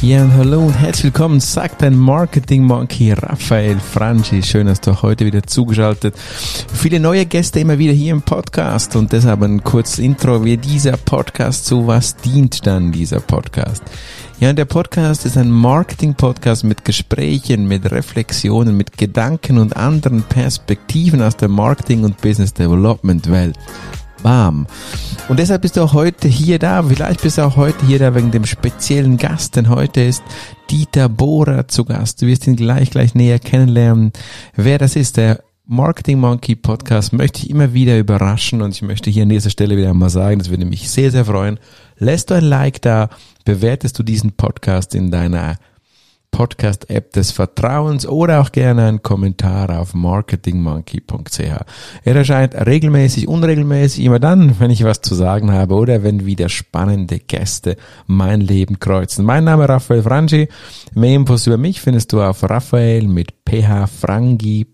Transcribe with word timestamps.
Ja, 0.00 0.22
und 0.22 0.32
hallo 0.34 0.60
und 0.60 0.74
herzlich 0.74 1.06
willkommen, 1.06 1.40
sagt 1.40 1.82
dein 1.82 1.96
Marketing 1.96 2.62
Monkey 2.62 3.10
Raphael 3.10 3.80
Franchi. 3.80 4.44
Schön, 4.44 4.68
dass 4.68 4.80
du 4.80 5.02
heute 5.02 5.26
wieder 5.26 5.42
zugeschaltet. 5.42 6.14
Viele 6.16 7.00
neue 7.00 7.26
Gäste 7.26 7.58
immer 7.58 7.78
wieder 7.80 7.92
hier 7.92 8.12
im 8.12 8.22
Podcast 8.22 8.94
und 8.94 9.12
deshalb 9.12 9.42
ein 9.42 9.64
kurzes 9.64 9.98
Intro, 9.98 10.44
wie 10.44 10.56
dieser 10.56 10.96
Podcast, 10.96 11.66
zu 11.66 11.88
was 11.88 12.14
dient 12.14 12.64
dann 12.64 12.92
dieser 12.92 13.18
Podcast? 13.18 13.82
Ja, 14.38 14.52
der 14.52 14.66
Podcast 14.66 15.26
ist 15.26 15.36
ein 15.36 15.50
Marketing-Podcast 15.50 16.62
mit 16.62 16.84
Gesprächen, 16.84 17.66
mit 17.66 17.90
Reflexionen, 17.90 18.76
mit 18.76 18.96
Gedanken 18.98 19.58
und 19.58 19.76
anderen 19.76 20.22
Perspektiven 20.22 21.20
aus 21.22 21.36
der 21.36 21.48
Marketing- 21.48 22.04
und 22.04 22.20
Business-Development-Welt. 22.20 23.56
Bam. 24.22 24.66
Und 25.28 25.38
deshalb 25.38 25.62
bist 25.62 25.76
du 25.76 25.82
auch 25.82 25.92
heute 25.92 26.28
hier 26.28 26.58
da. 26.58 26.82
Vielleicht 26.82 27.22
bist 27.22 27.38
du 27.38 27.42
auch 27.42 27.56
heute 27.56 27.86
hier 27.86 27.98
da 27.98 28.14
wegen 28.14 28.30
dem 28.30 28.44
speziellen 28.44 29.16
Gast, 29.16 29.56
denn 29.56 29.68
heute 29.68 30.00
ist 30.00 30.22
Dieter 30.70 31.08
Bohrer 31.08 31.68
zu 31.68 31.84
Gast. 31.84 32.22
Du 32.22 32.26
wirst 32.26 32.46
ihn 32.46 32.56
gleich, 32.56 32.90
gleich 32.90 33.14
näher 33.14 33.38
kennenlernen. 33.38 34.12
Wer 34.54 34.78
das 34.78 34.96
ist, 34.96 35.16
der 35.16 35.42
Marketing 35.70 36.18
Monkey 36.18 36.56
Podcast 36.56 37.12
möchte 37.12 37.42
ich 37.42 37.50
immer 37.50 37.74
wieder 37.74 37.98
überraschen 37.98 38.62
und 38.62 38.74
ich 38.74 38.80
möchte 38.80 39.10
hier 39.10 39.24
an 39.24 39.28
dieser 39.28 39.50
Stelle 39.50 39.76
wieder 39.76 39.90
einmal 39.90 40.08
sagen, 40.08 40.38
das 40.38 40.48
würde 40.48 40.64
mich 40.64 40.88
sehr, 40.88 41.10
sehr 41.10 41.26
freuen. 41.26 41.60
Lässt 41.98 42.30
du 42.30 42.34
ein 42.34 42.44
Like 42.44 42.80
da, 42.80 43.10
bewertest 43.44 43.98
du 43.98 44.02
diesen 44.02 44.32
Podcast 44.32 44.94
in 44.94 45.10
deiner 45.10 45.58
Podcast-App 46.30 47.12
des 47.12 47.32
Vertrauens 47.32 48.06
oder 48.06 48.40
auch 48.40 48.52
gerne 48.52 48.86
einen 48.86 49.02
Kommentar 49.02 49.78
auf 49.78 49.94
marketingmonkey.ch. 49.94 51.40
Er 52.04 52.16
erscheint 52.16 52.54
regelmäßig, 52.54 53.26
unregelmäßig, 53.28 54.04
immer 54.04 54.18
dann, 54.18 54.60
wenn 54.60 54.70
ich 54.70 54.84
was 54.84 55.00
zu 55.00 55.14
sagen 55.14 55.52
habe 55.52 55.74
oder 55.74 56.02
wenn 56.02 56.26
wieder 56.26 56.48
spannende 56.48 57.18
Gäste 57.18 57.76
mein 58.06 58.40
Leben 58.40 58.78
kreuzen. 58.78 59.24
Mein 59.24 59.44
Name 59.44 59.64
ist 59.64 59.70
Raphael 59.70 60.02
Frangi. 60.02 60.48
Mehr 60.94 61.14
Infos 61.14 61.46
über 61.46 61.56
mich 61.56 61.80
findest 61.80 62.12
du 62.12 62.22
auf 62.22 62.42
Raphael 62.42 63.08
mit 63.08 63.34
phfrangi.ch. 63.44 64.68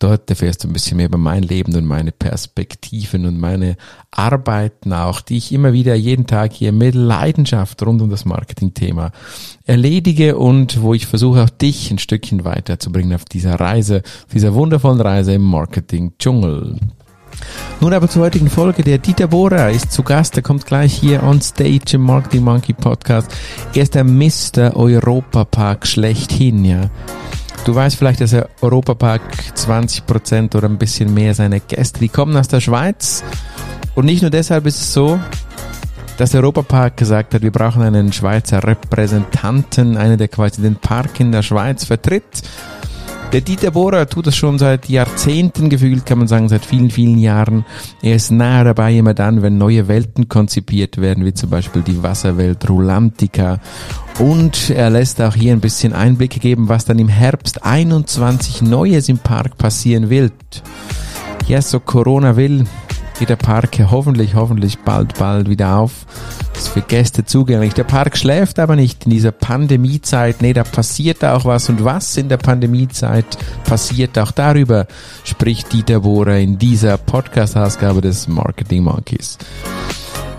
Dort 0.00 0.30
erfährst 0.30 0.62
du 0.62 0.68
ein 0.68 0.72
bisschen 0.72 0.96
mehr 0.96 1.06
über 1.06 1.18
mein 1.18 1.42
Leben 1.42 1.74
und 1.74 1.84
meine 1.84 2.12
Perspektiven 2.12 3.26
und 3.26 3.40
meine 3.40 3.76
Arbeiten 4.12 4.92
auch, 4.92 5.20
die 5.20 5.36
ich 5.36 5.52
immer 5.52 5.72
wieder 5.72 5.96
jeden 5.96 6.28
Tag 6.28 6.52
hier 6.52 6.70
mit 6.70 6.94
Leidenschaft 6.94 7.82
rund 7.82 8.00
um 8.00 8.08
das 8.08 8.24
Marketing-Thema 8.24 9.10
erledige 9.64 10.38
und 10.38 10.82
wo 10.82 10.94
ich 10.94 11.06
versuche 11.06 11.42
auch 11.42 11.50
dich 11.50 11.90
ein 11.90 11.98
Stückchen 11.98 12.44
weiterzubringen 12.44 13.12
auf 13.12 13.24
dieser 13.24 13.58
Reise, 13.58 14.02
auf 14.04 14.32
dieser 14.32 14.54
wundervollen 14.54 15.00
Reise 15.00 15.32
im 15.34 15.42
Marketing-Dschungel. 15.42 16.76
Nun 17.80 17.92
aber 17.92 18.08
zur 18.08 18.22
heutigen 18.22 18.50
Folge. 18.50 18.82
Der 18.82 18.98
Dieter 18.98 19.28
Bohrer 19.28 19.70
ist 19.70 19.92
zu 19.92 20.02
Gast. 20.02 20.36
Er 20.36 20.42
kommt 20.42 20.66
gleich 20.66 20.94
hier 20.94 21.22
on 21.22 21.40
stage 21.40 21.94
im 21.94 22.02
Marketing 22.02 22.44
Monkey 22.44 22.72
Podcast. 22.72 23.30
Er 23.74 23.82
ist 23.82 23.94
der 23.94 24.04
Mr. 24.04 24.76
Europa 24.76 25.44
Park 25.44 25.86
schlechthin, 25.86 26.64
ja. 26.64 26.90
Du 27.68 27.74
weißt 27.74 27.96
vielleicht, 27.96 28.22
dass 28.22 28.30
der 28.30 28.48
Europapark 28.62 29.20
20% 29.54 30.56
oder 30.56 30.70
ein 30.70 30.78
bisschen 30.78 31.12
mehr 31.12 31.34
seiner 31.34 31.60
Gäste, 31.60 32.00
die 32.00 32.08
kommen 32.08 32.34
aus 32.34 32.48
der 32.48 32.62
Schweiz. 32.62 33.22
Und 33.94 34.06
nicht 34.06 34.22
nur 34.22 34.30
deshalb 34.30 34.64
ist 34.64 34.80
es 34.80 34.94
so, 34.94 35.20
dass 36.16 36.30
der 36.30 36.40
Europapark 36.40 36.96
gesagt 36.96 37.34
hat, 37.34 37.42
wir 37.42 37.52
brauchen 37.52 37.82
einen 37.82 38.10
Schweizer 38.10 38.64
Repräsentanten, 38.64 39.98
einer, 39.98 40.16
der 40.16 40.28
quasi 40.28 40.62
den 40.62 40.76
Park 40.76 41.20
in 41.20 41.30
der 41.30 41.42
Schweiz 41.42 41.84
vertritt. 41.84 42.40
Der 43.32 43.42
Dieter 43.42 43.72
Bohrer 43.72 44.08
tut 44.08 44.26
das 44.26 44.36
schon 44.36 44.58
seit 44.58 44.88
Jahrzehnten 44.88 45.68
gefühlt, 45.68 46.06
kann 46.06 46.16
man 46.16 46.28
sagen, 46.28 46.48
seit 46.48 46.64
vielen, 46.64 46.90
vielen 46.90 47.18
Jahren. 47.18 47.66
Er 48.00 48.16
ist 48.16 48.30
nahe 48.30 48.64
dabei 48.64 48.94
immer 48.94 49.12
dann, 49.12 49.42
wenn 49.42 49.58
neue 49.58 49.86
Welten 49.86 50.28
konzipiert 50.28 50.96
werden, 50.96 51.26
wie 51.26 51.34
zum 51.34 51.50
Beispiel 51.50 51.82
die 51.82 52.02
Wasserwelt 52.02 52.66
Rulantica. 52.70 53.60
Und 54.18 54.70
er 54.70 54.88
lässt 54.88 55.20
auch 55.20 55.34
hier 55.34 55.52
ein 55.52 55.60
bisschen 55.60 55.92
Einblicke 55.92 56.40
geben, 56.40 56.70
was 56.70 56.86
dann 56.86 56.98
im 56.98 57.08
Herbst 57.08 57.66
21 57.66 58.62
Neues 58.62 59.10
im 59.10 59.18
Park 59.18 59.58
passieren 59.58 60.08
wird. 60.08 60.62
Ja, 61.46 61.60
so 61.60 61.80
Corona 61.80 62.34
will, 62.34 62.64
geht 63.18 63.28
der 63.28 63.36
Park 63.36 63.78
hoffentlich, 63.90 64.34
hoffentlich 64.34 64.78
bald, 64.78 65.18
bald 65.18 65.48
wieder 65.48 65.76
auf. 65.76 66.06
Ist 66.56 66.68
für 66.68 66.82
Gäste 66.82 67.24
zugänglich. 67.24 67.74
Der 67.74 67.84
Park 67.84 68.16
schläft 68.16 68.58
aber 68.58 68.76
nicht 68.76 69.04
in 69.04 69.10
dieser 69.10 69.32
Pandemiezeit. 69.32 70.40
Nee, 70.42 70.52
da 70.52 70.64
passiert 70.64 71.24
auch 71.24 71.44
was. 71.44 71.68
Und 71.68 71.84
was 71.84 72.16
in 72.16 72.28
der 72.28 72.36
Pandemiezeit 72.36 73.26
passiert, 73.64 74.18
auch 74.18 74.30
darüber 74.30 74.86
spricht 75.24 75.72
Dieter 75.72 76.00
Bohrer 76.00 76.38
in 76.38 76.58
dieser 76.58 76.96
Podcast-Ausgabe 76.96 78.00
des 78.00 78.28
Marketing 78.28 78.84
Monkeys. 78.84 79.38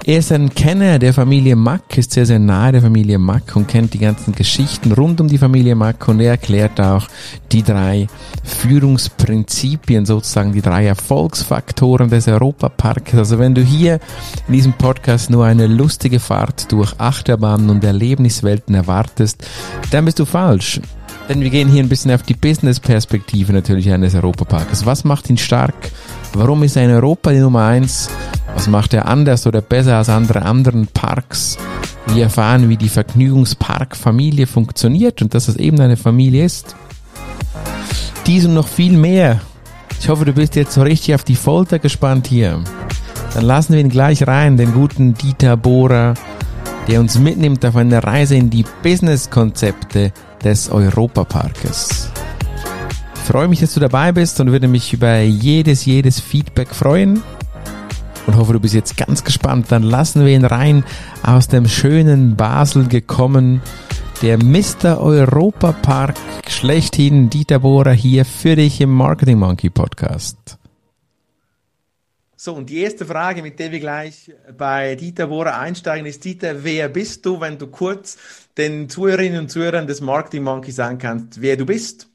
Er 0.05 0.19
ist 0.19 0.31
ein 0.31 0.49
Kenner 0.49 0.97
der 0.97 1.13
Familie 1.13 1.55
Mack, 1.55 1.97
ist 1.97 2.13
sehr, 2.13 2.25
sehr 2.25 2.39
nahe 2.39 2.71
der 2.71 2.81
Familie 2.81 3.19
Mack 3.19 3.55
und 3.55 3.67
kennt 3.67 3.93
die 3.93 3.99
ganzen 3.99 4.33
Geschichten 4.33 4.91
rund 4.91 5.21
um 5.21 5.27
die 5.27 5.37
Familie 5.37 5.75
Mack 5.75 6.07
und 6.07 6.19
er 6.19 6.31
erklärt 6.31 6.79
auch 6.79 7.07
die 7.51 7.61
drei 7.61 8.07
Führungsprinzipien, 8.43 10.05
sozusagen 10.05 10.53
die 10.53 10.61
drei 10.61 10.87
Erfolgsfaktoren 10.87 12.09
des 12.09 12.27
Europaparks. 12.27 13.13
Also 13.15 13.37
wenn 13.37 13.53
du 13.53 13.61
hier 13.61 13.99
in 14.47 14.53
diesem 14.53 14.73
Podcast 14.73 15.29
nur 15.29 15.45
eine 15.45 15.67
lustige 15.67 16.19
Fahrt 16.19 16.71
durch 16.71 16.93
Achterbahnen 16.97 17.69
und 17.69 17.83
Erlebniswelten 17.83 18.73
erwartest, 18.73 19.45
dann 19.91 20.05
bist 20.05 20.17
du 20.17 20.25
falsch. 20.25 20.81
Denn 21.27 21.41
wir 21.41 21.51
gehen 21.51 21.69
hier 21.69 21.83
ein 21.83 21.89
bisschen 21.89 22.11
auf 22.11 22.23
die 22.23 22.33
Business-Perspektive 22.33 23.53
natürlich 23.53 23.91
eines 23.91 24.15
Europaparks. 24.15 24.87
Was 24.87 25.03
macht 25.03 25.29
ihn 25.29 25.37
stark? 25.37 25.75
Warum 26.33 26.63
ist 26.63 26.75
er 26.75 26.85
in 26.85 26.91
Europa 26.91 27.31
die 27.31 27.39
Nummer 27.39 27.65
eins? 27.65 28.09
Was 28.53 28.67
macht 28.67 28.93
er 28.93 29.07
anders 29.07 29.47
oder 29.47 29.61
besser 29.61 29.97
als 29.97 30.09
andere 30.09 30.43
anderen 30.43 30.87
Parks? 30.87 31.57
Wir 32.07 32.23
erfahren, 32.23 32.69
wie 32.69 32.77
die 32.77 32.89
Vergnügungsparkfamilie 32.89 34.47
funktioniert 34.47 35.21
und 35.21 35.33
dass 35.33 35.47
es 35.47 35.55
eben 35.55 35.79
eine 35.79 35.97
Familie 35.97 36.45
ist. 36.45 36.75
Dies 38.25 38.45
und 38.45 38.53
noch 38.53 38.67
viel 38.67 38.93
mehr. 38.93 39.41
Ich 39.99 40.09
hoffe, 40.09 40.25
du 40.25 40.33
bist 40.33 40.55
jetzt 40.55 40.73
so 40.73 40.81
richtig 40.81 41.15
auf 41.15 41.23
die 41.23 41.35
Folter 41.35 41.79
gespannt 41.79 42.27
hier. 42.27 42.63
Dann 43.33 43.45
lassen 43.45 43.73
wir 43.73 43.79
ihn 43.79 43.89
gleich 43.89 44.25
rein, 44.25 44.57
den 44.57 44.73
guten 44.73 45.13
Dieter 45.13 45.57
Bohrer, 45.57 46.13
der 46.87 46.99
uns 46.99 47.19
mitnimmt 47.19 47.65
auf 47.65 47.75
eine 47.75 48.03
Reise 48.03 48.35
in 48.35 48.49
die 48.49 48.65
Business-Konzepte 48.81 50.11
des 50.43 50.69
Europaparkes. 50.69 52.09
Freue 53.29 53.47
mich, 53.47 53.59
dass 53.59 53.75
du 53.75 53.79
dabei 53.79 54.11
bist 54.11 54.39
und 54.39 54.51
würde 54.51 54.67
mich 54.67 54.91
über 54.91 55.19
jedes, 55.19 55.85
jedes 55.85 56.19
Feedback 56.19 56.69
freuen. 56.69 57.21
Und 58.25 58.35
hoffe, 58.35 58.53
du 58.53 58.59
bist 58.59 58.73
jetzt 58.73 58.97
ganz 58.97 59.23
gespannt. 59.23 59.67
Dann 59.69 59.83
lassen 59.83 60.25
wir 60.25 60.33
ihn 60.33 60.45
rein 60.45 60.83
aus 61.21 61.47
dem 61.47 61.67
schönen 61.67 62.35
Basel 62.35 62.87
gekommen. 62.87 63.61
Der 64.23 64.43
Mr. 64.43 64.99
Europapark 64.99 66.15
schlechthin, 66.47 67.29
Dieter 67.29 67.59
Bohrer 67.59 67.91
hier 67.91 68.25
für 68.25 68.55
dich 68.55 68.81
im 68.81 68.89
Marketing 68.89 69.37
Monkey 69.37 69.69
Podcast. 69.69 70.57
So, 72.35 72.55
und 72.55 72.71
die 72.71 72.79
erste 72.79 73.05
Frage, 73.05 73.43
mit 73.43 73.59
der 73.59 73.71
wir 73.71 73.79
gleich 73.79 74.31
bei 74.57 74.95
Dieter 74.95 75.27
Bohrer 75.27 75.59
einsteigen, 75.59 76.07
ist, 76.07 76.25
Dieter, 76.25 76.63
wer 76.63 76.89
bist 76.89 77.27
du, 77.27 77.39
wenn 77.39 77.59
du 77.59 77.67
kurz 77.67 78.17
den 78.57 78.89
Zuhörerinnen 78.89 79.41
und 79.41 79.51
Zuhörern 79.51 79.85
des 79.85 80.01
Marketing 80.01 80.41
Monkey 80.41 80.71
sagen 80.71 80.97
kannst, 80.97 81.39
wer 81.41 81.57
du 81.57 81.67
bist? 81.67 82.09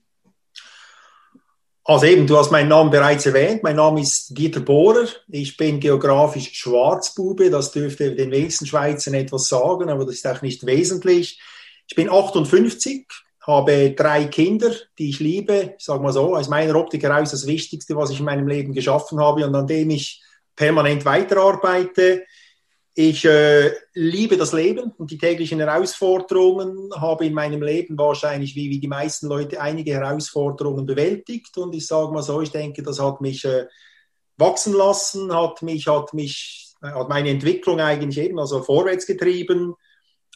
Also 1.87 2.07
eben, 2.07 2.27
du 2.27 2.39
hast 2.39 2.51
meinen 2.51 2.71
Namen 2.71 2.91
bereits 2.91 3.27
erwähnt. 3.27 3.63
Mein 3.63 3.77
Name 3.77 4.01
ist 4.01 4.39
Dieter 4.39 4.61
Bohrer. 4.61 5.07
Ich 5.29 5.59
bin 5.59 5.81
geografisch 5.81 6.55
Schwarzbube. 6.55 7.51
Das 7.51 7.73
dürfte 7.73 8.15
den 8.15 8.31
wenigsten 8.31 8.65
Schweizern 8.65 9.13
etwas 9.13 9.49
sagen, 9.49 9.91
aber 9.91 10.07
das 10.07 10.15
ist 10.15 10.27
auch 10.27 10.41
nicht 10.41 10.65
wesentlich. 10.65 11.39
Ich 11.87 11.95
bin 11.95 12.09
58, 12.09 13.07
habe 13.43 13.91
drei 13.91 14.25
Kinder, 14.25 14.73
die 14.99 15.11
ich 15.11 15.21
liebe. 15.21 15.75
Ich 15.79 15.85
sage 15.85 16.03
mal 16.03 16.15
so, 16.15 16.35
aus 16.35 16.49
meiner 16.49 16.75
Optik 16.75 17.03
heraus 17.03 17.33
das 17.33 17.47
Wichtigste, 17.47 17.95
was 17.97 18.09
ich 18.09 18.19
in 18.19 18.25
meinem 18.25 18.49
Leben 18.49 18.73
geschaffen 18.73 19.21
habe 19.21 19.47
und 19.47 19.55
an 19.55 19.67
dem 19.67 19.91
ich 19.91 20.23
permanent 20.57 21.05
weiterarbeite. 21.05 22.25
Ich 22.97 23.25
äh, 23.25 23.73
liebe 23.95 24.37
das 24.37 24.53
Leben 24.53 24.93
und 24.99 25.11
die 25.11 25.19
täglichen 25.19 25.59
Herausforderungen, 25.59 26.91
habe 26.95 27.27
in 27.27 27.35
meinem 27.35 27.61
Leben 27.61 27.99
wahrscheinlich 27.99 28.55
wie, 28.55 28.71
wie 28.71 28.79
die 28.79 28.89
meisten 28.89 29.27
Leute 29.27 29.61
einige 29.61 29.95
Herausforderungen 29.95 30.87
bewältigt. 30.87 31.59
Und 31.59 31.75
ich 31.75 31.89
sage 31.89 32.13
mal 32.13 32.23
so, 32.23 32.41
ich 32.41 32.53
denke, 32.53 32.85
das 32.85 33.01
hat 33.01 33.21
mich 33.21 33.45
äh, 33.45 33.67
wachsen 34.37 34.75
lassen, 34.75 35.35
hat 35.35 35.61
mich, 35.63 35.89
hat 35.89 36.15
mich, 36.15 36.73
hat 36.83 37.09
meine 37.09 37.31
Entwicklung 37.31 37.81
eigentlich 37.81 38.25
eben 38.25 38.39
also 38.39 38.63
vorwärts 38.63 39.07
getrieben. 39.07 39.75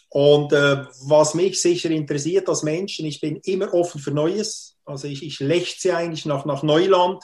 Und 0.08 0.52
äh, 0.52 0.84
was 1.02 1.34
mich 1.34 1.62
sicher 1.62 1.90
interessiert 1.90 2.48
als 2.48 2.64
Menschen, 2.64 3.06
ich 3.06 3.20
bin 3.20 3.36
immer 3.44 3.72
offen 3.72 4.00
für 4.00 4.10
Neues, 4.10 4.76
also 4.84 5.06
ich, 5.06 5.22
ich 5.22 5.38
lechze 5.38 5.94
eigentlich 5.94 6.24
nach, 6.24 6.44
nach 6.44 6.64
Neuland, 6.64 7.22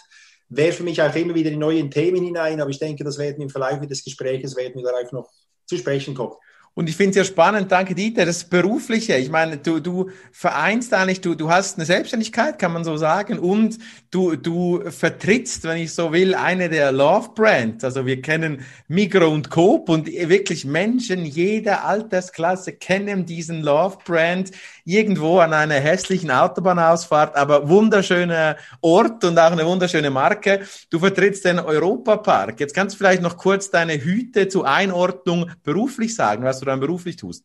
werfe 0.56 0.82
mich 0.82 1.00
auch 1.00 1.14
immer 1.14 1.34
wieder 1.34 1.50
in 1.50 1.58
neue 1.58 1.88
Themen 1.90 2.22
hinein, 2.22 2.60
aber 2.60 2.70
ich 2.70 2.78
denke, 2.78 3.04
das 3.04 3.18
werden 3.18 3.42
im 3.42 3.50
Verlauf 3.50 3.80
des 3.86 4.04
Gesprächs 4.04 4.56
werden 4.56 4.76
wir 4.76 4.90
darauf 4.90 5.12
noch 5.12 5.28
zu 5.66 5.76
sprechen 5.76 6.14
kommt. 6.14 6.34
Und 6.76 6.88
ich 6.88 6.96
finde 6.96 7.10
es 7.10 7.16
ja 7.16 7.24
spannend, 7.24 7.70
danke 7.70 7.94
Dieter, 7.94 8.26
das 8.26 8.42
Berufliche. 8.42 9.16
Ich 9.16 9.30
meine, 9.30 9.58
du, 9.58 9.78
du 9.78 10.10
vereinst 10.32 10.92
eigentlich, 10.92 11.20
du, 11.20 11.36
du 11.36 11.48
hast 11.48 11.78
eine 11.78 11.86
Selbstständigkeit, 11.86 12.58
kann 12.58 12.72
man 12.72 12.82
so 12.82 12.96
sagen, 12.96 13.38
und 13.38 13.78
du, 14.10 14.34
du 14.34 14.82
vertrittst, 14.90 15.62
wenn 15.62 15.76
ich 15.76 15.94
so 15.94 16.12
will, 16.12 16.34
eine 16.34 16.68
der 16.68 16.90
Love 16.90 17.30
Brands. 17.36 17.84
Also 17.84 18.06
wir 18.06 18.20
kennen 18.20 18.64
Migro 18.88 19.28
und 19.28 19.50
Coop 19.50 19.88
und 19.88 20.08
wirklich 20.08 20.64
Menschen 20.64 21.24
jeder 21.24 21.84
Altersklasse 21.84 22.72
kennen 22.72 23.24
diesen 23.24 23.62
Love 23.62 23.98
Brand 24.04 24.50
irgendwo 24.84 25.38
an 25.38 25.52
einer 25.52 25.76
hässlichen 25.76 26.32
Autobahnausfahrt, 26.32 27.36
aber 27.36 27.68
wunderschöner 27.68 28.56
Ort 28.80 29.22
und 29.24 29.38
auch 29.38 29.52
eine 29.52 29.64
wunderschöne 29.64 30.10
Marke. 30.10 30.62
Du 30.90 30.98
vertrittst 30.98 31.44
den 31.44 31.60
Europapark. 31.60 32.58
Jetzt 32.58 32.74
kannst 32.74 32.94
du 32.94 32.98
vielleicht 32.98 33.22
noch 33.22 33.36
kurz 33.36 33.70
deine 33.70 33.94
Hüte 33.94 34.48
zur 34.48 34.68
Einordnung 34.68 35.50
beruflich 35.62 36.16
sagen, 36.16 36.42
was 36.42 36.63
du 36.64 36.70
dann 36.70 36.80
beruflich 36.80 37.16
tust. 37.16 37.44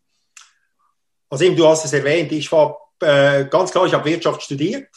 Also 1.30 1.45
eben, 1.45 1.56
du 1.56 1.68
hast 1.68 1.86
es 1.86 1.94
erwähnt, 1.94 2.31
ich 2.31 2.51
war 2.51 2.77
äh, 3.01 3.45
ganz 3.45 3.71
klar, 3.71 3.86
ich 3.86 3.94
habe 3.94 4.10
Wirtschaft 4.10 4.42
studiert. 4.42 4.89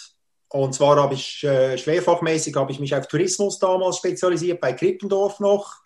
Und 0.48 0.74
zwar 0.74 0.96
habe 0.96 1.14
ich 1.14 1.42
äh, 1.44 1.78
schwerfachmäßig 1.78 2.54
habe 2.56 2.72
ich 2.72 2.80
mich 2.80 2.94
auf 2.94 3.06
Tourismus 3.06 3.58
damals 3.58 3.96
spezialisiert, 3.96 4.60
bei 4.60 4.74
Krippendorf 4.74 5.40
noch. 5.40 5.82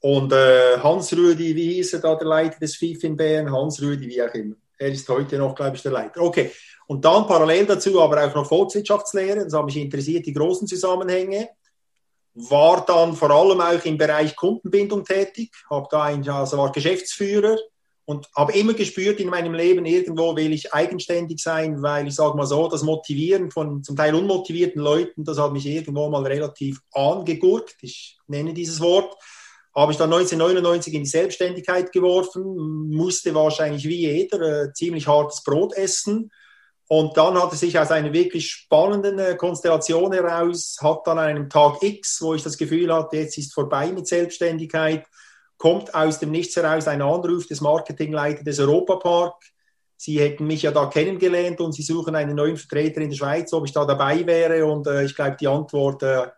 Und 0.00 0.32
äh, 0.32 0.78
Hans 0.78 1.12
Rüdi, 1.12 1.54
wie 1.54 1.74
hieß 1.74 1.94
er 1.94 2.00
da, 2.00 2.14
der 2.16 2.26
Leiter 2.26 2.58
des 2.58 2.76
FIF 2.76 3.04
in 3.04 3.16
Bern? 3.16 3.50
Hans 3.50 3.80
Rüdi, 3.80 4.08
wie 4.08 4.22
auch 4.22 4.34
immer. 4.34 4.56
Er 4.78 4.88
ist 4.88 5.08
heute 5.08 5.38
noch, 5.38 5.54
glaube 5.54 5.76
ich, 5.76 5.82
der 5.82 5.92
Leiter. 5.92 6.20
Okay. 6.20 6.50
Und 6.86 7.04
dann 7.04 7.26
parallel 7.26 7.66
dazu 7.66 8.00
aber 8.00 8.24
auch 8.24 8.34
noch 8.34 8.46
Volkswirtschaftslehre. 8.46 9.44
Das 9.44 9.52
hat 9.52 9.64
mich 9.64 9.76
interessiert, 9.76 10.26
die 10.26 10.32
großen 10.32 10.66
Zusammenhänge. 10.68 11.48
War 12.36 12.84
dann 12.84 13.16
vor 13.16 13.30
allem 13.30 13.60
auch 13.60 13.84
im 13.84 13.98
Bereich 13.98 14.36
Kundenbindung 14.36 15.04
tätig. 15.04 15.50
Hab 15.70 15.88
da 15.90 16.04
ein, 16.04 16.28
also 16.28 16.58
war 16.58 16.70
Geschäftsführer 16.70 17.56
und 18.04 18.28
habe 18.36 18.52
immer 18.52 18.74
gespürt 18.74 19.18
in 19.20 19.28
meinem 19.28 19.54
Leben, 19.54 19.84
irgendwo 19.84 20.36
will 20.36 20.52
ich 20.52 20.72
eigenständig 20.72 21.42
sein, 21.42 21.82
weil 21.82 22.06
ich 22.06 22.14
sage 22.14 22.36
mal 22.36 22.46
so, 22.46 22.68
das 22.68 22.82
Motivieren 22.82 23.50
von 23.50 23.82
zum 23.82 23.96
Teil 23.96 24.14
unmotivierten 24.14 24.80
Leuten, 24.80 25.24
das 25.24 25.38
hat 25.38 25.52
mich 25.52 25.66
irgendwo 25.66 26.08
mal 26.08 26.24
relativ 26.24 26.80
angegurkt. 26.92 27.76
Ich 27.82 28.18
nenne 28.28 28.54
dieses 28.54 28.80
Wort 28.80 29.16
habe 29.76 29.92
ich 29.92 29.98
dann 29.98 30.10
1999 30.10 30.94
in 30.94 31.02
die 31.02 31.08
Selbstständigkeit 31.08 31.92
geworfen, 31.92 32.90
musste 32.90 33.34
wahrscheinlich 33.34 33.86
wie 33.86 34.06
jeder 34.10 34.40
äh, 34.40 34.72
ziemlich 34.72 35.06
hartes 35.06 35.44
Brot 35.44 35.74
essen. 35.74 36.32
Und 36.88 37.16
dann 37.16 37.40
hat 37.40 37.52
es 37.52 37.60
sich 37.60 37.78
aus 37.78 37.90
einer 37.90 38.12
wirklich 38.12 38.48
spannenden 38.48 39.18
äh, 39.18 39.34
Konstellation 39.34 40.12
heraus, 40.12 40.76
hat 40.80 41.00
dann 41.04 41.18
an 41.18 41.26
einem 41.26 41.50
Tag 41.50 41.82
X, 41.82 42.22
wo 42.22 42.34
ich 42.34 42.44
das 42.44 42.56
Gefühl 42.56 42.94
hatte, 42.94 43.16
jetzt 43.16 43.36
ist 43.38 43.54
vorbei 43.54 43.90
mit 43.90 44.06
Selbstständigkeit, 44.06 45.04
kommt 45.58 45.94
aus 45.94 46.20
dem 46.20 46.30
Nichts 46.30 46.54
heraus 46.54 46.86
ein 46.86 47.02
Anruf 47.02 47.46
des 47.48 47.60
Marketingleiters 47.60 48.44
des 48.44 48.60
Europapark. 48.60 49.34
Sie 49.96 50.20
hätten 50.20 50.46
mich 50.46 50.62
ja 50.62 50.70
da 50.70 50.86
kennengelernt 50.86 51.60
und 51.60 51.72
Sie 51.72 51.82
suchen 51.82 52.14
einen 52.14 52.36
neuen 52.36 52.56
Vertreter 52.56 53.00
in 53.00 53.10
der 53.10 53.16
Schweiz, 53.16 53.52
ob 53.52 53.64
ich 53.64 53.72
da 53.72 53.84
dabei 53.84 54.24
wäre. 54.24 54.64
Und 54.66 54.86
äh, 54.86 55.04
ich 55.04 55.16
glaube, 55.16 55.36
die 55.40 55.48
Antwort, 55.48 56.04
äh, 56.04 56.28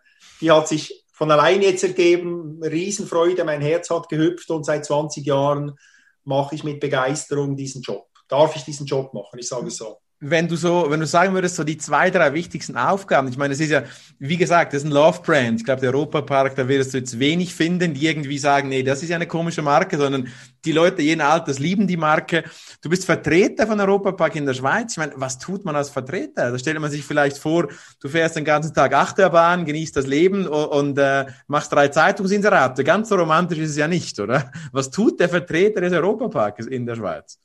die 0.41 0.49
hat 0.49 0.67
sich 0.67 1.05
von 1.11 1.29
allein 1.29 1.61
jetzt 1.61 1.83
ergeben. 1.83 2.59
Riesenfreude, 2.63 3.43
mein 3.43 3.61
Herz 3.61 3.91
hat 3.91 4.09
gehüpft 4.09 4.49
und 4.49 4.65
seit 4.65 4.85
20 4.85 5.25
Jahren 5.25 5.77
mache 6.23 6.55
ich 6.55 6.63
mit 6.63 6.79
Begeisterung 6.79 7.55
diesen 7.55 7.83
Job. 7.83 8.07
Darf 8.27 8.55
ich 8.55 8.63
diesen 8.63 8.87
Job 8.87 9.13
machen? 9.13 9.37
Ich 9.37 9.47
sage 9.47 9.67
es 9.67 9.77
so 9.77 9.97
wenn 10.21 10.49
du 10.49 10.57
so, 10.57 10.87
wenn 10.89 10.99
du 10.99 11.07
sagen 11.07 11.33
würdest, 11.33 11.55
so 11.55 11.63
die 11.63 11.77
zwei, 11.77 12.09
drei 12.09 12.33
wichtigsten 12.33 12.75
Aufgaben, 12.75 13.29
ich 13.29 13.37
meine, 13.37 13.53
es 13.53 13.61
ist 13.61 13.69
ja, 13.69 13.83
wie 14.17 14.35
gesagt, 14.35 14.73
das 14.73 14.83
ist 14.83 14.89
ein 14.89 14.91
Love-Brand. 14.91 15.61
Ich 15.61 15.65
glaube, 15.65 15.79
der 15.79 15.93
Europapark, 15.93 16.55
da 16.55 16.67
wirst 16.67 16.93
du 16.93 16.97
jetzt 16.97 17.19
wenig 17.19 17.55
finden, 17.55 17.93
die 17.93 18.05
irgendwie 18.05 18.37
sagen, 18.37 18.67
nee, 18.67 18.83
das 18.83 19.01
ist 19.01 19.09
ja 19.09 19.15
eine 19.15 19.27
komische 19.27 19.61
Marke, 19.61 19.97
sondern 19.97 20.27
die 20.65 20.73
Leute 20.73 21.01
jeden 21.01 21.21
Alters 21.21 21.59
lieben 21.59 21.87
die 21.87 21.95
Marke. 21.95 22.43
Du 22.81 22.89
bist 22.89 23.05
Vertreter 23.05 23.65
von 23.65 23.79
Europapark 23.79 24.35
in 24.35 24.45
der 24.45 24.53
Schweiz. 24.53 24.91
Ich 24.91 24.97
meine, 24.97 25.13
was 25.15 25.39
tut 25.39 25.63
man 25.63 25.77
als 25.77 25.89
Vertreter? 25.89 26.51
Da 26.51 26.59
stellt 26.59 26.79
man 26.81 26.91
sich 26.91 27.05
vielleicht 27.05 27.37
vor, 27.37 27.69
du 28.01 28.09
fährst 28.09 28.35
den 28.35 28.43
ganzen 28.43 28.73
Tag 28.73 28.93
Achterbahn, 28.93 29.63
genießt 29.63 29.95
das 29.95 30.05
Leben 30.05 30.47
und, 30.47 30.65
und 30.65 30.97
äh, 30.97 31.27
machst 31.47 31.71
drei 31.71 31.87
Zeitungsinserate. 31.87 32.83
Ganz 32.83 33.07
so 33.07 33.15
romantisch 33.15 33.59
ist 33.59 33.71
es 33.71 33.77
ja 33.77 33.87
nicht, 33.87 34.19
oder? 34.19 34.51
Was 34.73 34.89
tut 34.89 35.17
der 35.21 35.29
Vertreter 35.29 35.79
des 35.79 35.93
Europaparks 35.93 36.65
in 36.65 36.85
der 36.85 36.95
Schweiz? 36.95 37.39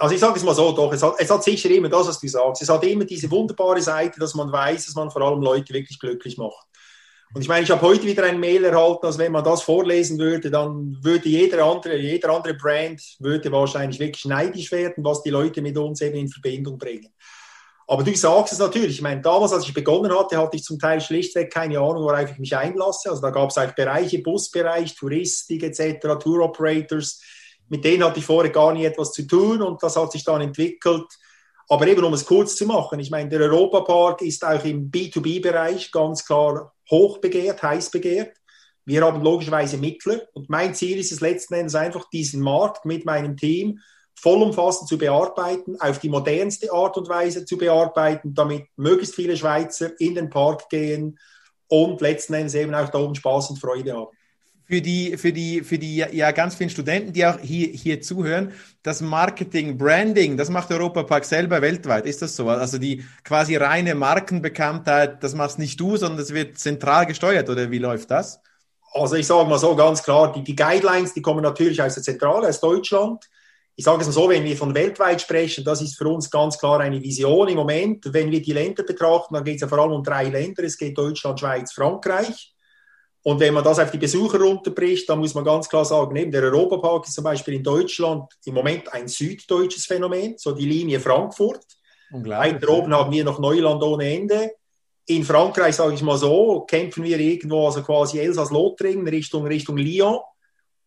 Also 0.00 0.14
ich 0.14 0.20
sage 0.20 0.36
es 0.36 0.44
mal 0.44 0.54
so, 0.54 0.72
doch, 0.72 0.92
es 0.92 1.02
hat, 1.02 1.14
es 1.18 1.30
hat 1.30 1.44
sicher 1.44 1.70
immer 1.70 1.88
das, 1.88 2.08
was 2.08 2.20
du 2.20 2.28
sagst. 2.28 2.62
Es 2.62 2.68
hat 2.68 2.82
immer 2.84 3.04
diese 3.04 3.30
wunderbare 3.30 3.82
Seite, 3.82 4.18
dass 4.18 4.34
man 4.34 4.50
weiß, 4.50 4.86
dass 4.86 4.94
man 4.94 5.10
vor 5.10 5.22
allem 5.22 5.42
Leute 5.42 5.74
wirklich 5.74 5.98
glücklich 5.98 6.38
macht. 6.38 6.66
Und 7.32 7.42
ich 7.42 7.48
meine, 7.48 7.62
ich 7.62 7.70
habe 7.70 7.82
heute 7.82 8.04
wieder 8.04 8.24
ein 8.24 8.40
Mail 8.40 8.64
erhalten, 8.64 9.02
dass 9.02 9.18
wenn 9.18 9.30
man 9.30 9.44
das 9.44 9.62
vorlesen 9.62 10.18
würde, 10.18 10.50
dann 10.50 10.98
würde 11.00 11.28
jeder 11.28 11.64
andere, 11.64 11.96
jeder 11.96 12.30
andere 12.30 12.54
Brand 12.54 13.00
würde 13.20 13.52
wahrscheinlich 13.52 14.00
wirklich 14.00 14.24
neidisch 14.24 14.72
werden, 14.72 15.04
was 15.04 15.22
die 15.22 15.30
Leute 15.30 15.62
mit 15.62 15.78
uns 15.78 16.00
eben 16.00 16.16
in 16.16 16.28
Verbindung 16.28 16.76
bringen. 16.76 17.12
Aber 17.86 18.02
du 18.02 18.14
sagst 18.16 18.52
es 18.52 18.58
natürlich. 18.58 18.96
Ich 18.96 19.02
meine, 19.02 19.20
damals, 19.20 19.52
als 19.52 19.64
ich 19.64 19.74
begonnen 19.74 20.16
hatte, 20.16 20.38
hatte 20.38 20.56
ich 20.56 20.64
zum 20.64 20.78
Teil 20.78 21.00
schlichtweg 21.00 21.52
keine 21.52 21.78
Ahnung, 21.78 22.04
worauf 22.04 22.30
ich 22.30 22.38
mich 22.38 22.56
einlasse. 22.56 23.10
Also 23.10 23.22
da 23.22 23.30
gab 23.30 23.50
es 23.50 23.58
auch 23.58 23.74
Bereiche, 23.74 24.20
Busbereich, 24.20 24.94
Touristik 24.94 25.62
etc., 25.62 25.98
Tour 26.20 26.44
Operators 26.44 27.20
mit 27.70 27.84
denen 27.84 28.04
hatte 28.04 28.18
ich 28.18 28.26
vorher 28.26 28.52
gar 28.52 28.72
nie 28.72 28.84
etwas 28.84 29.12
zu 29.12 29.26
tun 29.26 29.62
und 29.62 29.82
das 29.82 29.96
hat 29.96 30.12
sich 30.12 30.24
dann 30.24 30.40
entwickelt. 30.40 31.06
Aber 31.68 31.86
eben, 31.86 32.02
um 32.02 32.12
es 32.12 32.26
kurz 32.26 32.56
zu 32.56 32.66
machen, 32.66 32.98
ich 32.98 33.12
meine, 33.12 33.28
der 33.28 33.40
Europapark 33.42 34.22
ist 34.22 34.44
auch 34.44 34.64
im 34.64 34.90
B2B-Bereich 34.90 35.92
ganz 35.92 36.26
klar 36.26 36.74
hoch 36.90 37.18
begehrt, 37.18 37.62
heiß 37.62 37.90
begehrt. 37.92 38.36
Wir 38.84 39.04
haben 39.04 39.22
logischerweise 39.22 39.78
Mittler 39.78 40.20
und 40.32 40.50
mein 40.50 40.74
Ziel 40.74 40.98
ist 40.98 41.12
es 41.12 41.20
letzten 41.20 41.54
Endes 41.54 41.76
einfach, 41.76 42.10
diesen 42.10 42.42
Markt 42.42 42.84
mit 42.84 43.04
meinem 43.04 43.36
Team 43.36 43.78
vollumfassend 44.16 44.88
zu 44.88 44.98
bearbeiten, 44.98 45.80
auf 45.80 46.00
die 46.00 46.08
modernste 46.08 46.72
Art 46.72 46.96
und 46.96 47.08
Weise 47.08 47.44
zu 47.44 47.56
bearbeiten, 47.56 48.34
damit 48.34 48.66
möglichst 48.76 49.14
viele 49.14 49.36
Schweizer 49.36 49.92
in 50.00 50.16
den 50.16 50.28
Park 50.28 50.68
gehen 50.70 51.20
und 51.68 52.00
letzten 52.00 52.34
Endes 52.34 52.56
eben 52.56 52.74
auch 52.74 52.88
da 52.88 52.98
oben 52.98 53.14
Spaß 53.14 53.50
und 53.50 53.60
Freude 53.60 53.96
haben 53.96 54.08
für 54.70 54.80
die, 54.80 55.16
für 55.16 55.32
die, 55.32 55.62
für 55.62 55.78
die 55.78 55.96
ja 55.96 56.30
ganz 56.30 56.54
vielen 56.54 56.70
Studenten, 56.70 57.12
die 57.12 57.26
auch 57.26 57.40
hier, 57.40 57.66
hier 57.66 58.00
zuhören, 58.00 58.52
das 58.84 59.00
Marketing, 59.00 59.76
Branding, 59.76 60.36
das 60.36 60.48
macht 60.48 60.70
Europapark 60.70 61.24
selber 61.24 61.60
weltweit. 61.60 62.06
Ist 62.06 62.22
das 62.22 62.36
so? 62.36 62.48
Also 62.48 62.78
die 62.78 63.04
quasi 63.24 63.56
reine 63.56 63.96
Markenbekanntheit, 63.96 65.24
das 65.24 65.34
machst 65.34 65.58
nicht 65.58 65.80
du, 65.80 65.96
sondern 65.96 66.18
das 66.18 66.32
wird 66.32 66.56
zentral 66.56 67.06
gesteuert 67.06 67.50
oder 67.50 67.72
wie 67.72 67.78
läuft 67.78 68.12
das? 68.12 68.40
Also 68.92 69.16
ich 69.16 69.26
sage 69.26 69.48
mal 69.48 69.58
so 69.58 69.74
ganz 69.74 70.04
klar, 70.04 70.32
die, 70.32 70.44
die 70.44 70.54
Guidelines, 70.54 71.14
die 71.14 71.22
kommen 71.22 71.42
natürlich 71.42 71.82
aus 71.82 71.94
der 71.94 72.04
Zentrale, 72.04 72.46
aus 72.46 72.60
Deutschland. 72.60 73.28
Ich 73.74 73.84
sage 73.84 74.02
es 74.02 74.06
mal 74.06 74.12
so, 74.12 74.28
wenn 74.28 74.44
wir 74.44 74.56
von 74.56 74.72
weltweit 74.72 75.20
sprechen, 75.20 75.64
das 75.64 75.82
ist 75.82 75.98
für 75.98 76.06
uns 76.06 76.30
ganz 76.30 76.58
klar 76.58 76.78
eine 76.78 77.02
Vision 77.02 77.48
im 77.48 77.56
Moment. 77.56 78.04
Wenn 78.12 78.30
wir 78.30 78.40
die 78.40 78.52
Länder 78.52 78.84
betrachten, 78.84 79.34
dann 79.34 79.42
geht 79.42 79.56
es 79.56 79.62
ja 79.62 79.68
vor 79.68 79.78
allem 79.78 79.92
um 79.92 80.04
drei 80.04 80.28
Länder. 80.28 80.62
Es 80.62 80.78
geht 80.78 80.96
Deutschland, 80.96 81.40
Schweiz, 81.40 81.72
Frankreich. 81.72 82.54
Und 83.22 83.38
wenn 83.38 83.52
man 83.52 83.64
das 83.64 83.78
auf 83.78 83.90
die 83.90 83.98
Besucher 83.98 84.40
runterbricht, 84.40 85.08
dann 85.08 85.18
muss 85.18 85.34
man 85.34 85.44
ganz 85.44 85.68
klar 85.68 85.84
sagen, 85.84 86.16
eben 86.16 86.30
der 86.30 86.42
Europapark 86.44 87.06
ist 87.06 87.14
zum 87.14 87.24
Beispiel 87.24 87.54
in 87.54 87.62
Deutschland 87.62 88.24
im 88.46 88.54
Moment 88.54 88.90
ein 88.92 89.08
süddeutsches 89.08 89.84
Phänomen, 89.84 90.36
so 90.38 90.52
die 90.52 90.64
Linie 90.64 91.00
Frankfurt. 91.00 91.64
Weiter 92.10 92.68
oben 92.70 92.94
haben 92.94 93.12
wir 93.12 93.24
noch 93.24 93.38
Neuland 93.38 93.82
ohne 93.82 94.10
Ende. 94.10 94.52
In 95.06 95.24
Frankreich, 95.24 95.76
sage 95.76 95.94
ich 95.94 96.02
mal 96.02 96.16
so, 96.16 96.60
kämpfen 96.62 97.04
wir 97.04 97.18
irgendwo, 97.18 97.66
also 97.66 97.82
quasi 97.82 98.18
Elsass-Lothringen 98.20 99.06
Richtung, 99.06 99.46
Richtung 99.46 99.76
Lyon. 99.76 100.20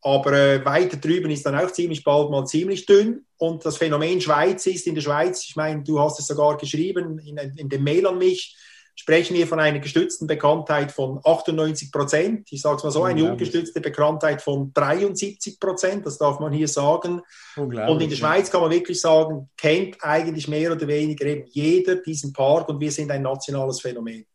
Aber 0.01 0.33
äh, 0.33 0.65
weiter 0.65 0.97
drüben 0.97 1.31
ist 1.31 1.45
dann 1.45 1.55
auch 1.55 1.71
ziemlich 1.71 2.03
bald 2.03 2.29
mal 2.29 2.45
ziemlich 2.45 2.85
dünn. 2.85 3.25
Und 3.37 3.65
das 3.65 3.77
Phänomen 3.77 4.19
Schweiz 4.19 4.65
ist 4.65 4.87
in 4.87 4.95
der 4.95 5.01
Schweiz, 5.01 5.45
ich 5.47 5.55
meine, 5.55 5.83
du 5.83 5.99
hast 5.99 6.19
es 6.19 6.27
sogar 6.27 6.57
geschrieben 6.57 7.19
in, 7.19 7.37
in 7.37 7.69
dem 7.69 7.83
Mail 7.83 8.07
an 8.07 8.17
mich, 8.17 8.55
sprechen 8.95 9.35
wir 9.35 9.47
von 9.47 9.59
einer 9.59 9.79
gestützten 9.79 10.27
Bekanntheit 10.27 10.91
von 10.91 11.19
98 11.23 11.91
Prozent. 11.91 12.47
Ich 12.51 12.61
sage 12.61 12.77
es 12.77 12.83
mal 12.83 12.91
so, 12.91 13.03
eine 13.03 13.23
ungestützte 13.23 13.81
Bekanntheit 13.81 14.41
von 14.41 14.71
73 14.73 15.59
Prozent, 15.59 16.05
das 16.05 16.17
darf 16.17 16.39
man 16.39 16.53
hier 16.53 16.67
sagen. 16.67 17.21
Und 17.55 18.01
in 18.01 18.09
der 18.09 18.15
Schweiz 18.15 18.51
kann 18.51 18.61
man 18.61 18.71
wirklich 18.71 19.01
sagen, 19.01 19.49
kennt 19.57 19.97
eigentlich 20.03 20.47
mehr 20.47 20.71
oder 20.71 20.87
weniger 20.87 21.25
eben 21.25 21.45
jeder 21.51 21.95
diesen 21.95 22.33
Park 22.33 22.69
und 22.69 22.79
wir 22.79 22.91
sind 22.91 23.11
ein 23.11 23.23
nationales 23.23 23.81
Phänomen. 23.81 24.25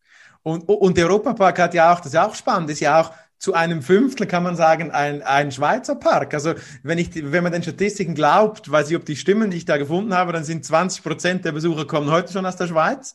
Und, 0.42 0.62
und 0.68 0.96
der 0.96 1.06
Europapark 1.06 1.58
hat 1.58 1.74
ja 1.74 1.92
auch, 1.92 1.98
das 1.98 2.06
ist 2.06 2.14
ja 2.14 2.26
auch 2.26 2.34
spannend, 2.34 2.70
ist 2.70 2.80
ja 2.80 3.00
auch 3.00 3.12
zu 3.38 3.54
einem 3.54 3.82
Fünftel 3.82 4.26
kann 4.26 4.42
man 4.42 4.56
sagen, 4.56 4.90
ein, 4.90 5.22
ein 5.22 5.52
Schweizer 5.52 5.94
Park. 5.94 6.34
Also 6.34 6.54
wenn, 6.82 6.98
ich, 6.98 7.10
wenn 7.14 7.44
man 7.44 7.52
den 7.52 7.62
Statistiken 7.62 8.14
glaubt, 8.14 8.70
weiß 8.70 8.90
ich, 8.90 8.96
ob 8.96 9.04
die 9.04 9.16
stimmen, 9.16 9.50
die 9.50 9.58
ich 9.58 9.64
da 9.64 9.76
gefunden 9.76 10.14
habe, 10.14 10.32
dann 10.32 10.44
sind 10.44 10.64
20 10.64 11.04
Prozent 11.04 11.44
der 11.44 11.52
Besucher 11.52 11.86
kommen 11.86 12.10
heute 12.10 12.32
schon 12.32 12.46
aus 12.46 12.56
der 12.56 12.66
Schweiz. 12.66 13.14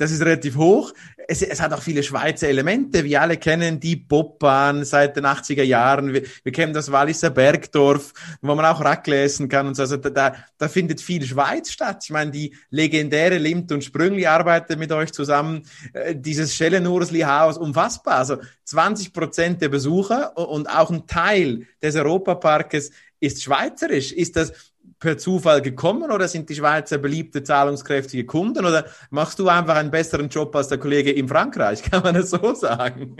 Das 0.00 0.12
ist 0.12 0.22
relativ 0.22 0.56
hoch. 0.56 0.94
Es, 1.28 1.42
es, 1.42 1.60
hat 1.60 1.74
auch 1.74 1.82
viele 1.82 2.02
Schweizer 2.02 2.48
Elemente. 2.48 3.04
Wir 3.04 3.20
alle 3.20 3.36
kennen 3.36 3.78
die 3.78 3.96
Bobbahn 3.96 4.82
seit 4.86 5.14
den 5.14 5.26
80er 5.26 5.62
Jahren. 5.62 6.14
Wir, 6.14 6.22
wir 6.42 6.52
kennen 6.52 6.72
das 6.72 6.90
Walliser 6.90 7.28
Bergdorf, 7.28 8.14
wo 8.40 8.54
man 8.54 8.64
auch 8.64 8.80
Raclette 8.80 9.24
essen 9.24 9.50
kann 9.50 9.66
und 9.66 9.74
so. 9.74 9.82
Also 9.82 9.98
da, 9.98 10.36
da 10.56 10.68
findet 10.68 11.02
viel 11.02 11.22
Schweiz 11.22 11.70
statt. 11.70 12.00
Ich 12.04 12.10
meine, 12.10 12.30
die 12.30 12.56
legendäre 12.70 13.36
Limt 13.36 13.72
und 13.72 13.84
Sprüngli 13.84 14.24
arbeitet 14.24 14.78
mit 14.78 14.90
euch 14.90 15.12
zusammen. 15.12 15.66
Äh, 15.92 16.16
dieses 16.16 16.54
Schellenursli-Haus, 16.54 17.58
unfassbar. 17.58 18.14
Also 18.16 18.38
20 18.64 19.12
Prozent 19.12 19.60
der 19.60 19.68
Besucher 19.68 20.34
und 20.38 20.66
auch 20.70 20.90
ein 20.90 21.06
Teil 21.06 21.66
des 21.82 21.94
Europaparkes 21.94 22.90
ist 23.20 23.42
schweizerisch. 23.42 24.12
Ist 24.12 24.36
das 24.36 24.69
per 25.00 25.16
Zufall 25.16 25.62
gekommen 25.62 26.12
oder 26.12 26.28
sind 26.28 26.48
die 26.50 26.54
Schweizer 26.54 26.98
beliebte, 26.98 27.42
zahlungskräftige 27.42 28.26
Kunden 28.26 28.66
oder 28.66 28.84
machst 29.08 29.38
du 29.38 29.48
einfach 29.48 29.76
einen 29.76 29.90
besseren 29.90 30.28
Job 30.28 30.54
als 30.54 30.68
der 30.68 30.78
Kollege 30.78 31.10
in 31.10 31.26
Frankreich? 31.26 31.82
Kann 31.90 32.02
man 32.02 32.14
das 32.14 32.30
so 32.30 32.54
sagen? 32.54 33.16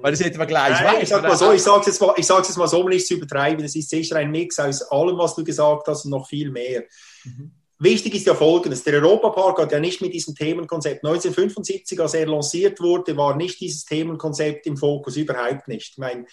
Weil 0.00 0.12
das 0.12 0.20
etwa 0.20 0.44
gleich 0.44 0.80
Nein, 0.80 0.94
weiß, 0.94 1.02
Ich 1.02 1.08
sag 1.08 1.22
mal 1.22 1.36
so, 1.36 1.52
ich 1.52 1.62
sage 1.62 1.82
jetzt 1.86 2.00
mal, 2.00 2.14
ich 2.16 2.26
sage 2.26 2.46
jetzt 2.46 2.56
mal 2.56 2.68
so, 2.68 2.80
um 2.80 2.88
nicht 2.88 3.06
zu 3.06 3.14
übertreiben. 3.14 3.64
Es 3.64 3.74
ist 3.74 3.90
sicher 3.90 4.16
ein 4.16 4.30
Mix 4.30 4.60
aus 4.60 4.82
allem, 4.82 5.18
was 5.18 5.34
du 5.34 5.42
gesagt 5.42 5.88
hast 5.88 6.04
und 6.04 6.12
noch 6.12 6.28
viel 6.28 6.52
mehr. 6.52 6.84
Mhm. 7.24 7.50
Wichtig 7.80 8.14
ist 8.14 8.26
ja 8.26 8.36
Folgendes. 8.36 8.84
Der 8.84 8.94
Europapark 9.02 9.58
hat 9.58 9.72
ja 9.72 9.80
nicht 9.80 10.00
mit 10.00 10.14
diesem 10.14 10.36
Themenkonzept 10.36 11.04
1975, 11.04 11.98
als 11.98 12.14
er 12.14 12.28
lanciert 12.28 12.78
wurde, 12.78 13.16
war 13.16 13.34
nicht 13.34 13.60
dieses 13.60 13.84
Themenkonzept 13.84 14.68
im 14.68 14.76
Fokus, 14.76 15.16
überhaupt 15.16 15.66
nicht. 15.66 15.90
Ich 15.90 15.98
meine, 15.98 16.26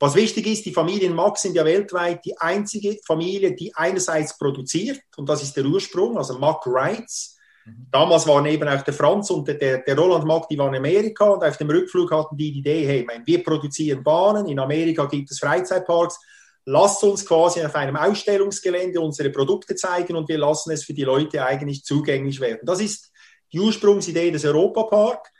was 0.00 0.14
wichtig 0.14 0.46
ist, 0.46 0.64
die 0.64 0.72
Familien 0.72 1.14
Max 1.14 1.42
sind 1.42 1.54
ja 1.54 1.64
weltweit 1.64 2.24
die 2.24 2.36
einzige 2.38 2.98
Familie, 3.06 3.54
die 3.54 3.74
einerseits 3.74 4.38
produziert, 4.38 5.02
und 5.18 5.28
das 5.28 5.42
ist 5.42 5.54
der 5.56 5.66
Ursprung, 5.66 6.16
also 6.16 6.38
Mack 6.38 6.62
Rights. 6.66 7.36
Mhm. 7.66 7.86
Damals 7.92 8.26
waren 8.26 8.46
eben 8.46 8.66
auch 8.66 8.80
der 8.80 8.94
Franz 8.94 9.28
und 9.28 9.46
der, 9.46 9.78
der 9.78 9.98
Roland 9.98 10.24
Mack, 10.24 10.48
die 10.48 10.56
waren 10.56 10.72
in 10.72 10.78
Amerika 10.78 11.26
und 11.26 11.44
auf 11.44 11.58
dem 11.58 11.68
Rückflug 11.68 12.10
hatten 12.12 12.34
die 12.34 12.50
die 12.50 12.60
Idee, 12.60 12.86
hey, 12.86 13.04
mein, 13.06 13.26
wir 13.26 13.44
produzieren 13.44 14.02
Bahnen, 14.02 14.46
in 14.46 14.58
Amerika 14.58 15.04
gibt 15.04 15.30
es 15.30 15.38
Freizeitparks, 15.38 16.18
lasst 16.64 17.04
uns 17.04 17.26
quasi 17.26 17.62
auf 17.62 17.74
einem 17.74 17.96
Ausstellungsgelände 17.96 19.02
unsere 19.02 19.28
Produkte 19.28 19.74
zeigen 19.74 20.16
und 20.16 20.30
wir 20.30 20.38
lassen 20.38 20.70
es 20.70 20.84
für 20.84 20.94
die 20.94 21.04
Leute 21.04 21.44
eigentlich 21.44 21.84
zugänglich 21.84 22.40
werden. 22.40 22.60
Das 22.64 22.80
ist 22.80 23.12
die 23.52 23.60
Ursprungsidee 23.60 24.30
des 24.30 24.46
Europapark. 24.46 25.30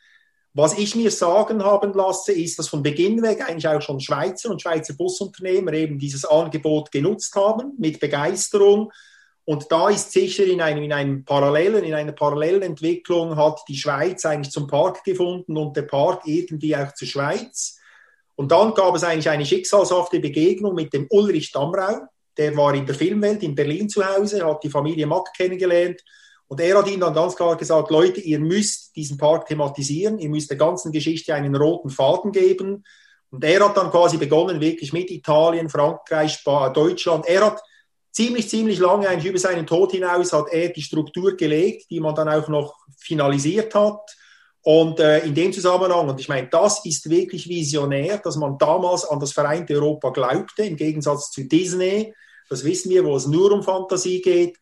Was 0.53 0.77
ich 0.77 0.97
mir 0.97 1.13
sagen 1.13 1.63
haben 1.63 1.93
lasse, 1.95 2.33
ist, 2.33 2.59
dass 2.59 2.69
von 2.69 2.83
Beginn 2.83 3.23
weg 3.23 3.49
eigentlich 3.49 3.69
auch 3.69 3.81
schon 3.81 4.01
Schweizer 4.01 4.51
und 4.51 4.61
Schweizer 4.61 4.95
Busunternehmer 4.95 5.73
eben 5.75 5.99
dieses 5.99 6.25
Angebot 6.25 6.91
genutzt 6.91 7.35
haben 7.37 7.75
mit 7.79 8.01
Begeisterung. 8.01 8.91
Und 9.45 9.71
da 9.71 9.89
ist 9.89 10.11
sicher 10.11 10.45
in 10.45 10.61
einem, 10.61 10.83
in 10.83 10.93
einem 10.93 11.25
parallelen, 11.25 11.85
in 11.85 11.95
einer 11.95 12.13
parallelen 12.13 12.63
Entwicklung 12.63 13.37
hat 13.37 13.61
die 13.69 13.77
Schweiz 13.77 14.25
eigentlich 14.25 14.53
zum 14.53 14.67
Park 14.67 15.05
gefunden 15.05 15.57
und 15.57 15.77
der 15.77 15.83
Park 15.83 16.23
irgendwie 16.25 16.77
auch 16.77 16.93
zur 16.95 17.07
Schweiz. 17.07 17.79
Und 18.35 18.51
dann 18.51 18.75
gab 18.75 18.95
es 18.97 19.05
eigentlich 19.05 19.29
eine 19.29 19.47
schicksalshafte 19.47 20.19
Begegnung 20.19 20.75
mit 20.75 20.93
dem 20.93 21.07
Ulrich 21.11 21.53
Damrau. 21.53 22.01
Der 22.37 22.57
war 22.57 22.75
in 22.75 22.87
der 22.87 22.95
Filmwelt 22.95 23.43
in 23.45 23.55
Berlin 23.55 23.89
zu 23.89 24.05
Hause, 24.05 24.45
hat 24.45 24.65
die 24.65 24.71
Familie 24.71 25.07
Mack 25.07 25.33
kennengelernt 25.37 26.03
und 26.51 26.61
er 26.61 26.79
hat 26.79 26.89
ihnen 26.89 26.99
dann 26.99 27.15
ganz 27.15 27.37
klar 27.37 27.57
gesagt, 27.57 27.93
Leute, 27.93 28.21
ihr 28.21 28.41
müsst 28.41 28.97
diesen 28.97 29.17
Park 29.17 29.47
thematisieren, 29.47 30.19
ihr 30.19 30.29
müsst 30.29 30.51
der 30.51 30.57
ganzen 30.57 30.91
Geschichte 30.91 31.33
einen 31.33 31.55
roten 31.55 31.91
Faden 31.91 32.33
geben. 32.33 32.83
Und 33.31 33.45
er 33.45 33.65
hat 33.65 33.77
dann 33.77 33.93
quasi 33.93 34.17
begonnen, 34.17 34.61
wirklich 34.61 34.93
mit 34.93 35.13
Italien, 35.13 35.69
Frankreich, 35.69 36.43
Deutschland. 36.43 37.29
Er 37.29 37.47
hat 37.47 37.63
ziemlich, 38.11 38.49
ziemlich 38.49 38.81
lange, 38.81 39.09
eigentlich 39.09 39.27
über 39.31 39.39
seinen 39.39 39.65
Tod 39.65 39.93
hinaus, 39.93 40.33
hat 40.33 40.47
er 40.51 40.71
die 40.71 40.83
Struktur 40.83 41.37
gelegt, 41.37 41.89
die 41.89 42.01
man 42.01 42.17
dann 42.17 42.29
auch 42.29 42.49
noch 42.49 42.75
finalisiert 42.99 43.73
hat. 43.77 44.01
Und 44.63 44.99
äh, 44.99 45.21
in 45.21 45.37
dem 45.37 45.53
Zusammenhang, 45.53 46.09
und 46.09 46.19
ich 46.19 46.29
meine, 46.29 46.49
das 46.49 46.85
ist 46.85 47.09
wirklich 47.09 47.49
visionär, 47.49 48.19
dass 48.19 48.35
man 48.35 48.59
damals 48.59 49.05
an 49.05 49.21
das 49.21 49.33
vereinte 49.33 49.75
Europa 49.75 50.11
glaubte, 50.11 50.65
im 50.65 50.75
Gegensatz 50.75 51.31
zu 51.31 51.45
Disney, 51.45 52.13
das 52.49 52.65
wissen 52.65 52.91
wir, 52.91 53.05
wo 53.05 53.15
es 53.15 53.29
nur 53.29 53.53
um 53.53 53.63
Fantasie 53.63 54.21
geht, 54.21 54.59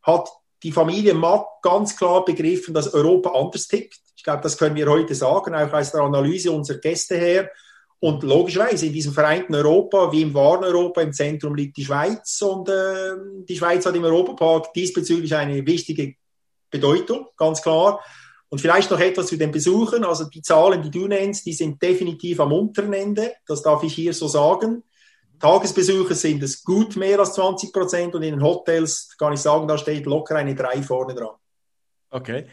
hat 0.00 0.28
die 0.64 0.72
Familie 0.72 1.14
Mack 1.14 1.46
ganz 1.62 1.94
klar 1.94 2.24
begriffen, 2.24 2.72
dass 2.72 2.92
Europa 2.92 3.30
anders 3.30 3.68
tickt. 3.68 4.00
Ich 4.16 4.24
glaube, 4.24 4.42
das 4.42 4.56
können 4.56 4.74
wir 4.74 4.88
heute 4.88 5.14
sagen, 5.14 5.54
auch 5.54 5.72
aus 5.72 5.92
der 5.92 6.00
Analyse 6.00 6.50
unserer 6.50 6.78
Gäste 6.78 7.16
her. 7.16 7.50
Und 8.00 8.22
logischerweise 8.22 8.86
in 8.86 8.92
diesem 8.92 9.12
vereinten 9.12 9.54
Europa, 9.54 10.10
wie 10.10 10.22
im 10.22 10.34
wahren 10.34 10.64
Europa, 10.64 11.02
im 11.02 11.12
Zentrum 11.12 11.54
liegt 11.54 11.76
die 11.76 11.84
Schweiz. 11.84 12.40
Und 12.42 12.68
äh, 12.68 13.12
die 13.46 13.56
Schweiz 13.56 13.84
hat 13.84 13.94
im 13.94 14.04
Europapark 14.04 14.72
diesbezüglich 14.72 15.34
eine 15.34 15.66
wichtige 15.66 16.14
Bedeutung, 16.70 17.26
ganz 17.36 17.62
klar. 17.62 18.00
Und 18.48 18.60
vielleicht 18.60 18.90
noch 18.90 19.00
etwas 19.00 19.26
zu 19.26 19.36
den 19.36 19.50
Besuchen. 19.50 20.04
Also 20.04 20.24
die 20.24 20.42
Zahlen, 20.42 20.82
die 20.82 20.90
du 20.90 21.06
nennst, 21.06 21.44
die 21.44 21.52
sind 21.52 21.80
definitiv 21.82 22.40
am 22.40 22.52
unteren 22.52 22.92
Ende. 22.92 23.32
Das 23.46 23.62
darf 23.62 23.82
ich 23.82 23.94
hier 23.94 24.14
so 24.14 24.28
sagen. 24.28 24.82
Tagesbesucher 25.38 26.14
sind 26.14 26.42
es 26.42 26.62
gut 26.62 26.96
mehr 26.96 27.18
als 27.18 27.34
20 27.34 27.72
Prozent 27.72 28.14
und 28.14 28.22
in 28.22 28.34
den 28.34 28.42
Hotels 28.42 29.14
kann 29.18 29.32
ich 29.32 29.40
sagen, 29.40 29.68
da 29.68 29.76
steht 29.76 30.06
locker 30.06 30.36
eine 30.36 30.54
3 30.54 30.82
vorne 30.82 31.14
dran. 31.14 31.36
Okay. 32.10 32.46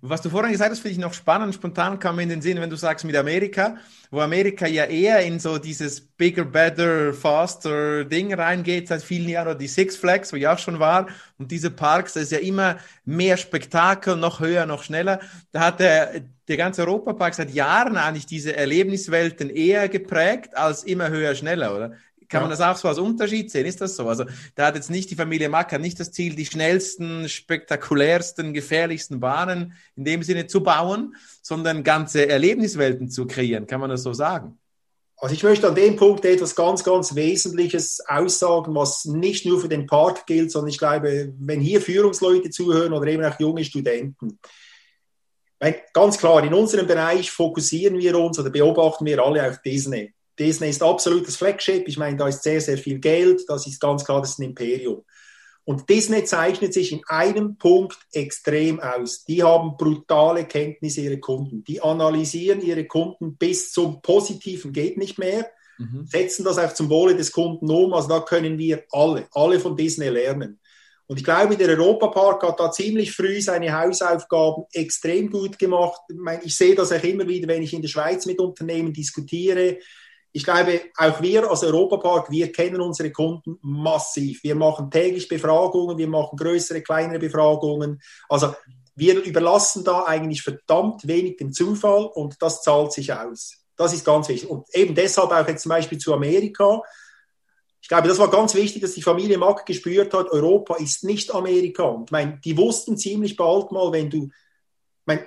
Was 0.00 0.22
du 0.22 0.30
vorhin 0.30 0.52
gesagt 0.52 0.70
hast, 0.70 0.78
finde 0.78 0.92
ich 0.92 0.98
noch 0.98 1.12
spannend. 1.12 1.54
Spontan 1.54 1.98
kam 1.98 2.14
mir 2.14 2.22
in 2.22 2.28
den 2.28 2.40
Sinn, 2.40 2.60
wenn 2.60 2.70
du 2.70 2.76
sagst 2.76 3.04
mit 3.04 3.16
Amerika, 3.16 3.76
wo 4.12 4.20
Amerika 4.20 4.66
ja 4.66 4.84
eher 4.84 5.20
in 5.22 5.40
so 5.40 5.58
dieses 5.58 6.00
bigger, 6.00 6.44
better, 6.44 7.12
faster 7.12 8.04
Ding 8.04 8.32
reingeht 8.32 8.86
seit 8.86 9.02
vielen 9.02 9.28
Jahren, 9.28 9.48
oder 9.48 9.56
die 9.56 9.66
Six 9.66 9.96
Flags, 9.96 10.32
wo 10.32 10.36
ich 10.36 10.46
auch 10.46 10.58
schon 10.58 10.78
war. 10.78 11.08
Und 11.36 11.50
diese 11.50 11.72
Parks, 11.72 12.12
das 12.12 12.24
ist 12.24 12.32
ja 12.32 12.38
immer 12.38 12.78
mehr 13.04 13.36
Spektakel, 13.36 14.14
noch 14.14 14.38
höher, 14.38 14.66
noch 14.66 14.84
schneller. 14.84 15.18
Da 15.50 15.60
hat 15.60 15.80
der, 15.80 16.22
der 16.46 16.56
ganze 16.56 16.82
Europapark 16.82 17.34
seit 17.34 17.50
Jahren 17.50 17.96
eigentlich 17.96 18.26
diese 18.26 18.54
Erlebniswelten 18.54 19.50
eher 19.50 19.88
geprägt 19.88 20.56
als 20.56 20.84
immer 20.84 21.08
höher, 21.08 21.34
schneller, 21.34 21.74
oder? 21.74 21.92
Kann 22.32 22.40
ja. 22.40 22.48
man 22.48 22.50
das 22.50 22.62
auch 22.62 22.80
so 22.80 22.88
als 22.88 22.98
Unterschied 22.98 23.50
sehen? 23.50 23.66
Ist 23.66 23.82
das 23.82 23.94
so? 23.94 24.08
Also 24.08 24.24
da 24.54 24.68
hat 24.68 24.74
jetzt 24.74 24.88
nicht 24.88 25.10
die 25.10 25.16
Familie 25.16 25.50
Macker 25.50 25.78
nicht 25.78 26.00
das 26.00 26.12
Ziel, 26.12 26.34
die 26.34 26.46
schnellsten, 26.46 27.28
spektakulärsten, 27.28 28.54
gefährlichsten 28.54 29.20
Bahnen 29.20 29.74
in 29.96 30.06
dem 30.06 30.22
Sinne 30.22 30.46
zu 30.46 30.62
bauen, 30.62 31.14
sondern 31.42 31.84
ganze 31.84 32.26
Erlebniswelten 32.26 33.10
zu 33.10 33.26
kreieren. 33.26 33.66
Kann 33.66 33.80
man 33.80 33.90
das 33.90 34.02
so 34.02 34.14
sagen? 34.14 34.58
Also 35.18 35.34
ich 35.34 35.42
möchte 35.42 35.68
an 35.68 35.74
dem 35.74 35.96
Punkt 35.96 36.24
etwas 36.24 36.56
ganz, 36.56 36.82
ganz 36.82 37.14
Wesentliches 37.14 38.00
aussagen, 38.08 38.74
was 38.74 39.04
nicht 39.04 39.44
nur 39.44 39.60
für 39.60 39.68
den 39.68 39.84
Park 39.84 40.24
gilt, 40.24 40.50
sondern 40.50 40.70
ich 40.70 40.78
glaube, 40.78 41.34
wenn 41.38 41.60
hier 41.60 41.82
Führungsleute 41.82 42.48
zuhören 42.48 42.94
oder 42.94 43.06
eben 43.08 43.24
auch 43.26 43.38
junge 43.38 43.62
Studenten, 43.62 44.38
ganz 45.92 46.16
klar, 46.16 46.42
in 46.42 46.54
unserem 46.54 46.86
Bereich 46.86 47.30
fokussieren 47.30 47.98
wir 47.98 48.18
uns 48.18 48.38
oder 48.38 48.48
beobachten 48.48 49.04
wir 49.04 49.22
alle 49.22 49.46
auf 49.48 49.60
Disney. 49.60 50.14
Disney 50.38 50.70
ist 50.70 50.82
absolutes 50.82 51.36
Flagship. 51.36 51.86
Ich 51.88 51.98
meine, 51.98 52.16
da 52.16 52.28
ist 52.28 52.42
sehr, 52.42 52.60
sehr 52.60 52.78
viel 52.78 52.98
Geld. 52.98 53.42
Das 53.48 53.66
ist 53.66 53.80
ganz 53.80 54.04
klar, 54.04 54.20
das 54.20 54.30
ist 54.30 54.38
ein 54.38 54.44
Imperium. 54.44 55.04
Und 55.64 55.88
Disney 55.88 56.24
zeichnet 56.24 56.74
sich 56.74 56.92
in 56.92 57.02
einem 57.06 57.56
Punkt 57.56 57.96
extrem 58.12 58.80
aus. 58.80 59.24
Die 59.24 59.42
haben 59.42 59.76
brutale 59.76 60.44
Kenntnisse 60.44 61.02
ihrer 61.02 61.18
Kunden. 61.18 61.62
Die 61.62 61.80
analysieren 61.80 62.60
ihre 62.62 62.84
Kunden 62.84 63.36
bis 63.36 63.70
zum 63.70 64.02
Positiven 64.02 64.72
geht 64.72 64.96
nicht 64.96 65.18
mehr, 65.18 65.48
mhm. 65.78 66.04
setzen 66.04 66.44
das 66.44 66.58
auch 66.58 66.74
zum 66.74 66.90
Wohle 66.90 67.14
des 67.14 67.30
Kunden 67.30 67.70
um. 67.70 67.94
Also 67.94 68.08
da 68.08 68.20
können 68.20 68.58
wir 68.58 68.82
alle, 68.90 69.28
alle 69.32 69.60
von 69.60 69.76
Disney 69.76 70.08
lernen. 70.08 70.58
Und 71.06 71.18
ich 71.18 71.24
glaube, 71.24 71.56
der 71.56 71.68
Europapark 71.68 72.42
hat 72.42 72.58
da 72.58 72.72
ziemlich 72.72 73.12
früh 73.12 73.40
seine 73.40 73.78
Hausaufgaben 73.78 74.64
extrem 74.72 75.30
gut 75.30 75.58
gemacht. 75.58 76.00
Ich, 76.08 76.16
meine, 76.16 76.42
ich 76.42 76.56
sehe 76.56 76.74
das 76.74 76.90
auch 76.90 77.02
immer 77.04 77.28
wieder, 77.28 77.46
wenn 77.48 77.62
ich 77.62 77.74
in 77.74 77.82
der 77.82 77.88
Schweiz 77.88 78.26
mit 78.26 78.40
Unternehmen 78.40 78.92
diskutiere 78.92 79.78
ich 80.32 80.44
glaube, 80.44 80.80
auch 80.96 81.20
wir 81.20 81.50
als 81.50 81.62
Europapark, 81.62 82.30
wir 82.30 82.50
kennen 82.52 82.80
unsere 82.80 83.12
Kunden 83.12 83.58
massiv. 83.60 84.42
Wir 84.42 84.54
machen 84.54 84.90
täglich 84.90 85.28
Befragungen, 85.28 85.98
wir 85.98 86.08
machen 86.08 86.36
größere, 86.36 86.80
kleinere 86.80 87.18
Befragungen. 87.18 88.00
Also 88.30 88.54
wir 88.94 89.22
überlassen 89.22 89.84
da 89.84 90.04
eigentlich 90.04 90.42
verdammt 90.42 91.06
wenig 91.06 91.36
dem 91.36 91.52
Zufall 91.52 92.06
und 92.06 92.40
das 92.40 92.62
zahlt 92.62 92.92
sich 92.92 93.12
aus. 93.12 93.58
Das 93.76 93.92
ist 93.92 94.04
ganz 94.04 94.28
wichtig. 94.28 94.48
Und 94.48 94.66
eben 94.74 94.94
deshalb 94.94 95.32
auch 95.32 95.46
jetzt 95.46 95.62
zum 95.62 95.70
Beispiel 95.70 95.98
zu 95.98 96.14
Amerika. 96.14 96.82
Ich 97.82 97.88
glaube, 97.88 98.08
das 98.08 98.18
war 98.18 98.30
ganz 98.30 98.54
wichtig, 98.54 98.80
dass 98.80 98.94
die 98.94 99.02
Familie 99.02 99.36
Mack 99.36 99.66
gespürt 99.66 100.14
hat, 100.14 100.30
Europa 100.30 100.76
ist 100.76 101.04
nicht 101.04 101.34
Amerika. 101.34 101.84
Und 101.84 102.04
ich 102.04 102.12
meine, 102.12 102.40
die 102.42 102.56
wussten 102.56 102.96
ziemlich 102.96 103.36
bald 103.36 103.70
mal, 103.70 103.92
wenn 103.92 104.08
du, 104.08 104.24
ich 104.26 105.06
meine, 105.06 105.26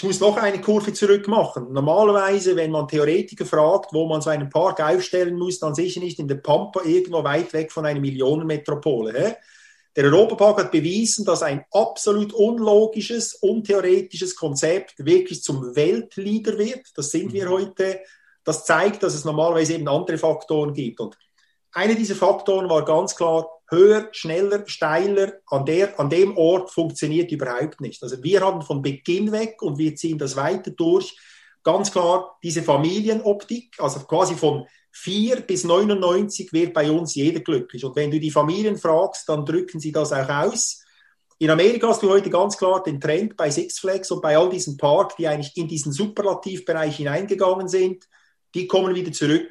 ich 0.00 0.04
muss 0.04 0.18
noch 0.18 0.38
eine 0.38 0.62
Kurve 0.62 0.94
zurück 0.94 1.28
machen. 1.28 1.74
Normalerweise, 1.74 2.56
wenn 2.56 2.70
man 2.70 2.88
Theoretiker 2.88 3.44
fragt, 3.44 3.92
wo 3.92 4.06
man 4.06 4.22
so 4.22 4.30
einen 4.30 4.48
Park 4.48 4.80
aufstellen 4.80 5.36
muss, 5.36 5.58
dann 5.58 5.74
sicher 5.74 6.00
nicht 6.00 6.18
in 6.18 6.26
der 6.26 6.36
Pampa 6.36 6.80
irgendwo 6.84 7.22
weit 7.22 7.52
weg 7.52 7.70
von 7.70 7.84
einer 7.84 8.00
Millionenmetropole. 8.00 9.12
Hä? 9.12 9.34
Der 9.94 10.04
Europapark 10.04 10.60
hat 10.60 10.72
bewiesen, 10.72 11.26
dass 11.26 11.42
ein 11.42 11.66
absolut 11.70 12.32
unlogisches, 12.32 13.34
untheoretisches 13.34 14.34
Konzept 14.36 14.94
wirklich 15.04 15.42
zum 15.42 15.76
Weltleader 15.76 16.56
wird. 16.56 16.86
Das 16.94 17.10
sind 17.10 17.34
wir 17.34 17.48
mhm. 17.48 17.50
heute. 17.50 18.00
Das 18.42 18.64
zeigt, 18.64 19.02
dass 19.02 19.14
es 19.14 19.26
normalerweise 19.26 19.74
eben 19.74 19.86
andere 19.86 20.16
Faktoren 20.16 20.72
gibt. 20.72 20.98
Und 21.00 21.18
einer 21.72 21.94
dieser 21.94 22.14
Faktoren 22.14 22.70
war 22.70 22.86
ganz 22.86 23.14
klar 23.14 23.46
höher, 23.70 24.08
schneller, 24.12 24.64
steiler 24.66 25.34
an, 25.46 25.64
der, 25.64 25.98
an 25.98 26.10
dem 26.10 26.36
Ort 26.36 26.70
funktioniert 26.70 27.30
überhaupt 27.30 27.80
nicht. 27.80 28.02
Also 28.02 28.22
wir 28.22 28.40
haben 28.40 28.62
von 28.62 28.82
Beginn 28.82 29.32
weg 29.32 29.62
und 29.62 29.78
wir 29.78 29.94
ziehen 29.94 30.18
das 30.18 30.36
weiter 30.36 30.70
durch, 30.70 31.16
ganz 31.62 31.90
klar 31.92 32.38
diese 32.42 32.62
Familienoptik, 32.62 33.76
also 33.78 34.00
quasi 34.00 34.34
von 34.34 34.66
4 34.92 35.42
bis 35.42 35.64
99 35.64 36.52
wird 36.52 36.74
bei 36.74 36.90
uns 36.90 37.14
jeder 37.14 37.40
glücklich. 37.40 37.84
Und 37.84 37.94
wenn 37.96 38.10
du 38.10 38.18
die 38.18 38.30
Familien 38.30 38.76
fragst, 38.76 39.28
dann 39.28 39.44
drücken 39.44 39.78
sie 39.78 39.92
das 39.92 40.12
auch 40.12 40.28
aus. 40.28 40.82
In 41.38 41.50
Amerika 41.50 41.88
hast 41.88 42.02
du 42.02 42.10
heute 42.10 42.28
ganz 42.28 42.58
klar 42.58 42.82
den 42.82 43.00
Trend 43.00 43.36
bei 43.36 43.50
Six 43.50 43.78
Flags 43.78 44.10
und 44.10 44.20
bei 44.20 44.36
all 44.36 44.50
diesen 44.50 44.76
Parks, 44.76 45.16
die 45.16 45.26
eigentlich 45.26 45.56
in 45.56 45.68
diesen 45.68 45.92
Superlativbereich 45.92 46.96
hineingegangen 46.96 47.68
sind, 47.68 48.04
die 48.54 48.66
kommen 48.66 48.94
wieder 48.94 49.12
zurück. 49.12 49.48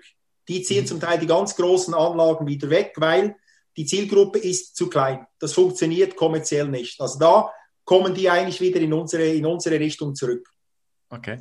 Die 0.48 0.62
ziehen 0.62 0.84
mhm. 0.84 0.88
zum 0.88 1.00
Teil 1.00 1.20
die 1.20 1.26
ganz 1.26 1.56
großen 1.56 1.94
Anlagen 1.94 2.46
wieder 2.46 2.70
weg, 2.70 2.94
weil 2.98 3.36
die 3.80 3.86
Zielgruppe 3.86 4.40
ist 4.40 4.76
zu 4.76 4.90
klein. 4.90 5.26
Das 5.40 5.54
funktioniert 5.54 6.18
kommerziell 6.18 6.68
nicht. 6.68 7.00
Also 7.00 7.18
da 7.18 7.50
kommen 7.86 8.14
die 8.14 8.30
eigentlich 8.30 8.60
wieder 8.60 8.82
in 8.82 8.92
unsere, 8.92 9.26
in 9.28 9.46
unsere 9.46 9.80
Richtung 9.80 10.16
zurück. 10.16 10.50
Okay. 11.12 11.40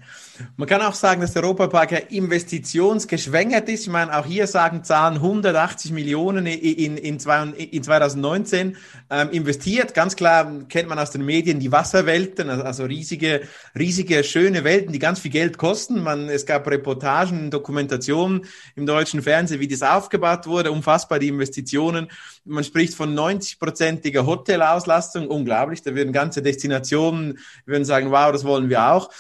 Man 0.57 0.67
kann 0.67 0.81
auch 0.81 0.95
sagen, 0.95 1.21
dass 1.21 1.35
der 1.35 1.43
Europapark 1.43 1.93
ja 1.93 1.99
investitionsgeschwängert 1.99 3.69
ist. 3.69 3.83
Ich 3.83 3.93
meine, 3.93 4.19
auch 4.19 4.25
hier 4.25 4.47
sagen 4.47 4.83
Zahlen 4.83 5.17
180 5.17 5.93
Millionen 5.93 6.47
in, 6.47 6.97
in, 6.97 7.19
in 7.59 7.83
2019 7.83 8.79
ähm, 9.11 9.31
investiert. 9.31 9.93
Ganz 9.93 10.17
klar 10.17 10.51
kennt 10.71 10.89
man 10.89 10.99
aus 10.99 11.11
den 11.11 11.23
Medien 11.23 11.61
die 11.61 11.71
Wasserwelten, 11.71 12.49
also, 12.49 12.63
also 12.65 12.85
riesige, 12.85 13.43
riesige, 13.79 14.25
schöne 14.25 14.65
Welten, 14.65 14.91
die 14.95 14.99
ganz 14.99 15.21
viel 15.21 15.31
Geld 15.31 15.59
kosten. 15.59 16.03
Man, 16.03 16.31
es 16.31 16.47
gab 16.47 16.67
Reportagen, 16.67 17.51
Dokumentationen 17.51 18.47
im 18.75 18.87
deutschen 18.87 19.21
Fernsehen, 19.21 19.61
wie 19.61 19.69
das 19.69 19.83
aufgebaut 19.83 20.47
wurde. 20.47 20.73
Unfassbar 20.73 21.19
die 21.19 21.29
Investitionen. 21.29 22.09
Man 22.47 22.65
spricht 22.65 22.95
von 22.95 23.15
90-prozentiger 23.15 24.25
Hotelauslastung. 24.25 25.29
Unglaublich. 25.29 25.83
Da 25.83 25.95
würden 25.95 26.15
ganze 26.15 26.41
Destinationen, 26.41 27.39
würden 27.67 27.85
sagen, 27.85 28.11
wow, 28.11 28.33
das 28.33 28.45
wollen 28.45 28.71
wir 28.71 28.93
auch 28.93 29.11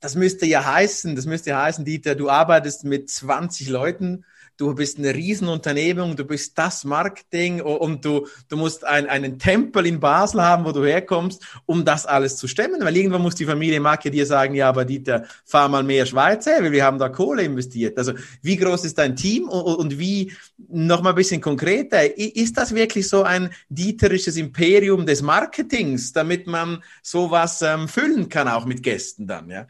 das 0.00 0.14
müsste 0.14 0.46
ja 0.46 0.64
heißen, 0.64 1.16
das 1.16 1.26
müsste 1.26 1.50
ja 1.50 1.62
heißen, 1.62 1.84
Dieter, 1.84 2.14
du 2.14 2.30
arbeitest 2.30 2.84
mit 2.84 3.10
20 3.10 3.68
Leuten, 3.68 4.24
du 4.58 4.74
bist 4.74 4.98
eine 4.98 5.14
Riesenunternehmung, 5.14 6.16
du 6.16 6.24
bist 6.24 6.58
das 6.58 6.84
Marketing 6.84 7.60
und 7.60 8.04
du, 8.04 8.26
du 8.48 8.56
musst 8.56 8.84
ein, 8.84 9.06
einen 9.06 9.38
Tempel 9.38 9.86
in 9.86 10.00
Basel 10.00 10.42
haben, 10.42 10.64
wo 10.64 10.72
du 10.72 10.84
herkommst, 10.84 11.44
um 11.64 11.84
das 11.84 12.06
alles 12.06 12.36
zu 12.36 12.48
stemmen, 12.48 12.84
weil 12.84 12.96
irgendwann 12.96 13.22
muss 13.22 13.36
die 13.36 13.44
Familie 13.44 13.80
Marke 13.80 14.10
dir 14.10 14.26
sagen, 14.26 14.54
ja, 14.54 14.68
aber 14.68 14.84
Dieter, 14.84 15.24
fahr 15.44 15.68
mal 15.68 15.84
mehr 15.84 16.06
Schweiz 16.06 16.44
her, 16.46 16.58
weil 16.60 16.72
wir 16.72 16.84
haben 16.84 16.98
da 16.98 17.08
Kohle 17.08 17.44
investiert. 17.44 17.96
Also 17.96 18.12
wie 18.42 18.56
groß 18.56 18.84
ist 18.84 18.98
dein 18.98 19.14
Team 19.14 19.48
und, 19.48 19.76
und 19.76 19.98
wie, 19.98 20.32
noch 20.68 21.02
mal 21.02 21.10
ein 21.10 21.16
bisschen 21.16 21.40
konkreter, 21.40 22.18
ist 22.18 22.58
das 22.58 22.74
wirklich 22.74 23.08
so 23.08 23.22
ein 23.22 23.50
dieterisches 23.68 24.36
Imperium 24.36 25.06
des 25.06 25.22
Marketings, 25.22 26.12
damit 26.12 26.48
man 26.48 26.82
sowas 27.02 27.62
ähm, 27.62 27.86
füllen 27.86 28.28
kann, 28.28 28.48
auch 28.48 28.64
mit 28.64 28.82
Gästen 28.82 29.28
dann, 29.28 29.48
ja? 29.48 29.68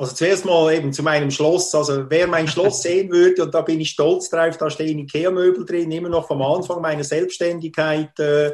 Also 0.00 0.14
zuerst 0.14 0.46
mal 0.46 0.72
eben 0.72 0.94
zu 0.94 1.02
meinem 1.02 1.30
Schloss. 1.30 1.74
Also 1.74 2.08
wer 2.08 2.26
mein 2.26 2.48
Schloss 2.48 2.80
sehen 2.82 3.10
würde, 3.10 3.44
und 3.44 3.54
da 3.54 3.60
bin 3.60 3.82
ich 3.82 3.90
stolz 3.90 4.30
drauf, 4.30 4.56
da 4.56 4.70
stehen 4.70 4.98
Ikea-Möbel 5.00 5.66
drin, 5.66 5.92
immer 5.92 6.08
noch 6.08 6.26
vom 6.26 6.40
Anfang 6.40 6.80
meiner 6.80 7.04
Selbstständigkeit. 7.04 8.18
Äh, 8.18 8.52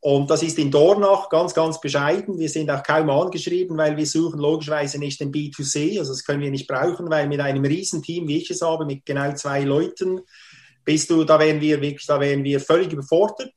und 0.00 0.28
das 0.28 0.42
ist 0.42 0.58
in 0.58 0.72
Dornach 0.72 1.28
ganz, 1.28 1.54
ganz 1.54 1.80
bescheiden. 1.80 2.36
Wir 2.36 2.48
sind 2.48 2.68
auch 2.68 2.82
kaum 2.82 3.08
angeschrieben, 3.10 3.78
weil 3.78 3.96
wir 3.96 4.06
suchen 4.06 4.40
logischerweise 4.40 4.98
nicht 4.98 5.20
den 5.20 5.30
B2C. 5.30 6.00
Also 6.00 6.14
das 6.14 6.24
können 6.24 6.40
wir 6.40 6.50
nicht 6.50 6.66
brauchen, 6.66 7.08
weil 7.08 7.28
mit 7.28 7.38
einem 7.38 7.64
Riesenteam, 7.64 8.26
wie 8.26 8.38
ich 8.38 8.50
es 8.50 8.60
habe, 8.60 8.84
mit 8.84 9.06
genau 9.06 9.32
zwei 9.34 9.62
Leuten, 9.62 10.22
bist 10.84 11.08
du, 11.10 11.22
da 11.22 11.38
wären 11.38 11.60
wir 11.60 11.80
wirklich, 11.80 12.06
da 12.08 12.18
wären 12.18 12.42
wir 12.42 12.58
völlig 12.58 12.92
überfordert. 12.92 13.54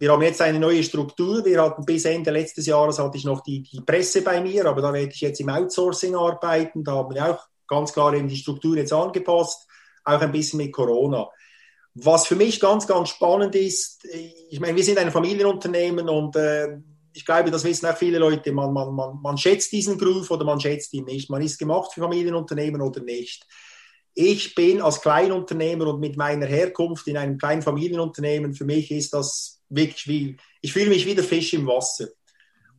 Wir 0.00 0.12
haben 0.12 0.22
jetzt 0.22 0.40
eine 0.40 0.58
neue 0.58 0.82
Struktur. 0.82 1.44
Wir 1.44 1.62
hatten 1.62 1.84
bis 1.84 2.06
Ende 2.06 2.30
letztes 2.30 2.64
Jahres 2.64 2.98
hatte 2.98 3.18
ich 3.18 3.24
noch 3.26 3.42
die, 3.42 3.62
die 3.62 3.82
Presse 3.82 4.22
bei 4.22 4.40
mir, 4.40 4.64
aber 4.64 4.80
da 4.80 4.94
werde 4.94 5.12
ich 5.12 5.20
jetzt 5.20 5.40
im 5.40 5.50
Outsourcing 5.50 6.16
arbeiten. 6.16 6.82
Da 6.82 6.92
haben 6.92 7.14
wir 7.14 7.30
auch 7.30 7.46
ganz 7.68 7.92
klar 7.92 8.14
eben 8.14 8.26
die 8.26 8.36
Struktur 8.36 8.78
jetzt 8.78 8.94
angepasst, 8.94 9.68
auch 10.04 10.20
ein 10.22 10.32
bisschen 10.32 10.56
mit 10.56 10.72
Corona. 10.72 11.28
Was 11.92 12.26
für 12.26 12.34
mich 12.34 12.58
ganz, 12.60 12.86
ganz 12.86 13.10
spannend 13.10 13.54
ist, 13.54 14.02
ich 14.48 14.58
meine, 14.58 14.74
wir 14.74 14.84
sind 14.84 14.96
ein 14.96 15.10
Familienunternehmen 15.10 16.08
und 16.08 16.34
äh, 16.34 16.78
ich 17.12 17.26
glaube, 17.26 17.50
das 17.50 17.64
wissen 17.64 17.84
auch 17.84 17.96
viele 17.96 18.18
Leute, 18.18 18.52
man, 18.52 18.72
man, 18.72 18.94
man, 18.94 19.20
man 19.20 19.36
schätzt 19.36 19.70
diesen 19.70 19.98
Groove 19.98 20.30
oder 20.30 20.46
man 20.46 20.60
schätzt 20.60 20.94
ihn 20.94 21.04
nicht. 21.04 21.28
Man 21.28 21.42
ist 21.42 21.58
gemacht 21.58 21.92
für 21.92 22.00
Familienunternehmen 22.00 22.80
oder 22.80 23.02
nicht. 23.02 23.46
Ich 24.14 24.54
bin 24.54 24.80
als 24.80 25.02
Kleinunternehmer 25.02 25.88
und 25.88 26.00
mit 26.00 26.16
meiner 26.16 26.46
Herkunft 26.46 27.06
in 27.06 27.18
einem 27.18 27.36
kleinen 27.36 27.60
Familienunternehmen, 27.60 28.54
für 28.54 28.64
mich 28.64 28.90
ist 28.90 29.12
das 29.12 29.59
wirklich 29.70 30.06
wie, 30.06 30.36
ich 30.60 30.72
fühle 30.72 30.90
mich 30.90 31.06
wie 31.06 31.14
der 31.14 31.24
Fisch 31.24 31.54
im 31.54 31.66
Wasser. 31.66 32.08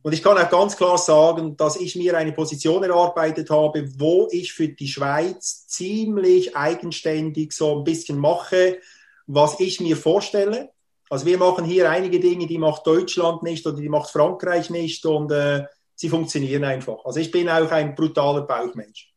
Und 0.02 0.12
ich 0.12 0.22
kann 0.22 0.36
auch 0.36 0.50
ganz 0.50 0.76
klar 0.76 0.98
sagen, 0.98 1.56
dass 1.56 1.76
ich 1.76 1.94
mir 1.94 2.16
eine 2.16 2.32
Position 2.32 2.82
erarbeitet 2.82 3.50
habe, 3.50 3.88
wo 3.98 4.28
ich 4.30 4.52
für 4.52 4.68
die 4.68 4.88
Schweiz 4.88 5.66
ziemlich 5.68 6.56
eigenständig 6.56 7.52
so 7.52 7.78
ein 7.78 7.84
bisschen 7.84 8.18
mache, 8.18 8.78
was 9.26 9.60
ich 9.60 9.80
mir 9.80 9.96
vorstelle. 9.96 10.70
Also 11.08 11.26
wir 11.26 11.38
machen 11.38 11.64
hier 11.64 11.88
einige 11.90 12.18
Dinge, 12.18 12.46
die 12.46 12.58
macht 12.58 12.86
Deutschland 12.86 13.42
nicht 13.42 13.66
oder 13.66 13.76
die 13.76 13.88
macht 13.88 14.10
Frankreich 14.10 14.70
nicht 14.70 15.06
und 15.06 15.30
äh, 15.30 15.64
sie 15.94 16.08
funktionieren 16.08 16.64
einfach. 16.64 17.04
Also 17.04 17.20
ich 17.20 17.30
bin 17.30 17.48
auch 17.48 17.70
ein 17.70 17.94
brutaler 17.94 18.42
Bauchmensch. 18.42 19.12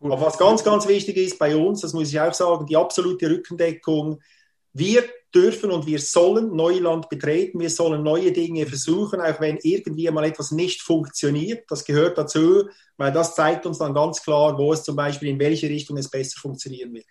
Cool. 0.00 0.12
Aber 0.12 0.26
was 0.26 0.36
ganz, 0.36 0.62
ganz 0.62 0.86
wichtig 0.86 1.16
ist 1.16 1.38
bei 1.38 1.56
uns, 1.56 1.80
das 1.80 1.92
muss 1.92 2.10
ich 2.10 2.20
auch 2.20 2.34
sagen, 2.34 2.66
die 2.66 2.76
absolute 2.76 3.30
Rückendeckung. 3.30 4.20
Wir 4.72 5.04
dürfen 5.34 5.70
und 5.70 5.86
wir 5.86 5.98
sollen 5.98 6.54
Neuland 6.56 7.08
betreten, 7.08 7.60
wir 7.60 7.70
sollen 7.70 8.02
neue 8.02 8.32
Dinge 8.32 8.66
versuchen, 8.66 9.20
auch 9.20 9.40
wenn 9.40 9.58
irgendwie 9.62 10.10
mal 10.10 10.24
etwas 10.24 10.50
nicht 10.52 10.82
funktioniert. 10.82 11.64
Das 11.68 11.84
gehört 11.84 12.16
dazu, 12.16 12.68
weil 12.96 13.12
das 13.12 13.34
zeigt 13.34 13.66
uns 13.66 13.78
dann 13.78 13.94
ganz 13.94 14.22
klar, 14.22 14.56
wo 14.56 14.72
es 14.72 14.82
zum 14.82 14.96
Beispiel 14.96 15.28
in 15.28 15.38
welche 15.38 15.68
Richtung 15.68 15.96
es 15.96 16.10
besser 16.10 16.40
funktionieren 16.40 16.94
wird. 16.94 17.06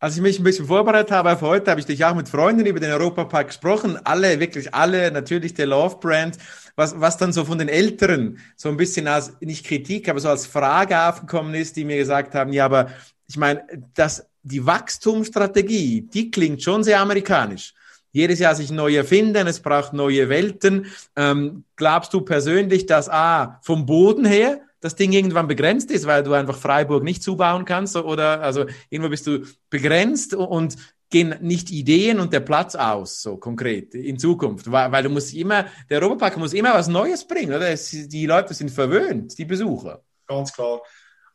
Als 0.00 0.14
ich 0.14 0.22
mich 0.22 0.38
ein 0.38 0.44
bisschen 0.44 0.66
vorbereitet 0.66 1.10
habe 1.10 1.32
auf 1.32 1.40
heute, 1.40 1.72
habe 1.72 1.80
ich 1.80 1.86
dich 1.86 2.04
auch 2.04 2.14
mit 2.14 2.28
Freunden 2.28 2.64
über 2.64 2.78
den 2.78 2.92
Europapark 2.92 3.48
gesprochen. 3.48 3.98
Alle, 4.04 4.38
wirklich 4.38 4.72
alle, 4.72 5.10
natürlich 5.10 5.54
der 5.54 5.66
Love 5.66 5.96
Brand. 5.98 6.38
Was, 6.76 7.00
was 7.00 7.16
dann 7.16 7.32
so 7.32 7.44
von 7.44 7.58
den 7.58 7.68
Älteren 7.68 8.38
so 8.56 8.68
ein 8.68 8.76
bisschen 8.76 9.08
als, 9.08 9.32
nicht 9.40 9.66
Kritik, 9.66 10.08
aber 10.08 10.20
so 10.20 10.28
als 10.28 10.46
Frage 10.46 11.08
aufgekommen 11.08 11.52
ist, 11.54 11.74
die 11.74 11.84
mir 11.84 11.96
gesagt 11.96 12.36
haben, 12.36 12.52
ja, 12.52 12.64
aber 12.64 12.92
ich 13.26 13.36
meine, 13.36 13.64
das 13.94 14.28
die 14.42 14.64
Wachstumsstrategie, 14.64 16.02
die 16.02 16.30
klingt 16.30 16.62
schon 16.62 16.84
sehr 16.84 17.00
amerikanisch. 17.00 17.74
Jedes 18.12 18.38
Jahr 18.38 18.54
sich 18.54 18.70
neu 18.70 18.96
erfinden, 18.96 19.46
es 19.46 19.60
braucht 19.60 19.92
neue 19.92 20.28
Welten. 20.28 20.86
Ähm, 21.14 21.64
glaubst 21.76 22.14
du 22.14 22.22
persönlich, 22.22 22.86
dass 22.86 23.08
A, 23.08 23.60
vom 23.62 23.84
Boden 23.84 24.24
her 24.24 24.60
das 24.80 24.94
Ding 24.94 25.12
irgendwann 25.12 25.48
begrenzt 25.48 25.90
ist, 25.90 26.06
weil 26.06 26.22
du 26.22 26.32
einfach 26.32 26.56
Freiburg 26.56 27.02
nicht 27.02 27.22
zubauen 27.22 27.64
kannst 27.64 27.96
oder 27.96 28.40
also 28.40 28.64
irgendwo 28.90 29.10
bist 29.10 29.26
du 29.26 29.44
begrenzt 29.70 30.34
und 30.34 30.76
gehen 31.10 31.34
nicht 31.40 31.70
Ideen 31.70 32.20
und 32.20 32.32
der 32.32 32.40
Platz 32.40 32.74
aus, 32.74 33.22
so 33.22 33.36
konkret 33.38 33.94
in 33.94 34.18
Zukunft, 34.18 34.70
weil, 34.70 34.92
weil 34.92 35.02
du 35.02 35.08
musst 35.08 35.34
immer, 35.34 35.66
der 35.88 36.02
Europapark 36.02 36.36
muss 36.36 36.52
immer 36.52 36.74
was 36.74 36.88
Neues 36.88 37.26
bringen, 37.26 37.54
oder? 37.54 37.68
Es, 37.68 37.90
die 37.90 38.26
Leute 38.26 38.54
sind 38.54 38.70
verwöhnt, 38.70 39.36
die 39.38 39.46
Besucher. 39.46 40.02
Ganz 40.26 40.52
klar. 40.52 40.80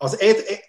Also, 0.03 0.17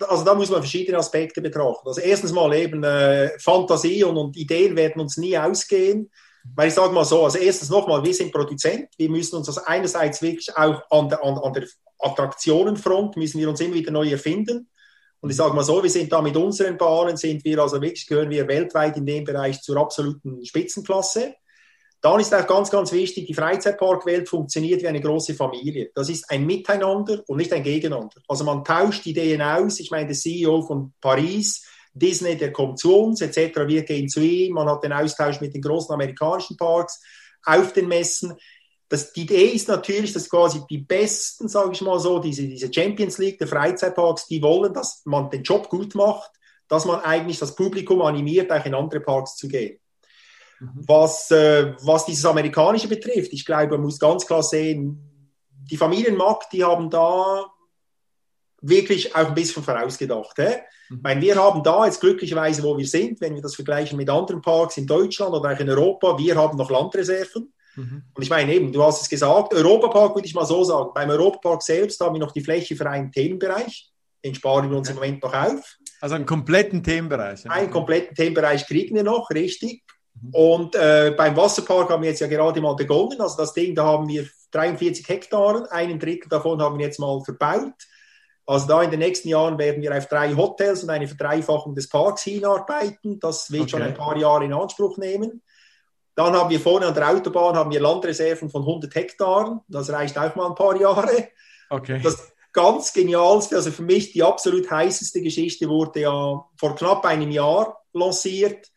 also 0.09 0.25
da 0.25 0.35
muss 0.35 0.49
man 0.49 0.61
verschiedene 0.61 0.97
Aspekte 0.97 1.43
betrachten. 1.43 1.89
Also 1.89 2.01
erstens 2.01 2.33
mal 2.33 2.55
eben 2.55 2.85
äh, 2.85 3.37
Fantasie 3.41 4.05
und, 4.05 4.17
und, 4.17 4.37
Ideen 4.37 4.77
werden 4.77 5.01
uns 5.01 5.17
nie 5.17 5.37
ausgehen. 5.37 6.11
Weil 6.55 6.69
ich 6.69 6.75
sage 6.75 6.93
mal 6.93 7.05
so, 7.05 7.25
also 7.25 7.39
erstens 7.39 7.71
nochmal, 7.71 8.05
wir 8.05 8.15
sind 8.15 8.31
Produzent, 8.31 8.91
wir 8.97 9.09
müssen 9.09 9.37
uns 9.37 9.49
also 9.49 9.63
einerseits 9.65 10.23
wirklich 10.23 10.55
auch 10.57 10.83
an 10.91 11.09
der, 11.09 11.25
an, 11.25 11.39
an 11.39 11.53
der 11.53 11.67
Attraktionenfront, 11.99 13.17
müssen 13.17 13.41
wir 13.41 13.49
uns 13.49 13.61
immer 13.61 13.75
wieder 13.75 13.91
neu 13.91 14.11
erfinden. 14.11 14.69
Und 15.21 15.31
ich 15.31 15.37
sage 15.37 15.55
mal 15.55 15.65
so, 15.65 15.83
wir 15.83 15.91
sind 15.91 16.13
da 16.13 16.21
mit 16.21 16.37
unseren 16.37 16.77
Bahnen, 16.77 17.17
sind 17.17 17.45
wir 17.45 17.59
also 17.59 17.81
wirklich, 17.81 18.07
gehören 18.07 18.31
wir 18.31 18.47
weltweit 18.47 18.97
in 18.99 19.07
dem 19.07 19.25
Bereich 19.25 19.63
zur 19.63 19.79
absoluten 19.79 20.45
Spitzenklasse. 20.45 21.35
Dann 22.05 22.21
ist 22.21 22.35
auch 22.35 22.47
ganz, 22.47 22.71
ganz 22.71 22.93
wichtig, 22.93 23.25
die 23.25 23.33
Freizeitparkwelt 23.33 24.29
funktioniert 24.29 24.83
wie 24.83 24.89
eine 24.89 25.01
große 25.01 25.33
Familie. 25.33 25.91
Das 25.95 26.11
ist 26.11 26.31
ein 26.31 26.45
Miteinander 26.45 27.23
und 27.27 27.39
nicht 27.39 27.51
ein 27.51 27.63
Gegeneinander. 27.63 28.21
Also 28.29 28.45
man 28.45 28.63
tauscht 28.63 29.07
Ideen 29.07 29.41
aus. 29.41 29.81
Ich 29.81 29.91
meine, 29.91 30.09
der 30.09 30.15
CEO 30.15 30.61
von 30.61 30.93
Paris, 31.01 31.65
Disney, 31.95 32.37
der 32.37 32.53
kommt 32.53 32.79
zu 32.79 32.95
uns, 32.95 33.23
etc. 33.23 33.61
Wir 33.67 33.85
gehen 33.85 34.11
zu 34.11 34.21
ihm. 34.21 34.53
Man 34.53 34.69
hat 34.69 34.85
den 34.85 34.93
Austausch 34.93 35.41
mit 35.41 35.55
den 35.55 35.63
großen 35.63 35.95
amerikanischen 35.95 36.59
Parks 36.59 37.01
auf 37.43 37.73
den 37.73 37.89
Messen. 37.89 38.35
Das, 38.91 39.15
die 39.15 39.23
Idee 39.23 39.47
ist 39.47 39.69
natürlich, 39.69 40.13
dass 40.13 40.29
quasi 40.29 40.61
die 40.69 40.83
Besten, 40.83 41.49
sage 41.49 41.71
ich 41.73 41.81
mal 41.81 41.99
so, 41.99 42.19
diese, 42.19 42.43
diese 42.43 42.71
Champions 42.71 43.17
League 43.17 43.39
der 43.39 43.49
Freizeitparks, 43.49 44.27
die 44.27 44.43
wollen, 44.43 44.75
dass 44.75 45.01
man 45.07 45.31
den 45.31 45.43
Job 45.43 45.71
gut 45.71 45.95
macht, 45.95 46.33
dass 46.69 46.85
man 46.85 47.01
eigentlich 47.01 47.39
das 47.39 47.55
Publikum 47.57 48.03
animiert, 48.03 48.53
auch 48.53 48.67
in 48.67 48.75
andere 48.75 49.01
Parks 49.01 49.37
zu 49.37 49.49
gehen. 49.49 49.81
Mhm. 50.65 50.85
Was, 50.87 51.31
äh, 51.31 51.75
was 51.83 52.07
dieses 52.07 52.25
Amerikanische 52.25 52.89
betrifft, 52.89 53.33
ich 53.33 53.45
glaube, 53.45 53.73
man 53.73 53.83
muss 53.83 53.99
ganz 53.99 54.27
klar 54.27 54.43
sehen, 54.43 55.01
die 55.71 55.77
Familienmarkt, 55.77 56.53
die 56.53 56.65
haben 56.65 56.91
da 56.91 57.47
wirklich 58.61 59.15
auch 59.15 59.29
ein 59.29 59.35
bisschen 59.35 59.63
vorausgedacht. 59.63 60.37
Hä? 60.39 60.57
Mhm. 60.89 61.01
Meine, 61.03 61.21
wir 61.21 61.37
haben 61.37 61.63
da 61.63 61.87
jetzt 61.87 62.01
glücklicherweise, 62.01 62.63
wo 62.63 62.77
wir 62.77 62.87
sind, 62.87 63.21
wenn 63.21 63.35
wir 63.35 63.43
das 63.43 63.55
vergleichen 63.55 63.97
mit 63.97 64.09
anderen 64.09 64.41
Parks 64.41 64.77
in 64.77 64.87
Deutschland 64.87 65.35
oder 65.35 65.53
auch 65.53 65.61
in 65.61 65.69
Europa, 65.69 66.19
wir 66.19 66.37
haben 66.37 66.57
noch 66.57 66.71
Landreserven. 66.71 67.53
Mhm. 67.77 68.03
Und 68.15 68.23
ich 68.23 68.31
meine 68.31 68.55
eben, 68.55 68.73
du 68.73 68.83
hast 68.83 69.03
es 69.03 69.09
gesagt, 69.09 69.53
Europapark 69.53 70.15
würde 70.15 70.27
ich 70.27 70.35
mal 70.35 70.47
so 70.47 70.65
sagen. 70.65 70.91
Beim 70.95 71.11
Europapark 71.11 71.63
selbst 71.63 72.01
haben 72.01 72.15
wir 72.15 72.21
noch 72.21 72.33
die 72.33 72.43
Fläche 72.43 72.77
für 72.77 72.89
einen 72.89 73.11
Themenbereich. 73.11 73.91
Den 74.25 74.35
sparen 74.35 74.71
wir 74.71 74.79
uns 74.79 74.89
im 74.89 74.95
Moment 74.95 75.23
noch 75.23 75.35
auf. 75.35 75.77
Also 76.01 76.15
einen 76.15 76.27
kompletten 76.27 76.83
Themenbereich. 76.83 77.45
Ja. 77.45 77.51
Einen 77.51 77.71
kompletten 77.71 78.15
Themenbereich 78.15 78.67
kriegen 78.67 78.95
wir 78.95 79.03
noch, 79.03 79.29
richtig. 79.31 79.84
Mhm. 80.21 80.35
Und 80.35 80.75
äh, 80.75 81.15
beim 81.17 81.37
Wasserpark 81.37 81.91
haben 81.91 82.03
wir 82.03 82.11
jetzt 82.11 82.21
ja 82.21 82.27
gerade 82.27 82.61
mal 82.61 82.77
begonnen. 82.77 83.21
Also 83.21 83.37
das 83.37 83.53
Ding, 83.53 83.75
da 83.75 83.85
haben 83.85 84.09
wir 84.09 84.27
43 84.51 85.09
Hektaren, 85.09 85.67
einen 85.67 85.99
Drittel 85.99 86.29
davon 86.29 86.63
haben 86.63 86.79
wir 86.79 86.87
jetzt 86.87 87.01
mal 87.01 87.21
verbaut. 87.23 87.75
Also 88.47 88.67
da 88.67 88.83
in 88.83 88.91
den 88.91 89.01
nächsten 89.01 89.29
Jahren 89.29 89.59
werden 89.59 89.83
wir 89.83 89.97
auf 89.97 90.07
drei 90.07 90.35
Hotels 90.35 90.83
und 90.83 90.91
eine 90.91 91.09
Verdreifachung 91.09 91.75
des 91.75 91.89
Parks 91.89 92.23
hinarbeiten. 92.23 93.19
Das 93.19 93.51
wird 93.51 93.63
okay. 93.63 93.71
schon 93.71 93.83
ein 93.83 93.95
paar 93.95 94.17
Jahre 94.17 94.45
in 94.45 94.53
Anspruch 94.53 94.99
nehmen. 94.99 95.43
Dann 96.15 96.35
haben 96.35 96.51
wir 96.51 96.61
vorne 96.61 96.87
an 96.87 96.95
der 96.95 97.09
Autobahn 97.09 97.57
haben 97.57 97.73
wir 97.73 97.81
Landreserven 97.81 98.51
von 98.51 98.63
100 98.63 98.95
Hektaren. 98.95 99.61
Das 99.67 99.91
reicht 99.91 100.17
auch 100.19 100.35
mal 100.37 100.49
ein 100.49 100.55
paar 100.55 100.79
Jahre. 100.79 101.29
Okay. 101.71 102.01
Das 102.03 102.35
ganz 102.53 102.93
genialste, 102.93 103.57
also 103.57 103.71
für 103.73 103.83
mich 103.83 104.13
die 104.13 104.23
absolut 104.23 104.71
heißeste 104.71 105.21
Geschichte 105.23 105.69
wurde 105.69 106.01
ja 106.01 106.45
vor 106.57 106.77
knapp 106.77 107.05
einem 107.05 107.31
Jahr 107.31 107.83
lanciert. 107.93 108.71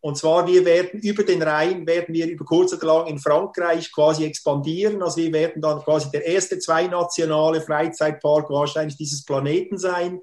Und 0.00 0.16
zwar, 0.16 0.46
wir 0.46 0.64
werden 0.64 1.00
über 1.00 1.24
den 1.24 1.42
Rhein, 1.42 1.86
werden 1.86 2.14
wir 2.14 2.28
über 2.28 2.44
kurz 2.44 2.72
oder 2.72 2.86
lang 2.86 3.06
in 3.08 3.18
Frankreich 3.18 3.90
quasi 3.92 4.24
expandieren. 4.24 5.02
Also 5.02 5.16
wir 5.16 5.32
werden 5.32 5.60
dann 5.60 5.80
quasi 5.80 6.10
der 6.10 6.24
erste 6.24 6.58
zweinationale 6.58 7.60
Freizeitpark 7.60 8.48
wahrscheinlich 8.50 8.96
dieses 8.96 9.24
Planeten 9.24 9.78
sein. 9.78 10.20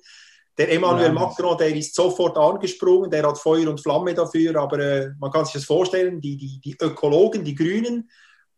Der 0.58 0.72
Emmanuel 0.72 1.08
ja. 1.08 1.14
Macron, 1.14 1.58
der 1.58 1.76
ist 1.76 1.96
sofort 1.96 2.38
angesprungen, 2.38 3.10
der 3.10 3.28
hat 3.28 3.40
Feuer 3.40 3.68
und 3.68 3.82
Flamme 3.82 4.14
dafür, 4.14 4.56
aber 4.56 4.80
äh, 4.80 5.10
man 5.20 5.32
kann 5.32 5.46
sich 5.46 5.56
das 5.56 5.66
vorstellen, 5.66 6.22
die, 6.22 6.38
die, 6.38 6.62
die 6.62 6.78
Ökologen, 6.80 7.44
die 7.44 7.56
Grünen, 7.56 8.10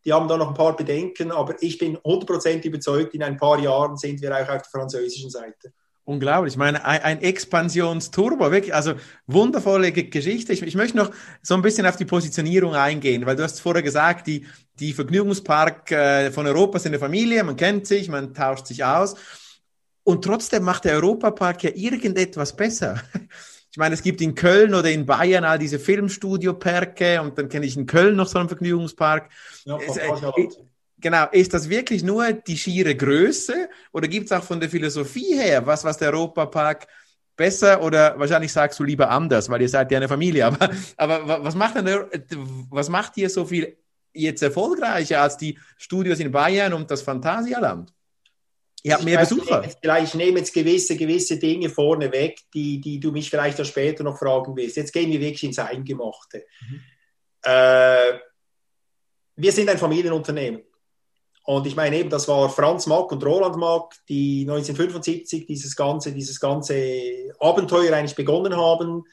die 0.03 0.11
haben 0.11 0.27
da 0.27 0.35
noch 0.35 0.49
ein 0.49 0.53
paar 0.53 0.75
Bedenken, 0.75 1.31
aber 1.31 1.55
ich 1.61 1.77
bin 1.77 1.97
100% 1.97 2.65
überzeugt, 2.65 3.13
in 3.13 3.23
ein 3.23 3.37
paar 3.37 3.59
Jahren 3.59 3.95
sind 3.95 4.21
wir 4.21 4.35
auch 4.35 4.49
auf 4.49 4.61
der 4.61 4.71
französischen 4.71 5.29
Seite. 5.29 5.71
Unglaublich. 6.07 6.53
Ich 6.53 6.57
meine, 6.57 6.85
ein, 6.85 7.01
ein 7.01 7.21
Expansionsturbo, 7.23 8.51
wirklich, 8.51 8.75
also 8.75 8.93
wundervolle 9.25 9.91
Geschichte. 9.91 10.53
Ich, 10.53 10.61
ich, 10.61 10.75
möchte 10.75 10.97
noch 10.97 11.11
so 11.41 11.55
ein 11.55 11.63
bisschen 11.63 11.87
auf 11.87 11.95
die 11.95 12.05
Positionierung 12.05 12.75
eingehen, 12.75 13.25
weil 13.25 13.35
du 13.35 13.41
hast 13.41 13.59
vorher 13.59 13.81
gesagt, 13.81 14.27
die, 14.27 14.45
die 14.79 14.93
Vergnügungspark 14.93 15.91
äh, 15.91 16.31
von 16.31 16.45
Europa 16.45 16.77
sind 16.77 16.91
eine 16.91 16.99
Familie, 16.99 17.43
man 17.43 17.55
kennt 17.55 17.87
sich, 17.87 18.07
man 18.07 18.35
tauscht 18.35 18.67
sich 18.67 18.83
aus. 18.83 19.15
Und 20.03 20.23
trotzdem 20.23 20.61
macht 20.61 20.85
der 20.85 20.93
Europapark 20.93 21.63
ja 21.63 21.71
irgendetwas 21.73 22.55
besser. 22.55 23.01
Ich 23.71 23.77
meine, 23.77 23.93
es 23.93 24.03
gibt 24.03 24.21
in 24.21 24.35
Köln 24.35 24.73
oder 24.73 24.89
in 24.89 25.05
Bayern 25.05 25.43
all 25.43 25.59
diese 25.59 25.79
Filmstudio-Perke 25.79 27.21
und 27.21 27.37
dann 27.37 27.49
kenne 27.49 27.65
ich 27.65 27.75
in 27.75 27.85
Köln 27.85 28.15
noch 28.15 28.27
so 28.27 28.39
einen 28.39 28.47
Vergnügungspark. 28.47 29.29
Ja, 29.65 29.77
es, 29.85 29.97
äh, 29.97 30.07
Genau, 31.05 31.27
ist 31.31 31.53
das 31.53 31.69
wirklich 31.69 32.01
nur 32.01 32.33
die 32.33 32.57
schiere 32.57 32.95
Größe 32.95 33.69
oder 33.91 34.07
gibt 34.07 34.25
es 34.25 34.31
auch 34.31 34.43
von 34.43 34.59
der 34.59 34.71
Philosophie 34.71 35.35
her 35.35 35.63
was, 35.63 35.83
was 35.83 35.99
der 35.99 36.11
Europapark 36.11 36.87
besser 37.35 37.83
oder 37.83 38.17
wahrscheinlich 38.17 38.51
sagst 38.51 38.79
du 38.79 38.83
lieber 38.83 39.07
anders, 39.11 39.47
weil 39.47 39.61
ihr 39.61 39.69
seid 39.69 39.91
ja 39.91 39.99
eine 39.99 40.07
Familie, 40.07 40.47
aber, 40.47 40.67
aber 40.97 41.43
was 41.43 41.53
macht 41.53 41.75
denn, 41.75 42.07
was 42.71 42.89
macht 42.89 43.17
ihr 43.17 43.29
so 43.29 43.45
viel 43.45 43.77
jetzt 44.13 44.41
erfolgreicher 44.41 45.21
als 45.21 45.37
die 45.37 45.59
Studios 45.77 46.19
in 46.19 46.31
Bayern 46.31 46.73
und 46.73 46.89
das 46.89 47.03
Phantasialand? 47.03 47.93
Ihr 48.81 48.95
habt 48.95 49.03
mehr 49.03 49.19
Besucher. 49.19 49.63
Ich 49.63 49.77
nehme, 49.83 49.99
jetzt, 49.99 50.07
ich 50.07 50.13
nehme 50.15 50.39
jetzt 50.39 50.53
gewisse, 50.55 50.97
gewisse 50.97 51.37
Dinge 51.37 51.69
vorne 51.69 52.11
weg, 52.11 52.39
die, 52.51 52.81
die 52.81 52.99
du 52.99 53.11
mich 53.11 53.29
vielleicht 53.29 53.61
auch 53.61 53.65
später 53.65 54.03
noch 54.03 54.17
fragen 54.17 54.55
willst. 54.55 54.75
Jetzt 54.75 54.91
gehen 54.91 55.11
wir 55.11 55.19
wirklich 55.19 55.43
ins 55.43 55.59
Eingemachte. 55.59 56.47
Mhm. 56.67 56.81
Äh, 57.43 58.19
wir 59.35 59.51
sind 59.51 59.69
ein 59.69 59.77
Familienunternehmen. 59.77 60.63
Und 61.45 61.67
ich 61.67 61.75
meine 61.75 61.97
eben, 61.97 62.09
das 62.09 62.27
war 62.27 62.49
Franz 62.49 62.87
Mack 62.87 63.11
und 63.11 63.23
Roland 63.23 63.55
Mack, 63.57 63.93
die 64.09 64.41
1975 64.41 65.45
dieses 65.45 65.75
ganze, 65.75 66.11
dieses 66.11 66.39
ganze 66.39 66.75
Abenteuer 67.39 67.93
eigentlich 67.93 68.15
begonnen 68.15 68.57
haben. 68.57 69.03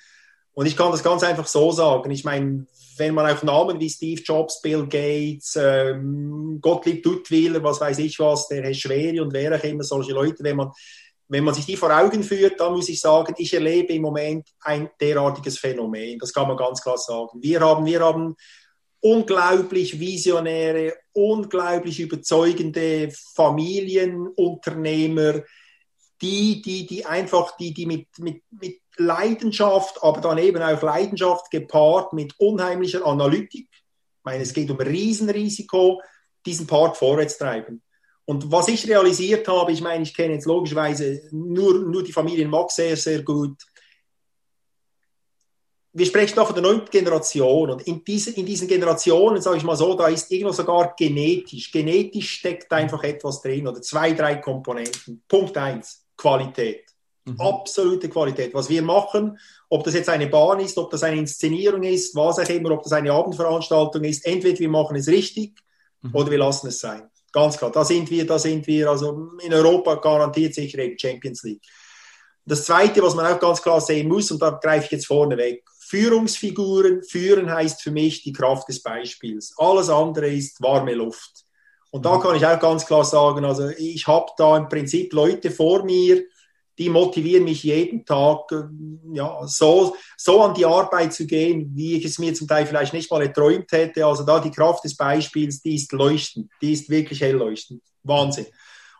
Und 0.54 0.66
ich 0.66 0.76
kann 0.76 0.90
das 0.90 1.02
ganz 1.02 1.22
einfach 1.22 1.46
so 1.46 1.70
sagen. 1.72 2.10
Ich 2.10 2.24
meine, 2.24 2.66
wenn 2.96 3.14
man 3.14 3.30
auch 3.30 3.42
Namen 3.42 3.78
wie 3.80 3.90
Steve 3.90 4.22
Jobs, 4.22 4.62
Bill 4.62 4.86
Gates, 4.86 5.58
ähm, 5.60 6.58
Gottlieb 6.62 7.02
Duttwiller, 7.02 7.62
was 7.62 7.80
weiß 7.80 7.98
ich 7.98 8.18
was, 8.18 8.48
der 8.48 8.62
Herr 8.62 8.74
Schweri 8.74 9.20
und 9.20 9.32
wer 9.34 9.54
auch 9.54 9.64
immer, 9.64 9.84
solche 9.84 10.12
Leute, 10.12 10.42
wenn 10.42 10.56
man, 10.56 10.70
wenn 11.28 11.44
man 11.44 11.54
sich 11.54 11.66
die 11.66 11.76
vor 11.76 11.94
Augen 11.94 12.22
führt, 12.22 12.60
dann 12.60 12.72
muss 12.72 12.88
ich 12.88 13.00
sagen, 13.00 13.34
ich 13.36 13.52
erlebe 13.52 13.92
im 13.92 14.02
Moment 14.02 14.48
ein 14.60 14.90
derartiges 15.00 15.58
Phänomen. 15.58 16.18
Das 16.18 16.32
kann 16.32 16.48
man 16.48 16.56
ganz 16.56 16.82
klar 16.82 16.98
sagen. 16.98 17.42
Wir 17.42 17.60
haben, 17.60 17.84
wir 17.84 18.00
haben 18.00 18.36
unglaublich 19.02 20.00
visionäre, 20.00 20.94
unglaublich 21.12 22.00
überzeugende 22.00 23.12
Familienunternehmer, 23.34 25.42
die, 26.22 26.62
die, 26.62 26.86
die 26.86 27.04
einfach, 27.04 27.56
die, 27.56 27.74
die 27.74 27.86
mit, 27.86 28.06
mit, 28.18 28.42
mit 28.50 28.80
Leidenschaft, 28.96 30.02
aber 30.02 30.20
dann 30.20 30.38
eben 30.38 30.62
auch 30.62 30.82
Leidenschaft 30.82 31.50
gepaart 31.50 32.12
mit 32.12 32.38
unheimlicher 32.38 33.04
Analytik, 33.04 33.66
ich 33.72 34.24
meine, 34.24 34.44
es 34.44 34.54
geht 34.54 34.70
um 34.70 34.76
Riesenrisiko, 34.76 36.00
diesen 36.46 36.68
Part 36.68 36.96
vorwärts 36.96 37.38
treiben. 37.38 37.82
Und 38.24 38.52
was 38.52 38.68
ich 38.68 38.88
realisiert 38.88 39.48
habe, 39.48 39.72
ich 39.72 39.80
meine, 39.80 40.04
ich 40.04 40.14
kenne 40.14 40.34
jetzt 40.34 40.46
logischerweise 40.46 41.28
nur, 41.32 41.80
nur 41.80 42.04
die 42.04 42.12
Familien 42.12 42.50
Max 42.50 42.76
sehr, 42.76 42.96
sehr 42.96 43.24
gut 43.24 43.56
wir 45.94 46.06
sprechen 46.06 46.36
da 46.36 46.44
von 46.44 46.54
der 46.54 46.62
neunten 46.62 46.90
Generation 46.90 47.70
und 47.70 47.82
in, 47.82 48.02
diese, 48.02 48.30
in 48.30 48.46
diesen 48.46 48.66
Generationen, 48.66 49.42
sage 49.42 49.58
ich 49.58 49.62
mal 49.62 49.76
so, 49.76 49.94
da 49.94 50.08
ist 50.08 50.30
irgendwo 50.30 50.52
sogar 50.52 50.94
genetisch, 50.96 51.70
genetisch 51.70 52.30
steckt 52.30 52.72
einfach 52.72 53.02
etwas 53.04 53.42
drin 53.42 53.68
oder 53.68 53.82
zwei, 53.82 54.12
drei 54.12 54.36
Komponenten. 54.36 55.22
Punkt 55.28 55.56
eins, 55.58 56.06
Qualität. 56.16 56.86
Mhm. 57.26 57.38
Absolute 57.38 58.08
Qualität. 58.08 58.54
Was 58.54 58.70
wir 58.70 58.82
machen, 58.82 59.38
ob 59.68 59.84
das 59.84 59.94
jetzt 59.94 60.08
eine 60.08 60.28
Bahn 60.28 60.60
ist, 60.60 60.78
ob 60.78 60.90
das 60.90 61.02
eine 61.02 61.18
Inszenierung 61.18 61.82
ist, 61.82 62.16
was 62.16 62.38
auch 62.38 62.48
immer, 62.48 62.70
ob 62.70 62.82
das 62.82 62.92
eine 62.92 63.12
Abendveranstaltung 63.12 64.02
ist, 64.04 64.24
entweder 64.24 64.58
wir 64.58 64.70
machen 64.70 64.96
es 64.96 65.08
richtig 65.08 65.58
mhm. 66.00 66.14
oder 66.14 66.30
wir 66.30 66.38
lassen 66.38 66.68
es 66.68 66.80
sein. 66.80 67.08
Ganz 67.32 67.58
klar, 67.58 67.70
da 67.70 67.84
sind 67.84 68.10
wir, 68.10 68.26
da 68.26 68.38
sind 68.38 68.66
wir, 68.66 68.90
also 68.90 69.30
in 69.42 69.52
Europa 69.52 69.94
garantiert 69.96 70.54
sicher 70.54 70.78
eben 70.78 70.98
Champions 70.98 71.42
League. 71.42 71.62
Das 72.44 72.64
Zweite, 72.64 73.02
was 73.02 73.14
man 73.14 73.26
auch 73.26 73.38
ganz 73.38 73.62
klar 73.62 73.80
sehen 73.80 74.08
muss, 74.08 74.30
und 74.30 74.42
da 74.42 74.50
greife 74.50 74.86
ich 74.86 74.92
jetzt 74.92 75.06
vorne 75.06 75.36
weg, 75.36 75.62
Führungsfiguren, 75.92 77.02
führen 77.02 77.50
heißt 77.50 77.82
für 77.82 77.90
mich 77.90 78.22
die 78.22 78.32
Kraft 78.32 78.66
des 78.66 78.82
Beispiels. 78.82 79.52
Alles 79.58 79.90
andere 79.90 80.32
ist 80.32 80.62
warme 80.62 80.94
Luft. 80.94 81.44
Und 81.90 82.06
da 82.06 82.16
mhm. 82.16 82.22
kann 82.22 82.36
ich 82.36 82.46
auch 82.46 82.58
ganz 82.58 82.86
klar 82.86 83.04
sagen, 83.04 83.44
also 83.44 83.68
ich 83.68 84.06
habe 84.06 84.32
da 84.38 84.56
im 84.56 84.70
Prinzip 84.70 85.12
Leute 85.12 85.50
vor 85.50 85.84
mir, 85.84 86.22
die 86.78 86.88
motivieren 86.88 87.44
mich 87.44 87.62
jeden 87.64 88.06
Tag, 88.06 88.50
äh, 88.52 88.62
ja, 89.12 89.46
so, 89.46 89.94
so 90.16 90.42
an 90.42 90.54
die 90.54 90.64
Arbeit 90.64 91.12
zu 91.12 91.26
gehen, 91.26 91.70
wie 91.74 91.98
ich 91.98 92.06
es 92.06 92.18
mir 92.18 92.32
zum 92.32 92.48
Teil 92.48 92.64
vielleicht 92.64 92.94
nicht 92.94 93.10
mal 93.10 93.20
erträumt 93.20 93.70
hätte. 93.70 94.06
Also 94.06 94.24
da 94.24 94.40
die 94.40 94.50
Kraft 94.50 94.84
des 94.84 94.96
Beispiels, 94.96 95.60
die 95.60 95.74
ist 95.74 95.92
leuchtend, 95.92 96.50
die 96.62 96.72
ist 96.72 96.88
wirklich 96.88 97.20
hell 97.20 97.36
leuchtend. 97.36 97.82
Wahnsinn. 98.02 98.46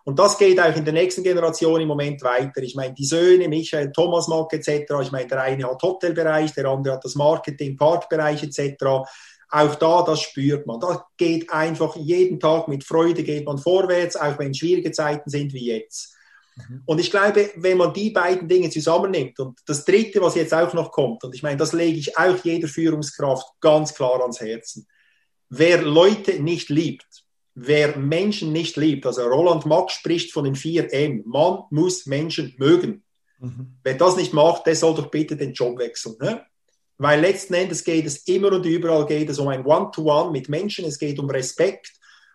Und 0.05 0.19
das 0.19 0.37
geht 0.37 0.59
auch 0.61 0.75
in 0.75 0.85
der 0.85 0.95
nächsten 0.95 1.23
Generation 1.23 1.81
im 1.81 1.88
Moment 1.88 2.23
weiter. 2.23 2.62
Ich 2.62 2.75
meine, 2.75 2.95
die 2.95 3.05
Söhne, 3.05 3.49
Michael, 3.49 3.93
Thomas 3.93 4.29
Mack 4.29 4.53
etc., 4.53 4.93
ich 5.03 5.12
meine, 5.12 5.29
der 5.29 5.43
eine 5.43 5.69
hat 5.69 5.83
Hotelbereich, 5.83 6.53
der 6.55 6.67
andere 6.67 6.95
hat 6.95 7.05
das 7.05 7.15
Marketing, 7.15 7.77
Parkbereich 7.77 8.43
etc., 8.43 9.05
auch 9.55 9.75
da, 9.75 10.03
das 10.03 10.23
spürt 10.23 10.67
man. 10.67 10.81
Da 10.81 11.05
geht 11.19 11.53
einfach 11.53 11.95
jeden 11.97 12.41
Tag 12.41 12.69
mit 12.69 12.85
Freude, 12.85 13.23
geht 13.23 13.45
man 13.45 13.59
vorwärts, 13.59 14.17
auch 14.17 14.38
wenn 14.38 14.55
schwierige 14.55 14.93
Zeiten 14.93 15.29
sind 15.29 15.53
wie 15.53 15.67
jetzt. 15.67 16.17
Mhm. 16.57 16.83
Und 16.87 16.99
ich 16.99 17.11
glaube, 17.11 17.51
wenn 17.57 17.77
man 17.77 17.93
die 17.93 18.11
beiden 18.11 18.49
Dinge 18.49 18.71
zusammennimmt 18.71 19.38
und 19.41 19.61
das 19.67 19.85
Dritte, 19.85 20.23
was 20.23 20.37
jetzt 20.37 20.55
auch 20.55 20.73
noch 20.73 20.91
kommt, 20.91 21.23
und 21.25 21.35
ich 21.35 21.43
meine, 21.43 21.59
das 21.59 21.75
lege 21.75 21.99
ich 21.99 22.17
auch 22.17 22.37
jeder 22.43 22.67
Führungskraft 22.67 23.47
ganz 23.61 23.95
klar 23.95 24.23
ans 24.23 24.41
Herzen. 24.41 24.87
Wer 25.51 25.83
Leute 25.83 26.43
nicht 26.43 26.71
liebt, 26.71 27.25
wer 27.55 27.97
Menschen 27.97 28.53
nicht 28.53 28.77
liebt, 28.77 29.07
also 29.07 29.23
Roland 29.23 29.67
Mack 29.67 29.91
spricht 29.91 30.33
von 30.33 30.45
den 30.45 30.55
vier 30.55 30.93
M, 30.93 31.23
man 31.27 31.65
muss 31.71 32.07
Menschen 32.07 32.55
mögen. 32.59 33.03
Mhm. 33.38 33.75
Wer 33.83 33.95
das 33.95 34.17
nicht 34.17 34.33
macht, 34.33 34.67
der 34.67 34.77
soll 34.77 34.95
doch 34.95 35.11
bitte 35.11 35.37
den 35.37 35.53
Job 35.53 35.79
wechseln. 35.79 36.17
Ne? 36.21 36.45
Weil 36.99 37.21
letzten 37.21 37.55
Endes 37.55 37.85
geht 37.85 38.07
es 38.07 38.19
immer 38.29 38.53
und 38.53 38.65
überall 38.65 39.07
geht 39.07 39.29
es 39.29 39.38
um 39.38 39.49
ein 39.49 39.67
One-to-One 39.67 40.29
-One 40.29 40.31
mit 40.31 40.49
Menschen, 40.49 40.85
es 40.85 40.99
geht 40.99 41.19
um 41.19 41.29
Respekt. 41.29 41.93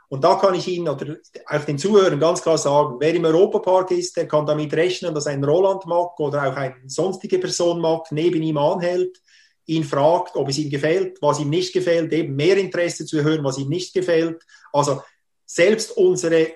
Und 0.09 0.23
da 0.23 0.35
kann 0.35 0.55
ich 0.55 0.67
Ihnen 0.67 0.87
oder 0.87 1.17
auch 1.47 1.65
den 1.65 1.77
Zuhörern 1.77 2.19
ganz 2.19 2.41
klar 2.41 2.57
sagen, 2.57 2.95
wer 2.99 3.13
im 3.13 3.25
Europapark 3.25 3.91
ist, 3.91 4.15
der 4.15 4.27
kann 4.27 4.45
damit 4.45 4.73
rechnen, 4.73 5.13
dass 5.13 5.27
ein 5.27 5.43
Roland 5.43 5.85
Mack 5.85 6.17
oder 6.19 6.49
auch 6.49 6.55
eine 6.55 6.75
sonstige 6.85 7.39
Person 7.39 7.81
Mack 7.81 8.11
neben 8.11 8.41
ihm 8.41 8.57
anhält, 8.57 9.21
ihn 9.65 9.83
fragt, 9.83 10.35
ob 10.37 10.47
es 10.47 10.57
ihm 10.57 10.69
gefällt, 10.69 11.21
was 11.21 11.39
ihm 11.39 11.49
nicht 11.49 11.73
gefällt, 11.73 12.13
eben 12.13 12.35
mehr 12.35 12.57
Interesse 12.57 13.05
zu 13.05 13.21
hören, 13.21 13.43
was 13.43 13.57
ihm 13.57 13.67
nicht 13.67 13.93
gefällt. 13.93 14.41
Also 14.73 15.01
selbst 15.45 15.91
unsere 15.91 16.53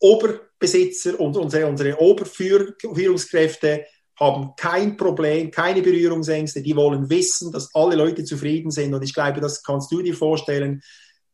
Ober, 0.00 0.40
Clubbesitzer 0.58 1.18
und 1.20 1.36
unsere, 1.36 1.66
unsere 1.66 2.00
Oberführungskräfte 2.00 3.84
haben 4.18 4.52
kein 4.56 4.96
Problem, 4.96 5.50
keine 5.50 5.80
Berührungsängste. 5.80 6.60
Die 6.60 6.74
wollen 6.74 7.08
wissen, 7.08 7.52
dass 7.52 7.72
alle 7.74 7.94
Leute 7.94 8.24
zufrieden 8.24 8.70
sind. 8.70 8.92
Und 8.92 9.02
ich 9.02 9.14
glaube, 9.14 9.40
das 9.40 9.62
kannst 9.62 9.92
du 9.92 10.02
dir 10.02 10.14
vorstellen. 10.14 10.82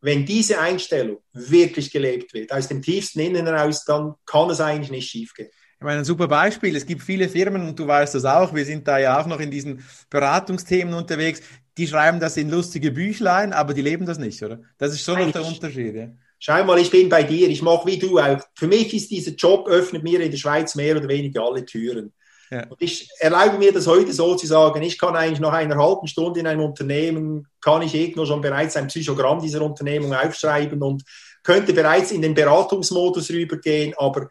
Wenn 0.03 0.27
diese 0.27 0.61
Einstellung 0.61 1.19
wirklich 1.33 1.91
gelebt 1.91 2.35
wird, 2.35 2.53
aus 2.53 2.69
dem 2.69 2.83
tiefsten 2.83 3.21
Innen 3.21 3.47
heraus, 3.47 3.85
dann 3.87 4.15
kann 4.27 4.51
es 4.51 4.61
eigentlich 4.61 4.91
nicht 4.91 5.09
schiefgehen. 5.09 5.49
Ich 5.79 5.85
meine, 5.85 6.01
ein 6.01 6.05
super 6.05 6.29
Beispiel. 6.29 6.77
Es 6.77 6.85
gibt 6.85 7.03
viele 7.03 7.29
Firmen 7.29 7.67
und 7.67 7.79
du 7.79 7.87
weißt 7.87 8.15
das 8.15 8.27
auch. 8.27 8.55
Wir 8.55 8.67
sind 8.67 8.87
da 8.87 8.99
ja 8.99 9.19
auch 9.19 9.27
noch 9.27 9.41
in 9.41 9.51
diesen 9.51 9.83
Beratungsthemen 10.11 10.93
unterwegs. 10.93 11.41
Die 11.77 11.87
schreiben 11.87 12.21
das 12.21 12.37
in 12.37 12.51
lustige 12.51 12.93
Büchlein, 12.93 13.53
aber 13.53 13.75
die 13.75 13.83
leben 13.83 14.07
das 14.07 14.19
nicht, 14.19 14.43
oder? 14.43 14.61
Das 14.79 14.93
ist 14.93 15.05
schon 15.05 15.19
noch 15.19 15.33
der 15.33 15.45
Unterschied. 15.45 15.95
Ja? 15.95 16.09
Schau 16.39 16.65
mal, 16.65 16.79
ich 16.79 16.91
bin 16.91 17.09
bei 17.09 17.23
dir. 17.23 17.49
Ich 17.49 17.63
mache 17.63 17.87
wie 17.87 17.99
du 17.99 18.19
auch. 18.19 18.39
Für 18.55 18.67
mich 18.67 18.93
ist 18.95 19.11
dieser 19.11 19.33
Job 19.33 19.67
öffnet 19.67 20.03
mir 20.03 20.21
in 20.21 20.31
der 20.31 20.39
Schweiz 20.39 20.75
mehr 20.75 20.97
oder 20.97 21.09
weniger 21.09 21.43
alle 21.43 21.65
Türen. 21.65 22.13
Ja. 22.51 22.67
Und 22.69 22.81
ich 22.81 23.09
erlaube 23.19 23.59
mir 23.59 23.73
das 23.73 23.87
heute 23.87 24.13
so 24.13 24.35
zu 24.35 24.47
sagen, 24.47 24.83
ich 24.83 24.99
kann 24.99 25.17
eigentlich 25.17 25.41
nach 25.41 25.53
einer 25.53 25.77
halben 25.77 26.07
Stunde 26.07 26.41
in 26.41 26.47
einem 26.47 26.61
Unternehmen, 26.61 27.49
kann 27.61 27.83
ich 27.83 27.95
irgendwo 27.95 28.27
schon 28.27 28.41
bereits 28.41 28.77
ein 28.77 28.89
Psychogramm 28.89 29.41
dieser 29.41 29.63
Unternehmung 29.63 30.15
aufschreiben 30.15 30.83
und 30.83 31.03
könnte 31.43 31.73
bereits 31.73 32.13
in 32.13 32.23
den 32.23 32.35
Beratungsmodus 32.35 33.31
rübergehen, 33.31 33.95
aber 33.97 34.29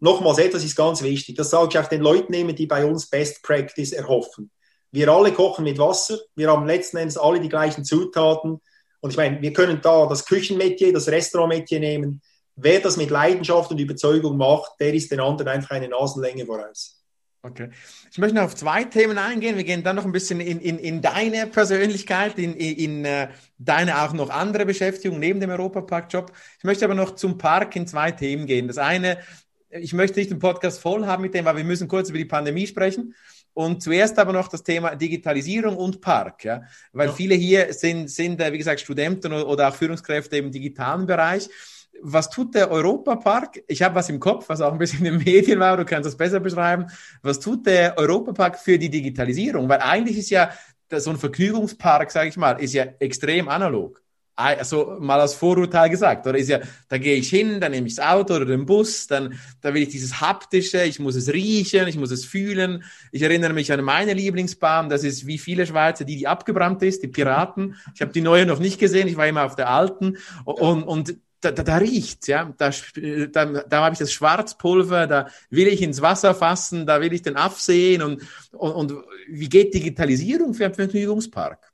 nochmals, 0.00 0.38
etwas 0.38 0.64
ist 0.64 0.76
ganz 0.76 1.02
wichtig, 1.02 1.36
das 1.36 1.50
sage 1.50 1.68
ich 1.70 1.78
auch 1.78 1.88
den 1.88 2.02
Leuten 2.02 2.32
nehmen, 2.32 2.54
die 2.54 2.66
bei 2.66 2.84
uns 2.84 3.08
Best 3.08 3.42
Practice 3.42 3.92
erhoffen. 3.92 4.50
Wir 4.92 5.08
alle 5.08 5.32
kochen 5.32 5.64
mit 5.64 5.78
Wasser, 5.78 6.18
wir 6.36 6.50
haben 6.50 6.66
letzten 6.66 6.98
Endes 6.98 7.16
alle 7.16 7.40
die 7.40 7.48
gleichen 7.48 7.84
Zutaten 7.84 8.60
und 9.00 9.10
ich 9.10 9.16
meine, 9.16 9.42
wir 9.42 9.52
können 9.52 9.80
da 9.82 10.06
das 10.06 10.24
Küchenmetier, 10.24 10.92
das 10.92 11.08
Restaurantmetier 11.08 11.80
nehmen. 11.80 12.22
Wer 12.54 12.80
das 12.80 12.96
mit 12.96 13.10
Leidenschaft 13.10 13.70
und 13.70 13.80
Überzeugung 13.80 14.36
macht, 14.36 14.72
der 14.78 14.94
ist 14.94 15.10
den 15.10 15.18
anderen 15.18 15.48
einfach 15.48 15.70
eine 15.70 15.88
Nasenlänge 15.88 16.46
voraus. 16.46 17.02
Okay. 17.44 17.70
Ich 18.12 18.18
möchte 18.18 18.36
noch 18.36 18.44
auf 18.44 18.54
zwei 18.54 18.84
Themen 18.84 19.18
eingehen. 19.18 19.56
Wir 19.56 19.64
gehen 19.64 19.82
dann 19.82 19.96
noch 19.96 20.04
ein 20.04 20.12
bisschen 20.12 20.38
in, 20.40 20.60
in, 20.60 20.78
in 20.78 21.02
deine 21.02 21.48
Persönlichkeit, 21.48 22.38
in, 22.38 22.54
in, 22.54 22.76
in 22.76 23.04
äh, 23.04 23.28
deine 23.58 24.02
auch 24.02 24.12
noch 24.12 24.30
andere 24.30 24.64
Beschäftigung 24.64 25.18
neben 25.18 25.40
dem 25.40 25.50
Europapark-Job. 25.50 26.30
Ich 26.58 26.64
möchte 26.64 26.84
aber 26.84 26.94
noch 26.94 27.16
zum 27.16 27.38
Park 27.38 27.74
in 27.74 27.88
zwei 27.88 28.12
Themen 28.12 28.46
gehen. 28.46 28.68
Das 28.68 28.78
eine, 28.78 29.18
ich 29.70 29.92
möchte 29.92 30.20
nicht 30.20 30.30
den 30.30 30.38
Podcast 30.38 30.78
voll 30.78 31.04
haben 31.06 31.22
mit 31.22 31.34
dem, 31.34 31.44
weil 31.44 31.56
wir 31.56 31.64
müssen 31.64 31.88
kurz 31.88 32.10
über 32.10 32.18
die 32.18 32.26
Pandemie 32.26 32.68
sprechen. 32.68 33.16
Und 33.54 33.82
zuerst 33.82 34.18
aber 34.18 34.32
noch 34.32 34.48
das 34.48 34.62
Thema 34.62 34.94
Digitalisierung 34.94 35.76
und 35.76 36.00
Park, 36.00 36.44
ja, 36.44 36.62
weil 36.92 37.08
ja. 37.08 37.12
viele 37.12 37.34
hier 37.34 37.72
sind, 37.72 38.08
sind, 38.10 38.40
äh, 38.40 38.52
wie 38.52 38.58
gesagt, 38.58 38.80
Studenten 38.80 39.32
oder 39.32 39.68
auch 39.68 39.74
Führungskräfte 39.74 40.36
im 40.38 40.50
digitalen 40.50 41.06
Bereich 41.06 41.48
was 42.02 42.28
tut 42.28 42.54
der 42.54 42.70
Europapark? 42.70 43.62
Ich 43.68 43.80
habe 43.82 43.94
was 43.94 44.08
im 44.08 44.18
Kopf, 44.18 44.48
was 44.48 44.60
auch 44.60 44.72
ein 44.72 44.78
bisschen 44.78 45.06
in 45.06 45.18
den 45.18 45.24
Medien 45.24 45.60
war, 45.60 45.76
du 45.76 45.84
kannst 45.84 46.06
das 46.06 46.16
besser 46.16 46.40
beschreiben. 46.40 46.86
Was 47.22 47.38
tut 47.38 47.66
der 47.66 47.96
Europapark 47.96 48.58
für 48.58 48.78
die 48.78 48.90
Digitalisierung? 48.90 49.68
Weil 49.68 49.80
eigentlich 49.80 50.18
ist 50.18 50.30
ja 50.30 50.50
so 50.90 51.10
ein 51.10 51.16
Vergnügungspark, 51.16 52.10
sage 52.10 52.28
ich 52.28 52.36
mal, 52.36 52.60
ist 52.60 52.74
ja 52.74 52.84
extrem 52.98 53.48
analog. 53.48 54.02
Also 54.34 54.96
mal 54.98 55.20
als 55.20 55.34
Vorurteil 55.34 55.90
gesagt, 55.90 56.26
oder 56.26 56.38
ist 56.38 56.48
ja, 56.48 56.60
da 56.88 56.96
gehe 56.96 57.16
ich 57.16 57.28
hin, 57.28 57.60
dann 57.60 57.72
nehme 57.72 57.86
ich 57.86 57.96
das 57.96 58.06
Auto 58.06 58.34
oder 58.34 58.46
den 58.46 58.64
Bus, 58.64 59.06
dann 59.06 59.38
da 59.60 59.74
will 59.74 59.82
ich 59.82 59.90
dieses 59.90 60.22
haptische, 60.22 60.84
ich 60.84 60.98
muss 60.98 61.16
es 61.16 61.32
riechen, 61.32 61.86
ich 61.86 61.98
muss 61.98 62.10
es 62.10 62.24
fühlen. 62.24 62.82
Ich 63.10 63.20
erinnere 63.22 63.52
mich 63.52 63.70
an 63.72 63.84
meine 63.84 64.14
Lieblingsbahn, 64.14 64.88
das 64.88 65.04
ist 65.04 65.26
wie 65.26 65.36
viele 65.38 65.66
Schweizer, 65.66 66.04
die 66.04 66.16
die 66.16 66.26
abgebrannt 66.26 66.82
ist, 66.82 67.02
die 67.02 67.08
Piraten. 67.08 67.76
Ich 67.94 68.00
habe 68.00 68.12
die 68.12 68.22
neue 68.22 68.46
noch 68.46 68.58
nicht 68.58 68.78
gesehen, 68.78 69.06
ich 69.06 69.18
war 69.18 69.26
immer 69.26 69.44
auf 69.44 69.54
der 69.54 69.68
alten 69.68 70.16
und, 70.44 70.82
und 70.84 71.14
da, 71.42 71.50
da, 71.50 71.62
da 71.62 71.76
riecht's, 71.76 72.26
ja. 72.28 72.54
Da, 72.56 72.70
da, 73.32 73.44
da 73.44 73.84
habe 73.84 73.92
ich 73.92 73.98
das 73.98 74.12
Schwarzpulver, 74.12 75.06
da 75.06 75.28
will 75.50 75.66
ich 75.66 75.82
ins 75.82 76.00
Wasser 76.00 76.34
fassen, 76.34 76.86
da 76.86 77.00
will 77.00 77.12
ich 77.12 77.22
den 77.22 77.36
Aff 77.36 77.60
sehen 77.60 78.02
und, 78.02 78.22
und, 78.52 78.72
und 78.72 79.04
wie 79.28 79.48
geht 79.48 79.74
Digitalisierung 79.74 80.54
für 80.54 80.64
einen 80.66 80.74
Vergnügungspark? 80.74 81.71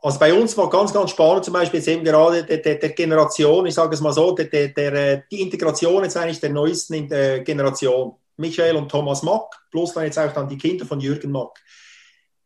Also 0.00 0.18
bei 0.18 0.32
uns 0.32 0.56
war 0.56 0.68
ganz, 0.68 0.92
ganz 0.92 1.10
spannend, 1.10 1.44
zum 1.44 1.54
Beispiel 1.54 1.80
jetzt 1.80 1.88
eben 1.88 2.04
gerade 2.04 2.44
der, 2.44 2.58
der, 2.58 2.76
der 2.76 2.90
Generation, 2.90 3.66
ich 3.66 3.74
sage 3.74 3.94
es 3.94 4.00
mal 4.00 4.12
so, 4.12 4.32
der, 4.32 4.44
der, 4.44 4.68
der, 4.68 5.16
die 5.30 5.40
Integration 5.40 6.04
jetzt 6.04 6.16
eigentlich 6.16 6.40
der 6.40 6.50
neuesten 6.50 7.10
äh, 7.10 7.42
Generation. 7.44 8.14
Michael 8.36 8.76
und 8.76 8.90
Thomas 8.90 9.22
Mack, 9.22 9.50
plus 9.70 9.94
dann 9.94 10.04
jetzt 10.04 10.18
auch 10.18 10.32
dann 10.32 10.48
die 10.48 10.58
Kinder 10.58 10.84
von 10.84 11.00
Jürgen 11.00 11.32
Mack. 11.32 11.58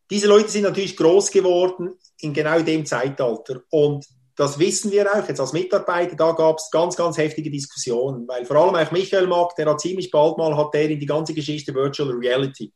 Diese 0.09 0.29
Leute 0.29 0.49
sind 0.49 0.63
natürlich 0.63 0.97
groß 0.97 1.31
geworden 1.31 1.95
in 2.21 2.33
genau 2.33 2.61
dem 2.61 2.87
Zeitalter. 2.87 3.63
Und 3.71 4.07
das 4.37 4.59
wissen 4.59 4.91
wir 4.91 5.13
auch 5.13 5.29
jetzt 5.29 5.41
als 5.41 5.53
Mitarbeiter, 5.53 6.17
da 6.17 6.33
gab 6.33 6.59
es 6.59 6.71
ganz, 6.71 6.97
ganz 6.97 7.19
heftige 7.19 7.51
Diskussionen, 7.51 8.27
weil 8.27 8.45
vor 8.47 8.57
allem 8.57 8.75
auch 8.75 8.91
Michael 8.93 9.27
Mack, 9.27 9.55
der 9.57 9.67
hat 9.67 9.81
ziemlich 9.81 10.11
bald 10.11 10.39
mal, 10.39 10.57
hat 10.57 10.73
der 10.73 10.89
in 10.89 11.01
die 11.01 11.07
ganze 11.07 11.35
Geschichte 11.35 11.75
Virtual 11.75 12.11
Reality 12.11 12.73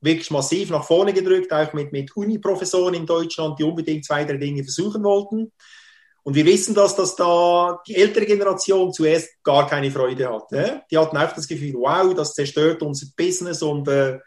wirklich 0.00 0.30
massiv 0.30 0.70
nach 0.70 0.84
vorne 0.84 1.12
gedrückt, 1.12 1.52
auch 1.52 1.72
mit, 1.72 1.92
mit 1.92 2.16
Uni-Professoren 2.16 2.94
in 2.94 3.06
Deutschland, 3.06 3.58
die 3.58 3.64
unbedingt 3.64 4.04
zwei, 4.04 4.24
drei 4.24 4.36
Dinge 4.36 4.62
versuchen 4.62 5.02
wollten. 5.04 5.52
Und 6.22 6.34
wir 6.34 6.44
wissen, 6.44 6.74
dass 6.74 6.96
das 6.96 7.14
da 7.14 7.80
die 7.86 7.94
ältere 7.94 8.26
Generation 8.26 8.92
zuerst 8.92 9.42
gar 9.44 9.66
keine 9.66 9.90
Freude 9.90 10.28
hatte. 10.28 10.82
Die 10.90 10.98
hatten 10.98 11.16
auch 11.16 11.32
das 11.32 11.46
Gefühl, 11.46 11.74
wow, 11.74 12.12
das 12.14 12.34
zerstört 12.34 12.82
unser 12.82 13.06
Business 13.16 13.62
und 13.62 13.86
äh, 13.86 14.18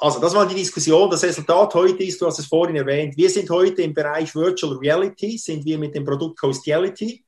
also 0.00 0.20
das 0.20 0.34
war 0.34 0.46
die 0.46 0.54
Diskussion. 0.54 1.10
Das 1.10 1.24
Resultat 1.24 1.74
heute 1.74 2.04
ist, 2.04 2.20
du 2.20 2.26
hast 2.26 2.38
es 2.38 2.46
vorhin 2.46 2.76
erwähnt, 2.76 3.16
wir 3.16 3.30
sind 3.30 3.50
heute 3.50 3.82
im 3.82 3.94
Bereich 3.94 4.34
Virtual 4.34 4.76
Reality, 4.76 5.38
sind 5.38 5.64
wir 5.64 5.78
mit 5.78 5.94
dem 5.94 6.04
Produkt 6.04 6.38
Coastiality 6.38 7.24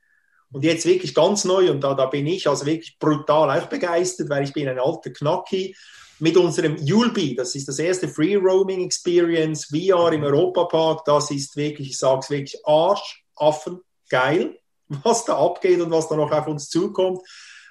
und 0.53 0.63
jetzt 0.63 0.85
wirklich 0.85 1.15
ganz 1.15 1.45
neu 1.45 1.71
und 1.71 1.81
da, 1.81 1.95
da 1.95 2.07
bin 2.07 2.27
ich 2.27 2.47
also 2.49 2.67
wirklich 2.67 2.99
brutal 2.99 3.59
auch 3.59 3.67
begeistert, 3.67 4.29
weil 4.29 4.45
ich 4.45 4.53
bin 4.53 4.69
ein 4.69 4.79
alter 4.79 5.11
Knacki 5.11 5.75
mit 6.20 6.37
unserem 6.37 6.76
Yulby, 6.76 7.35
das 7.35 7.54
ist 7.54 7.68
das 7.68 7.78
erste 7.78 8.09
Free 8.09 8.37
Roaming 8.37 8.85
Experience 8.85 9.66
VR 9.66 10.12
im 10.12 10.22
Europapark, 10.22 11.04
das 11.04 11.30
ist 11.30 11.56
wirklich, 11.56 11.90
ich 11.90 11.98
sage 11.98 12.20
es 12.20 12.30
wirklich 12.30 12.66
Arsch, 12.66 13.24
Affen, 13.37 13.80
geil, 14.09 14.59
was 15.02 15.24
da 15.24 15.38
abgeht 15.38 15.80
und 15.80 15.90
was 15.90 16.09
da 16.09 16.16
noch 16.16 16.30
auf 16.33 16.46
uns 16.46 16.68
zukommt. 16.68 17.20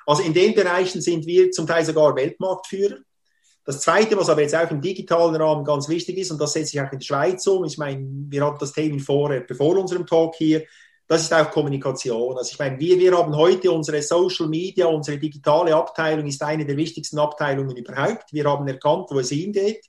Also 0.06 0.24
in 0.24 0.34
den 0.34 0.56
Bereichen 0.56 1.02
sind 1.02 1.26
wir 1.28 1.52
zum 1.52 1.68
Teil 1.68 1.86
sogar 1.86 2.16
Weltmarktführer. 2.16 2.98
Das 3.66 3.82
Zweite, 3.82 4.18
was 4.18 4.30
aber 4.30 4.42
jetzt 4.42 4.56
auch 4.56 4.72
im 4.72 4.82
digitalen 4.82 5.36
Rahmen 5.36 5.64
ganz 5.64 5.88
wichtig 5.88 6.18
ist, 6.18 6.32
und 6.32 6.42
das 6.42 6.54
setze 6.54 6.76
ich 6.76 6.82
auch 6.82 6.92
in 6.92 6.98
der 6.98 7.06
Schweiz 7.06 7.46
um, 7.46 7.66
ich 7.66 7.78
meine, 7.78 8.04
wir 8.30 8.44
hatten 8.44 8.58
das 8.60 8.74
Thema 8.74 9.00
vor, 9.00 9.30
bevor 9.48 9.78
unserem 9.78 10.08
Talk 10.08 10.34
hier, 10.36 10.66
das 11.10 11.24
ist 11.24 11.34
auch 11.34 11.50
Kommunikation. 11.50 12.38
Also 12.38 12.52
ich 12.52 12.60
meine, 12.60 12.80
wir, 12.80 13.00
wir 13.00 13.18
haben 13.18 13.36
heute 13.36 13.72
unsere 13.72 14.00
Social 14.04 14.48
Media, 14.48 14.86
unsere 14.86 15.18
digitale 15.18 15.76
Abteilung 15.76 16.28
ist 16.28 16.44
eine 16.44 16.68
der 16.68 16.78
wichtigsten 16.78 17.18
Abteilungen 17.18 17.76
überhaupt. 17.76 18.32
Wir 18.32 18.46
haben 18.46 18.68
erkannt, 18.68 19.08
wo 19.10 19.20
es 19.20 19.30
hingeht. 19.30 19.84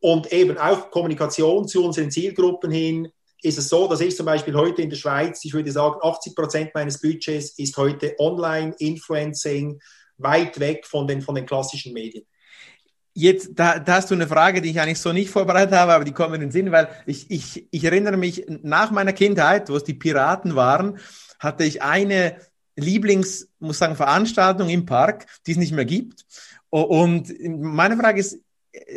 Und 0.00 0.32
eben 0.32 0.56
auch 0.56 0.90
Kommunikation 0.90 1.68
zu 1.68 1.84
unseren 1.84 2.10
Zielgruppen 2.10 2.70
hin 2.70 3.12
ist 3.42 3.58
es 3.58 3.68
so, 3.68 3.86
dass 3.86 4.00
ich 4.00 4.16
zum 4.16 4.24
Beispiel 4.24 4.54
heute 4.54 4.80
in 4.80 4.88
der 4.88 4.96
Schweiz, 4.96 5.44
ich 5.44 5.52
würde 5.52 5.70
sagen, 5.70 5.98
80 6.00 6.34
Prozent 6.34 6.70
meines 6.72 7.02
Budgets 7.02 7.50
ist 7.58 7.76
heute 7.76 8.14
Online-Influencing, 8.18 9.78
weit 10.16 10.58
weg 10.58 10.86
von 10.86 11.06
den, 11.06 11.20
von 11.20 11.34
den 11.34 11.44
klassischen 11.44 11.92
Medien. 11.92 12.24
Jetzt, 13.18 13.52
da, 13.54 13.78
da 13.78 13.94
hast 13.94 14.10
du 14.10 14.14
eine 14.14 14.28
Frage, 14.28 14.60
die 14.60 14.68
ich 14.68 14.78
eigentlich 14.78 15.00
so 15.00 15.10
nicht 15.10 15.30
vorbereitet 15.30 15.74
habe, 15.74 15.94
aber 15.94 16.04
die 16.04 16.12
kommt 16.12 16.34
in 16.34 16.42
den 16.42 16.50
Sinn, 16.50 16.70
weil 16.70 16.88
ich, 17.06 17.30
ich, 17.30 17.66
ich 17.70 17.82
erinnere 17.82 18.18
mich, 18.18 18.44
nach 18.62 18.90
meiner 18.90 19.14
Kindheit, 19.14 19.70
wo 19.70 19.76
es 19.76 19.84
die 19.84 19.94
Piraten 19.94 20.54
waren, 20.54 20.98
hatte 21.38 21.64
ich 21.64 21.80
eine 21.80 22.36
Lieblings, 22.76 23.48
muss 23.58 23.78
sagen, 23.78 23.96
Veranstaltung 23.96 24.68
im 24.68 24.84
Park, 24.84 25.24
die 25.46 25.52
es 25.52 25.56
nicht 25.56 25.72
mehr 25.72 25.86
gibt. 25.86 26.26
Und 26.68 27.32
meine 27.48 27.96
Frage 27.96 28.20
ist, 28.20 28.38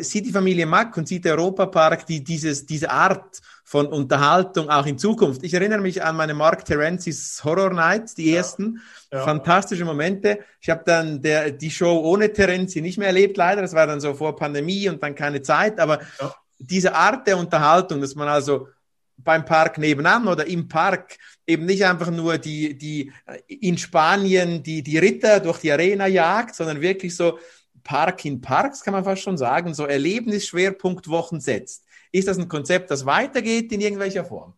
sieht 0.01 0.25
die 0.25 0.34
Familie 0.34 0.65
Mack 0.65 0.97
und 0.97 1.08
sieht 1.08 1.23
der 1.23 1.36
Europapark 1.36 2.05
die, 2.05 2.21
dieses, 2.21 2.65
diese 2.65 2.89
Art 2.89 3.39
von 3.69 3.86
Unterhaltung 3.86 4.67
auch 4.71 4.88
in 4.88 4.97
Zukunft? 4.97 5.43
Ich 5.43 5.53
erinnere 5.53 5.79
mich 5.79 6.01
an 6.03 6.15
meine 6.15 6.34
Mark 6.34 6.65
Terenzis 6.65 7.43
Horror 7.43 7.69
Nights, 7.69 8.15
die 8.15 8.34
ersten. 8.34 8.82
Ja. 9.12 9.23
Fantastische 9.23 9.86
Momente. 9.86 10.39
Ich 10.60 10.71
habe 10.71 10.82
dann 10.84 11.21
der, 11.21 11.51
die 11.51 11.69
Show 11.69 11.99
ohne 11.99 12.34
Terenzi 12.34 12.82
nicht 12.82 12.97
mehr 12.97 13.10
erlebt, 13.10 13.38
leider. 13.38 13.62
Das 13.62 13.75
war 13.75 13.86
dann 13.86 14.01
so 14.01 14.15
vor 14.15 14.36
Pandemie 14.36 14.89
und 14.89 15.03
dann 15.03 15.13
keine 15.13 15.43
Zeit. 15.43 15.79
Aber 15.79 15.99
ja. 16.19 16.34
diese 16.58 16.95
Art 16.95 17.27
der 17.27 17.38
Unterhaltung, 17.38 18.01
dass 18.01 18.15
man 18.15 18.27
also 18.27 18.69
beim 19.17 19.45
Park 19.45 19.77
nebenan 19.77 20.27
oder 20.27 20.47
im 20.47 20.67
Park 20.67 21.17
eben 21.45 21.67
nicht 21.67 21.86
einfach 21.86 22.10
nur 22.10 22.39
die, 22.39 22.75
die 22.75 23.12
in 23.45 23.77
Spanien 23.77 24.63
die, 24.63 24.82
die 24.82 24.97
Ritter 24.97 25.41
durch 25.41 25.60
die 25.60 25.71
Arena 25.71 26.08
jagt, 26.08 26.55
sondern 26.55 26.82
wirklich 26.82 27.15
so 27.15 27.38
Park 27.84 28.25
in 28.25 28.41
Parks, 28.41 28.84
kann 28.84 28.95
man 28.95 29.03
fast 29.03 29.21
schon 29.21 29.38
sagen, 29.38 29.75
so 29.75 29.86
Erlebnisschwerpunktwochen 29.86 31.39
setzt. 31.39 31.86
Ist 32.12 32.28
das 32.28 32.38
ein 32.38 32.48
Konzept, 32.48 32.91
das 32.91 33.06
weitergeht 33.06 33.72
in 33.72 33.82
irgendwelcher 33.82 34.26
Form? 34.26 34.54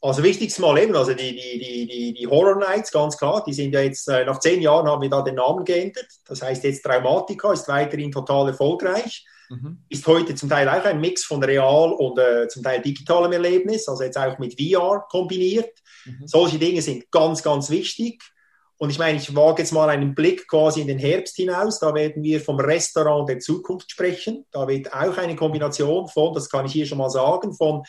Also 0.00 0.24
wichtigstes 0.24 0.58
Mal 0.60 0.78
eben, 0.78 0.96
also 0.96 1.14
die, 1.14 1.32
die, 1.32 1.58
die, 1.60 1.86
die, 1.86 2.12
die 2.12 2.26
Horror 2.26 2.56
Nights, 2.56 2.90
ganz 2.90 3.16
klar, 3.16 3.44
die 3.46 3.52
sind 3.52 3.72
ja 3.72 3.80
jetzt, 3.80 4.08
äh, 4.08 4.24
nach 4.24 4.40
zehn 4.40 4.60
Jahren 4.60 4.88
haben 4.88 5.00
wir 5.00 5.08
da 5.08 5.22
den 5.22 5.36
Namen 5.36 5.64
geändert. 5.64 6.08
Das 6.26 6.42
heißt 6.42 6.64
jetzt 6.64 6.82
Traumatica, 6.82 7.52
ist 7.52 7.68
weiterhin 7.68 8.10
total 8.10 8.48
erfolgreich. 8.48 9.24
Mhm. 9.48 9.78
Ist 9.88 10.04
heute 10.08 10.34
zum 10.34 10.48
Teil 10.48 10.68
auch 10.68 10.84
ein 10.84 11.00
Mix 11.00 11.24
von 11.24 11.42
real 11.44 11.92
und 11.92 12.18
äh, 12.18 12.48
zum 12.48 12.64
Teil 12.64 12.82
digitalem 12.82 13.30
Erlebnis, 13.30 13.88
also 13.88 14.02
jetzt 14.02 14.18
auch 14.18 14.38
mit 14.38 14.60
VR 14.60 15.06
kombiniert. 15.08 15.70
Mhm. 16.04 16.26
Solche 16.26 16.58
Dinge 16.58 16.82
sind 16.82 17.08
ganz, 17.12 17.40
ganz 17.40 17.70
wichtig. 17.70 18.20
Und 18.82 18.90
ich 18.90 18.98
meine, 18.98 19.16
ich 19.16 19.32
wage 19.36 19.62
jetzt 19.62 19.70
mal 19.70 19.88
einen 19.88 20.12
Blick 20.12 20.48
quasi 20.48 20.80
in 20.80 20.88
den 20.88 20.98
Herbst 20.98 21.36
hinaus. 21.36 21.78
Da 21.78 21.94
werden 21.94 22.20
wir 22.24 22.40
vom 22.40 22.58
Restaurant 22.58 23.28
der 23.28 23.38
Zukunft 23.38 23.92
sprechen. 23.92 24.44
Da 24.50 24.66
wird 24.66 24.92
auch 24.92 25.16
eine 25.18 25.36
Kombination 25.36 26.08
von, 26.08 26.34
das 26.34 26.48
kann 26.50 26.66
ich 26.66 26.72
hier 26.72 26.84
schon 26.84 26.98
mal 26.98 27.08
sagen, 27.08 27.54
von 27.54 27.84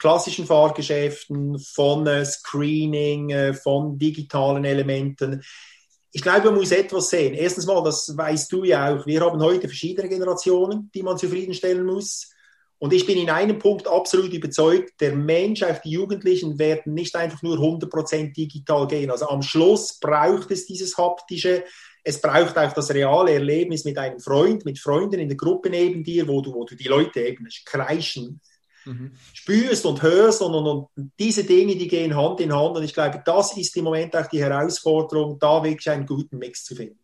klassischen 0.00 0.46
Fahrgeschäften, 0.46 1.58
von 1.58 2.06
äh, 2.06 2.24
Screening, 2.24 3.28
äh, 3.28 3.52
von 3.52 3.98
digitalen 3.98 4.64
Elementen. 4.64 5.42
Ich 6.12 6.22
glaube, 6.22 6.46
man 6.46 6.54
muss 6.54 6.72
etwas 6.72 7.10
sehen. 7.10 7.34
Erstens 7.34 7.66
mal, 7.66 7.84
das 7.84 8.16
weißt 8.16 8.50
du 8.50 8.64
ja 8.64 8.90
auch, 8.90 9.04
wir 9.04 9.20
haben 9.20 9.42
heute 9.42 9.68
verschiedene 9.68 10.08
Generationen, 10.08 10.90
die 10.94 11.02
man 11.02 11.18
zufriedenstellen 11.18 11.84
muss. 11.84 12.30
Und 12.78 12.92
ich 12.92 13.06
bin 13.06 13.18
in 13.18 13.30
einem 13.30 13.58
Punkt 13.58 13.88
absolut 13.88 14.32
überzeugt, 14.32 15.00
der 15.00 15.14
Mensch, 15.14 15.62
auch 15.64 15.78
die 15.78 15.90
Jugendlichen 15.90 16.58
werden 16.58 16.94
nicht 16.94 17.16
einfach 17.16 17.42
nur 17.42 17.58
100% 17.58 18.32
digital 18.32 18.86
gehen. 18.86 19.10
Also 19.10 19.28
am 19.28 19.42
Schluss 19.42 19.98
braucht 19.98 20.50
es 20.52 20.66
dieses 20.66 20.96
haptische, 20.96 21.64
es 22.04 22.20
braucht 22.20 22.56
auch 22.56 22.72
das 22.72 22.90
reale 22.90 23.32
Erlebnis 23.32 23.84
mit 23.84 23.98
einem 23.98 24.20
Freund, 24.20 24.64
mit 24.64 24.78
Freunden 24.78 25.18
in 25.18 25.28
der 25.28 25.36
Gruppe 25.36 25.70
neben 25.70 26.04
dir, 26.04 26.28
wo 26.28 26.40
du, 26.40 26.54
wo 26.54 26.64
du 26.64 26.76
die 26.76 26.86
Leute 26.86 27.20
eben 27.20 27.48
kreischen 27.64 28.40
mhm. 28.84 29.12
spürst 29.34 29.84
und 29.84 30.00
hörst 30.00 30.40
und, 30.40 30.54
und, 30.54 30.88
und, 30.94 31.12
diese 31.18 31.44
Dinge, 31.44 31.74
die 31.74 31.88
gehen 31.88 32.16
Hand 32.16 32.40
in 32.40 32.54
Hand 32.54 32.76
und 32.76 32.84
ich 32.84 32.94
glaube, 32.94 33.20
das 33.24 33.56
ist 33.56 33.76
im 33.76 33.84
Moment 33.84 34.16
auch 34.16 34.26
die 34.26 34.40
Herausforderung, 34.40 35.38
da 35.38 35.62
wirklich 35.62 35.90
einen 35.90 36.06
guten 36.06 36.38
Mix 36.38 36.64
zu 36.64 36.76
finden. 36.76 37.00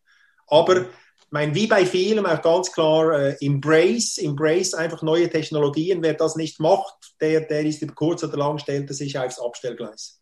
Aber 0.46 0.86
meine, 1.30 1.54
wie 1.54 1.66
bei 1.66 1.86
vielen 1.86 2.26
auch 2.26 2.42
ganz 2.42 2.72
klar 2.72 3.18
äh, 3.18 3.36
Embrace, 3.40 4.18
Embrace 4.18 4.74
einfach 4.74 5.02
neue 5.02 5.28
Technologien. 5.28 6.02
Wer 6.02 6.14
das 6.14 6.36
nicht 6.36 6.60
macht, 6.60 7.14
der, 7.20 7.42
der 7.42 7.64
ist 7.64 7.82
über 7.82 7.94
kurz 7.94 8.22
oder 8.24 8.36
lang 8.36 8.58
stellt 8.58 8.88
er 8.88 8.94
sich 8.94 9.18
aufs 9.18 9.40
Abstellgleis. 9.40 10.20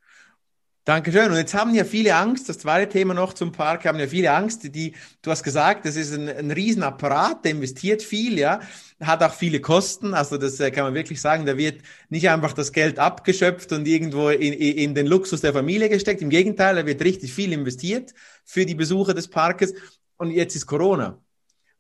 Dankeschön. 0.85 1.31
Und 1.31 1.37
jetzt 1.37 1.55
haben 1.55 1.73
ja 1.77 1.85
viele 1.85 2.17
Angst, 2.17 2.49
das 2.49 2.59
zweite 2.59 2.91
Thema 2.91 3.15
noch 3.15 3.35
zum 3.35 3.53
Park, 3.53 3.85
haben 3.85 4.01
ja 4.01 4.09
viele 4.09 4.33
Angst, 4.33 4.65
die, 4.75 4.95
du 5.23 5.31
hast 5.31 5.45
gesagt, 5.45 5.87
das 5.87 5.95
ist 5.95 6.13
ein, 6.13 6.29
ein 6.29 6.51
Riesenapparat, 6.51 7.45
der 7.45 7.53
investiert 7.53 8.03
viel, 8.03 8.37
ja, 8.37 8.59
hat 9.01 9.23
auch 9.23 9.33
viele 9.33 9.61
Kosten, 9.61 10.13
also 10.13 10.39
das 10.39 10.59
äh, 10.59 10.73
kann 10.73 10.83
man 10.83 10.95
wirklich 10.95 11.21
sagen, 11.21 11.47
da 11.47 11.57
wird 11.57 11.83
nicht 12.09 12.29
einfach 12.29 12.53
das 12.53 12.73
Geld 12.73 12.99
abgeschöpft 12.99 13.71
und 13.71 13.87
irgendwo 13.87 14.31
in, 14.31 14.53
in 14.53 14.93
den 14.97 15.07
Luxus 15.07 15.41
der 15.41 15.53
Familie 15.53 15.89
gesteckt, 15.89 16.21
im 16.21 16.31
Gegenteil, 16.31 16.75
da 16.75 16.85
wird 16.85 17.05
richtig 17.05 17.33
viel 17.33 17.53
investiert 17.53 18.13
für 18.45 18.67
die 18.67 18.75
Besucher 18.75 19.15
des 19.15 19.29
Parkes 19.29 19.75
und 20.23 20.31
jetzt 20.31 20.55
ist 20.55 20.67
Corona. 20.67 21.19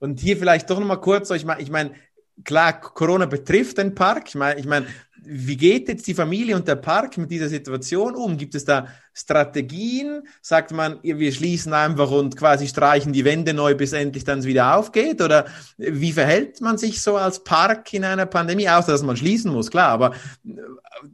Und 0.00 0.18
hier 0.18 0.36
vielleicht 0.36 0.68
doch 0.68 0.80
nochmal 0.80 1.00
kurz, 1.00 1.30
ich 1.30 1.44
meine, 1.44 1.62
ich 1.62 1.70
mein, 1.70 1.94
klar, 2.42 2.80
Corona 2.80 3.26
betrifft 3.26 3.78
den 3.78 3.94
Park. 3.94 4.24
Ich 4.30 4.34
meine, 4.34 4.58
ich 4.58 4.66
mein, 4.66 4.84
wie 5.24 5.56
geht 5.56 5.88
jetzt 5.88 6.08
die 6.08 6.14
Familie 6.14 6.56
und 6.56 6.66
der 6.66 6.74
Park 6.74 7.16
mit 7.18 7.30
dieser 7.30 7.48
Situation 7.48 8.16
um? 8.16 8.36
Gibt 8.36 8.56
es 8.56 8.64
da 8.64 8.88
Strategien? 9.14 10.26
Sagt 10.40 10.72
man, 10.72 10.98
wir 11.02 11.32
schließen 11.32 11.72
einfach 11.72 12.10
und 12.10 12.36
quasi 12.36 12.66
streichen 12.66 13.12
die 13.12 13.24
Wände 13.24 13.54
neu, 13.54 13.74
bis 13.74 13.92
endlich 13.92 14.24
dann 14.24 14.42
wieder 14.44 14.76
aufgeht? 14.76 15.20
Oder 15.20 15.46
wie 15.76 16.12
verhält 16.12 16.60
man 16.60 16.78
sich 16.78 17.02
so 17.02 17.16
als 17.16 17.44
Park 17.44 17.92
in 17.92 18.04
einer 18.04 18.26
Pandemie? 18.26 18.68
Außer, 18.68 18.92
dass 18.92 19.02
man 19.02 19.16
schließen 19.16 19.52
muss, 19.52 19.70
klar. 19.70 19.90
Aber 19.90 20.14
äh, 20.46 20.50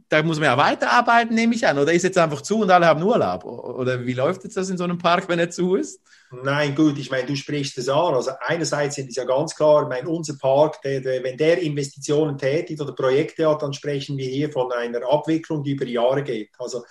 da 0.09 0.23
muss 0.23 0.39
man 0.39 0.45
ja 0.45 0.57
weiterarbeiten, 0.57 1.35
nehme 1.35 1.55
ich 1.55 1.67
an. 1.67 1.77
Oder 1.77 1.93
ist 1.93 2.03
jetzt 2.03 2.17
einfach 2.17 2.41
zu 2.41 2.61
und 2.61 2.71
alle 2.71 2.85
haben 2.85 3.03
Urlaub? 3.03 3.43
Oder 3.43 4.05
wie 4.05 4.13
läuft 4.13 4.43
jetzt 4.43 4.57
das 4.57 4.69
in 4.69 4.77
so 4.77 4.83
einem 4.83 4.97
Park, 4.97 5.27
wenn 5.27 5.39
er 5.39 5.49
zu 5.49 5.75
ist? 5.75 6.01
Nein, 6.31 6.75
gut, 6.75 6.99
ich 6.99 7.09
meine, 7.09 7.25
du 7.25 7.35
sprichst 7.35 7.77
es 7.79 7.89
an. 7.89 8.13
Also 8.13 8.31
einerseits 8.41 8.99
es 8.99 9.15
ja 9.15 9.23
ganz 9.23 9.55
klar, 9.55 9.83
ich 9.83 9.89
meine, 9.89 10.07
unser 10.07 10.37
Park, 10.37 10.81
der, 10.83 11.01
der, 11.01 11.23
wenn 11.23 11.37
der 11.37 11.59
Investitionen 11.59 12.37
tätigt 12.37 12.79
oder 12.79 12.93
Projekte 12.93 13.49
hat, 13.49 13.63
dann 13.63 13.73
sprechen 13.73 14.15
wir 14.17 14.27
hier 14.27 14.51
von 14.51 14.71
einer 14.71 15.01
Abwicklung, 15.09 15.63
die 15.63 15.71
über 15.71 15.85
Jahre 15.85 16.21
geht. 16.21 16.51
Also 16.59 16.83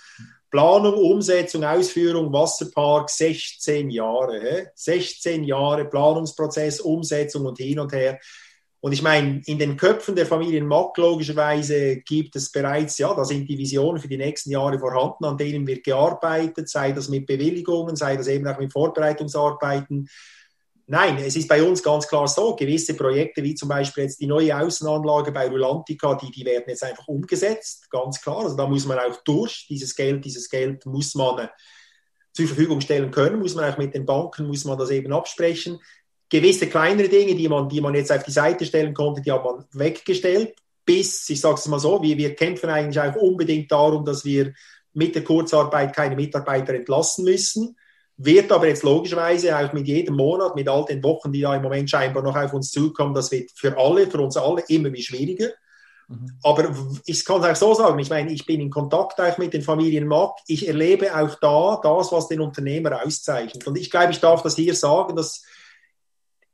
Planung, 0.49 0.95
Umsetzung, 0.95 1.63
Ausführung, 1.63 2.33
Wasserpark, 2.33 3.09
16 3.09 3.89
Jahre. 3.89 4.41
Hä? 4.41 4.67
16 4.73 5.43
Jahre 5.43 5.85
Planungsprozess, 5.85 6.79
Umsetzung 6.81 7.45
und 7.45 7.57
hin 7.57 7.79
und 7.79 7.93
her. 7.93 8.19
Und 8.81 8.93
ich 8.93 9.01
meine, 9.01 9.41
in 9.45 9.59
den 9.59 9.75
Köpfen 9.75 10.15
der 10.15 10.25
Familien 10.25 10.65
Mack 10.65 10.97
logischerweise 10.97 11.97
gibt 11.97 12.35
es 12.37 12.49
bereits, 12.49 12.97
ja, 12.97 13.13
da 13.13 13.25
sind 13.25 13.49
die 13.49 13.57
Visionen 13.57 14.01
für 14.01 14.07
die 14.07 14.17
nächsten 14.17 14.51
Jahre 14.51 14.79
vorhanden, 14.79 15.25
an 15.25 15.37
denen 15.37 15.67
wird 15.67 15.83
gearbeitet, 15.83 16.69
sei 16.69 16.93
das 16.93 17.09
mit 17.09 17.25
Bewilligungen, 17.25 17.97
sei 17.97 18.15
das 18.15 18.27
eben 18.27 18.47
auch 18.47 18.57
mit 18.57 18.71
Vorbereitungsarbeiten. 18.71 20.07
Nein, 20.91 21.17
es 21.19 21.35
ist 21.35 21.47
bei 21.47 21.61
uns 21.61 21.83
ganz 21.83 22.07
klar 22.07 22.27
so, 22.27 22.55
gewisse 22.55 22.95
Projekte 22.95 23.43
wie 23.43 23.53
zum 23.53 23.69
Beispiel 23.69 24.05
jetzt 24.05 24.19
die 24.19 24.27
neue 24.27 24.57
Außenanlage 24.57 25.31
bei 25.31 25.47
Rulantica, 25.47 26.15
die, 26.15 26.31
die 26.31 26.43
werden 26.43 26.65
jetzt 26.67 26.83
einfach 26.83 27.07
umgesetzt, 27.07 27.89
ganz 27.91 28.19
klar. 28.19 28.39
Also 28.39 28.55
da 28.57 28.65
muss 28.67 28.85
man 28.87 28.97
auch 28.97 29.23
durch, 29.23 29.67
dieses 29.69 29.95
Geld, 29.95 30.25
dieses 30.25 30.49
Geld 30.49 30.85
muss 30.87 31.13
man 31.13 31.45
äh, 31.45 31.47
zur 32.33 32.47
Verfügung 32.47 32.81
stellen 32.81 33.11
können, 33.11 33.39
muss 33.39 33.55
man 33.55 33.71
auch 33.71 33.77
mit 33.77 33.93
den 33.93 34.05
Banken, 34.05 34.47
muss 34.47 34.65
man 34.65 34.79
das 34.79 34.89
eben 34.89 35.13
absprechen 35.13 35.79
gewisse 36.29 36.67
kleinere 36.67 37.09
Dinge, 37.09 37.35
die 37.35 37.49
man, 37.49 37.67
die 37.67 37.81
man 37.81 37.95
jetzt 37.95 38.11
auf 38.11 38.23
die 38.23 38.31
Seite 38.31 38.65
stellen 38.65 38.93
konnte, 38.93 39.21
die 39.21 39.31
hat 39.31 39.43
man 39.43 39.65
weggestellt. 39.73 40.53
Bis, 40.85 41.29
ich 41.29 41.41
sage 41.41 41.55
es 41.55 41.67
mal 41.67 41.79
so, 41.79 42.01
wir, 42.01 42.17
wir 42.17 42.35
kämpfen 42.35 42.69
eigentlich 42.69 42.99
auch 42.99 43.15
unbedingt 43.15 43.71
darum, 43.71 44.05
dass 44.05 44.23
wir 44.23 44.53
mit 44.93 45.15
der 45.15 45.23
Kurzarbeit 45.23 45.95
keine 45.95 46.15
Mitarbeiter 46.15 46.73
entlassen 46.73 47.25
müssen. 47.25 47.75
Wird 48.21 48.51
aber 48.51 48.67
jetzt 48.67 48.83
logischerweise 48.83 49.57
auch 49.57 49.71
mit 49.71 49.87
jedem 49.87 50.15
Monat, 50.15 50.53
mit 50.53 50.67
all 50.67 50.83
den 50.83 51.01
Wochen, 51.03 51.31
die 51.31 51.39
da 51.39 51.55
im 51.55 51.61
Moment 51.61 51.89
scheinbar 51.89 52.21
noch 52.21 52.35
auf 52.35 52.53
uns 52.53 52.69
zukommen, 52.69 53.13
das 53.13 53.31
wird 53.31 53.49
für 53.55 53.77
alle, 53.77 54.07
für 54.07 54.19
uns 54.19 54.35
alle 54.35 54.61
immer 54.67 54.91
wie 54.91 55.01
schwieriger. 55.01 55.47
Mhm. 56.09 56.37
Aber 56.43 56.75
ich 57.05 57.23
kann 57.23 57.41
es 57.41 57.63
auch 57.63 57.75
so 57.75 57.81
sagen, 57.81 57.97
ich 57.99 58.09
meine, 58.09 58.31
ich 58.33 58.45
bin 58.45 58.59
in 58.59 58.69
Kontakt 58.69 59.21
auch 59.21 59.37
mit 59.37 59.53
den 59.53 59.61
Familien 59.61 60.05
Mack. 60.05 60.33
Ich 60.47 60.67
erlebe 60.67 61.15
auch 61.15 61.35
da 61.39 61.79
das, 61.81 62.11
was 62.11 62.27
den 62.27 62.41
Unternehmer 62.41 63.05
auszeichnet. 63.05 63.65
Und 63.65 63.77
ich 63.77 63.89
glaube, 63.89 64.11
ich 64.11 64.19
darf 64.19 64.41
das 64.41 64.57
hier 64.57 64.75
sagen, 64.75 65.15
dass 65.15 65.43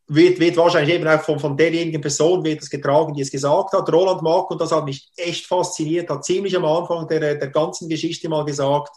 wird, 0.07 0.39
wird 0.39 0.57
wahrscheinlich 0.57 0.93
eben 0.93 1.07
auch 1.07 1.21
von, 1.21 1.39
von 1.39 1.57
derjenigen 1.57 1.99
Person 1.99 2.43
wird 2.43 2.61
das 2.61 2.69
getragen, 2.69 3.13
die 3.13 3.21
es 3.21 3.31
gesagt 3.31 3.73
hat. 3.73 3.91
Roland 3.91 4.21
Mack, 4.21 4.51
und 4.51 4.61
das 4.61 4.71
hat 4.71 4.85
mich 4.85 5.09
echt 5.17 5.47
fasziniert, 5.47 6.09
hat 6.09 6.25
ziemlich 6.25 6.55
am 6.55 6.65
Anfang 6.65 7.07
der, 7.07 7.35
der 7.35 7.47
ganzen 7.49 7.89
Geschichte 7.89 8.29
mal 8.29 8.45
gesagt, 8.45 8.95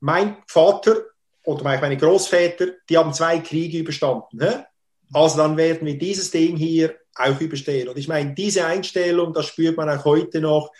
mein 0.00 0.38
Vater 0.46 1.02
oder 1.46 1.62
meine 1.62 1.96
Großväter, 1.96 2.66
die 2.88 2.98
haben 2.98 3.14
zwei 3.14 3.38
Kriege 3.38 3.78
überstanden. 3.78 4.36
Ne? 4.36 4.66
Also 5.12 5.38
dann 5.38 5.56
werden 5.56 5.86
wir 5.86 5.96
dieses 5.96 6.30
Ding 6.30 6.56
hier 6.56 6.96
auch 7.14 7.40
überstehen. 7.40 7.88
Und 7.88 7.96
ich 7.96 8.08
meine, 8.08 8.34
diese 8.34 8.66
Einstellung, 8.66 9.32
das 9.32 9.46
spürt 9.46 9.76
man 9.76 9.88
auch 9.88 10.04
heute 10.04 10.40
noch. 10.40 10.72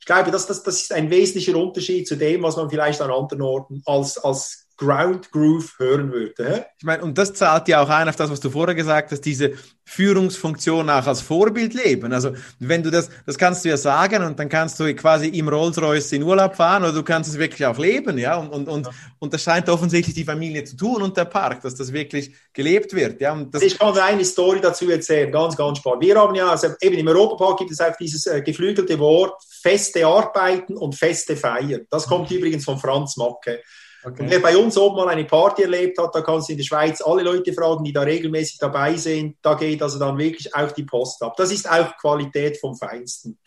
Ich 0.00 0.06
glaube, 0.06 0.30
das, 0.30 0.46
das, 0.46 0.62
das 0.62 0.82
ist 0.82 0.92
ein 0.92 1.10
wesentlicher 1.10 1.56
Unterschied 1.56 2.06
zu 2.06 2.16
dem, 2.16 2.42
was 2.42 2.56
man 2.56 2.68
vielleicht 2.68 3.00
an 3.00 3.10
anderen 3.10 3.42
Orten 3.42 3.82
als, 3.86 4.18
als 4.18 4.67
Ground 4.78 5.32
Groove 5.32 5.74
hören 5.78 6.12
würde. 6.12 6.66
Ich 6.78 6.84
meine, 6.84 7.02
und 7.02 7.18
das 7.18 7.34
zahlt 7.34 7.66
ja 7.66 7.82
auch 7.82 7.88
ein 7.88 8.08
auf 8.08 8.16
das, 8.16 8.30
was 8.30 8.38
du 8.38 8.48
vorher 8.48 8.76
gesagt 8.76 9.10
hast, 9.10 9.22
diese 9.22 9.54
Führungsfunktion 9.84 10.88
auch 10.88 11.06
als 11.06 11.20
Vorbild 11.20 11.74
leben. 11.74 12.12
Also 12.12 12.32
wenn 12.60 12.82
du 12.84 12.90
das, 12.90 13.10
das 13.26 13.36
kannst 13.36 13.64
du 13.64 13.70
ja 13.70 13.76
sagen 13.76 14.22
und 14.22 14.38
dann 14.38 14.48
kannst 14.48 14.78
du 14.78 14.94
quasi 14.94 15.28
im 15.28 15.48
Rolls-Royce 15.48 16.12
in 16.12 16.22
Urlaub 16.22 16.54
fahren 16.54 16.84
oder 16.84 16.92
du 16.92 17.02
kannst 17.02 17.28
es 17.28 17.38
wirklich 17.38 17.66
auch 17.66 17.76
leben, 17.76 18.18
ja. 18.18 18.36
Und, 18.36 18.50
und, 18.50 18.68
und, 18.68 18.86
ja. 18.86 18.92
und 19.18 19.34
das 19.34 19.42
scheint 19.42 19.68
offensichtlich 19.68 20.14
die 20.14 20.24
Familie 20.24 20.62
zu 20.62 20.76
tun 20.76 21.02
und 21.02 21.16
der 21.16 21.24
Park, 21.24 21.62
dass 21.62 21.74
das 21.74 21.92
wirklich 21.92 22.32
gelebt 22.52 22.94
wird. 22.94 23.20
Ja, 23.20 23.32
und 23.32 23.52
das 23.52 23.62
ich 23.62 23.78
kann 23.78 23.98
eine 23.98 24.24
Story 24.24 24.60
dazu 24.60 24.88
erzählen, 24.88 25.32
ganz, 25.32 25.56
ganz 25.56 25.78
spannend. 25.78 26.02
Wir 26.02 26.16
haben 26.16 26.34
ja, 26.36 26.50
also 26.50 26.68
eben 26.80 26.98
im 26.98 27.08
Europapark 27.08 27.58
gibt 27.58 27.72
es 27.72 27.80
auch 27.80 27.96
dieses 27.98 28.26
äh, 28.26 28.42
geflügelte 28.42 28.96
Wort 29.00 29.42
feste 29.60 30.06
Arbeiten 30.06 30.76
und 30.76 30.94
feste 30.94 31.36
Feiern. 31.36 31.86
Das 31.90 32.06
kommt 32.06 32.30
mhm. 32.30 32.36
übrigens 32.36 32.64
von 32.64 32.78
Franz 32.78 33.16
Macke. 33.16 33.60
Okay. 34.04 34.22
Und 34.22 34.30
wer 34.30 34.38
bei 34.38 34.56
uns 34.56 34.76
oben 34.78 34.96
mal 34.96 35.08
eine 35.08 35.24
Party 35.24 35.62
erlebt 35.62 35.98
hat, 35.98 36.14
da 36.14 36.20
kannst 36.20 36.48
du 36.48 36.52
in 36.52 36.58
der 36.58 36.64
Schweiz 36.64 37.00
alle 37.00 37.22
Leute 37.22 37.52
fragen, 37.52 37.82
die 37.82 37.92
da 37.92 38.02
regelmäßig 38.02 38.58
dabei 38.58 38.96
sind. 38.96 39.36
Da 39.42 39.54
geht 39.54 39.82
also 39.82 39.98
dann 39.98 40.16
wirklich 40.16 40.54
auch 40.54 40.70
die 40.70 40.84
Post 40.84 41.22
ab. 41.22 41.34
Das 41.36 41.50
ist 41.50 41.68
auch 41.68 41.96
Qualität 41.96 42.58
vom 42.58 42.76
Feinsten. 42.76 43.38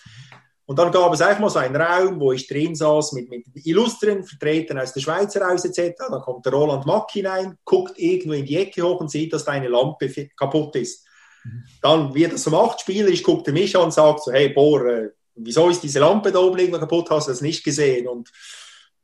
Und 0.66 0.78
dann 0.78 0.92
gab 0.92 1.12
es 1.14 1.22
auch 1.22 1.40
mal 1.40 1.50
so 1.50 1.60
einen 1.60 1.76
Raum, 1.76 2.20
wo 2.20 2.32
ich 2.32 2.48
drin 2.48 2.76
saß 2.76 3.14
mit, 3.14 3.30
mit 3.30 3.46
illustren 3.66 4.24
Vertretern 4.24 4.80
aus 4.80 4.94
der 4.94 5.02
Schweiz 5.02 5.36
heraus 5.36 5.66
etc. 5.66 5.98
Da 6.10 6.20
kommt 6.20 6.46
der 6.46 6.54
Roland 6.54 6.86
Mack 6.86 7.12
hinein, 7.12 7.58
guckt 7.66 7.98
irgendwo 7.98 8.34
in 8.34 8.46
die 8.46 8.58
Ecke 8.58 8.82
hoch 8.82 9.00
und 9.00 9.12
sieht, 9.12 9.34
dass 9.34 9.44
deine 9.44 9.68
Lampe 9.68 10.10
kaputt 10.38 10.76
ist. 10.76 11.06
Mhm. 11.44 11.64
Dann, 11.82 12.16
wie 12.16 12.24
er 12.24 12.30
das 12.30 12.44
so 12.44 12.52
macht, 12.52 12.82
spielerisch 12.82 13.24
guckt 13.24 13.48
er 13.48 13.54
mich 13.54 13.76
an 13.76 13.86
und 13.86 13.94
sagt 13.94 14.24
so, 14.24 14.32
hey 14.32 14.50
Bohr, 14.50 14.86
äh, 14.86 15.10
wieso 15.36 15.70
ist 15.70 15.84
diese 15.84 16.00
Lampe 16.00 16.32
da 16.32 16.40
oben 16.40 16.60
irgendwo 16.60 16.80
kaputt, 16.80 17.10
hast 17.10 17.28
du 17.28 17.32
das 17.32 17.42
nicht 17.42 17.64
gesehen? 17.64 18.08
Und 18.08 18.30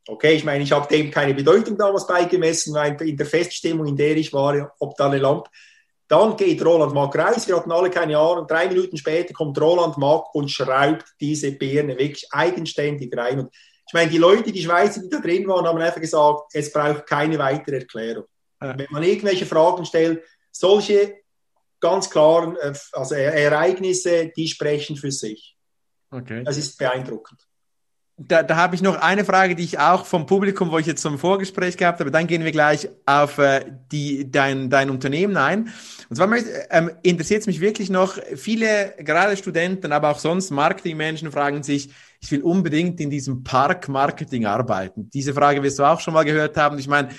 Okay, 0.08 0.36
ich 0.36 0.46
meine, 0.46 0.64
ich 0.64 0.72
habe 0.72 0.88
dem 0.88 1.12
keine 1.12 1.34
Bedeutung 1.34 1.78
damals 1.78 2.08
beigemessen, 2.08 2.74
weil 2.74 3.00
in 3.02 3.18
der 3.18 3.26
Feststimmung, 3.26 3.88
in 3.88 3.98
der 3.98 4.16
ich 4.16 4.32
war, 4.32 4.74
ob 4.80 4.96
da 4.96 5.08
eine 5.08 5.18
Lampe. 5.18 5.50
Dann 6.08 6.38
geht 6.38 6.64
Roland 6.64 6.94
Mack 6.94 7.18
raus, 7.18 7.48
wir 7.48 7.58
hatten 7.58 7.72
alle 7.72 7.90
keine 7.90 8.18
Ahnung. 8.18 8.48
Drei 8.48 8.70
Minuten 8.70 8.96
später 8.96 9.34
kommt 9.34 9.60
Roland 9.60 9.98
Mack 9.98 10.34
und 10.34 10.50
schraubt 10.50 11.06
diese 11.20 11.52
Birne 11.52 11.98
wirklich 11.98 12.26
eigenständig 12.32 13.16
rein. 13.18 13.40
Und 13.40 13.54
ich 13.54 13.94
meine, 13.94 14.10
die 14.10 14.18
Leute, 14.18 14.52
die 14.52 14.62
Schweizer, 14.62 15.02
die 15.02 15.10
da 15.10 15.20
drin 15.20 15.46
waren, 15.48 15.66
haben 15.66 15.78
einfach 15.80 16.00
gesagt, 16.00 16.54
es 16.54 16.72
braucht 16.72 17.06
keine 17.06 17.38
weitere 17.38 17.80
Erklärung. 17.80 18.26
Ja. 18.62 18.78
Wenn 18.78 18.88
man 18.90 19.04
irgendwelche 19.04 19.46
Fragen 19.46 19.86
stellt, 19.86 20.24
solche 20.52 21.18
ganz 21.80 22.10
klaren 22.10 22.56
äh, 22.58 22.74
also 22.94 23.16
Ereignisse, 23.16 24.32
die 24.36 24.48
sprechen 24.48 24.96
für 24.96 25.12
sich. 25.12 25.58
Okay. 26.10 26.44
Das 26.44 26.58
ist 26.58 26.78
beeindruckend. 26.78 27.47
Da, 28.20 28.42
da 28.42 28.56
habe 28.56 28.74
ich 28.74 28.82
noch 28.82 28.96
eine 28.96 29.24
Frage, 29.24 29.56
die 29.56 29.64
ich 29.64 29.78
auch 29.78 30.06
vom 30.06 30.26
Publikum, 30.26 30.72
wo 30.72 30.80
ich 30.80 30.88
jetzt 30.88 31.04
zum 31.04 31.20
Vorgespräch 31.20 31.78
gehabt 31.78 32.00
habe, 32.00 32.10
dann 32.10 32.26
gehen 32.26 32.44
wir 32.44 32.52
gleich 32.52 32.90
auf 33.06 33.38
äh, 33.38 33.64
die, 33.92 34.32
dein, 34.32 34.72
dein 34.72 34.90
Unternehmen 34.90 35.38
ein. 35.38 35.70
Und 36.10 36.16
zwar 36.16 36.28
ähm, 36.72 36.92
interessiert 37.04 37.42
es 37.42 37.48
mich 37.48 37.60
wirklich 37.60 37.92
noch, 37.92 38.18
viele, 38.36 38.96
gerade 38.98 39.38
Studenten, 39.38 39.92
aber 39.92 40.10
auch 40.10 40.20
sonst 40.20 40.50
Marketingmenschen 40.50 41.32
fragen 41.32 41.62
sich, 41.62 41.92
ich 42.20 42.32
will 42.32 42.42
unbedingt 42.42 43.00
in 43.00 43.12
diesem 43.12 43.44
Park-Marketing 43.44 44.48
arbeiten. 44.48 45.12
Diese 45.12 45.36
Frage 45.36 45.62
wirst 45.62 45.78
du 45.78 45.84
auch 45.84 46.00
schon 46.00 46.16
mal 46.16 46.26
gehört 46.26 46.58
haben. 46.58 46.80
Ich 46.80 46.88
meine, 46.88 47.10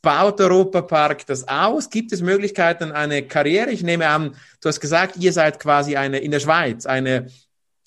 baut 0.00 0.40
Europa 0.40 0.80
Park 0.80 1.26
das 1.26 1.46
aus? 1.46 1.90
Gibt 1.90 2.12
es 2.12 2.22
Möglichkeiten, 2.22 2.92
eine 2.92 3.24
Karriere? 3.24 3.70
Ich 3.72 3.82
nehme 3.82 4.08
an, 4.08 4.34
du 4.62 4.68
hast 4.70 4.80
gesagt, 4.80 5.18
ihr 5.18 5.34
seid 5.34 5.60
quasi 5.60 5.96
eine 5.96 6.18
in 6.18 6.30
der 6.30 6.40
Schweiz, 6.40 6.86
eine 6.86 7.26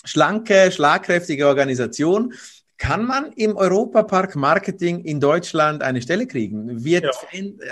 schlanke, 0.03 0.71
schlagkräftige 0.71 1.47
Organisation. 1.47 2.33
Kann 2.77 3.05
man 3.05 3.31
im 3.33 3.55
Europapark 3.55 4.35
Marketing 4.35 5.03
in 5.03 5.19
Deutschland 5.19 5.83
eine 5.83 6.01
Stelle 6.01 6.25
kriegen? 6.25 6.83
Wird, 6.83 7.03
ja. 7.03 7.11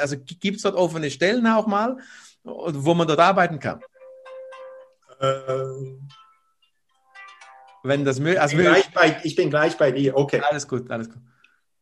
Also 0.01 0.17
gibt 0.17 0.57
es 0.57 0.61
dort 0.61 0.75
offene 0.75 1.09
Stellen 1.09 1.47
auch 1.47 1.65
mal, 1.65 1.97
wo 2.43 2.93
man 2.93 3.07
dort 3.07 3.19
arbeiten 3.19 3.59
kann? 3.59 3.82
Ähm, 5.19 6.07
Wenn 7.84 8.05
das 8.05 8.19
möglich 8.19 8.39
also 8.39 8.57
ich, 8.57 8.86
ich 9.23 9.36
bin 9.36 9.49
gleich 9.49 9.77
bei 9.77 9.91
dir, 9.91 10.15
okay. 10.15 10.41
Alles 10.47 10.67
gut, 10.67 10.89
alles 10.91 11.09
gut. 11.09 11.21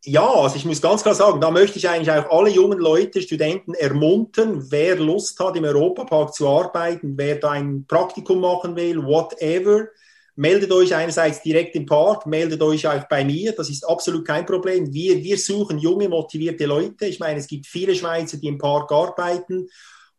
Ja, 0.06 0.26
also 0.26 0.56
ich 0.56 0.64
muss 0.64 0.82
ganz 0.82 1.04
klar 1.04 1.16
sagen, 1.16 1.42
da 1.42 1.52
möchte 1.52 1.80
ich 1.80 1.90
eigentlich 1.90 2.12
auch 2.12 2.30
alle 2.32 2.50
jungen 2.50 2.80
Leute, 2.80 3.22
Studenten 3.22 3.74
ermuntern, 3.74 4.72
wer 4.72 4.96
Lust 4.96 5.38
hat, 5.40 5.58
im 5.58 5.66
Europapark 5.66 6.34
zu 6.34 6.48
arbeiten, 6.48 7.18
wer 7.18 7.36
da 7.36 7.52
ein 7.52 7.86
Praktikum 7.86 8.40
machen 8.40 8.76
will, 8.78 9.04
whatever 9.04 9.88
meldet 10.38 10.72
euch 10.72 10.94
einerseits 10.94 11.42
direkt 11.42 11.76
im 11.76 11.86
Park, 11.86 12.28
meldet 12.28 12.62
euch 12.62 12.88
auch 12.88 13.04
bei 13.10 13.26
mir, 13.26 13.54
das 13.54 13.70
ist 13.70 13.88
absolut 13.88 14.26
kein 14.26 14.46
Problem. 14.46 14.94
Wir, 14.94 15.22
wir 15.24 15.38
suchen 15.38 15.80
junge, 15.80 16.08
motivierte 16.08 16.68
Leute. 16.68 17.08
Ich 17.08 17.20
meine, 17.20 17.40
es 17.40 17.48
gibt 17.48 17.66
viele 17.66 17.96
Schweizer, 17.96 18.38
die 18.38 18.48
im 18.48 18.60
Park 18.60 18.92
arbeiten. 18.92 19.68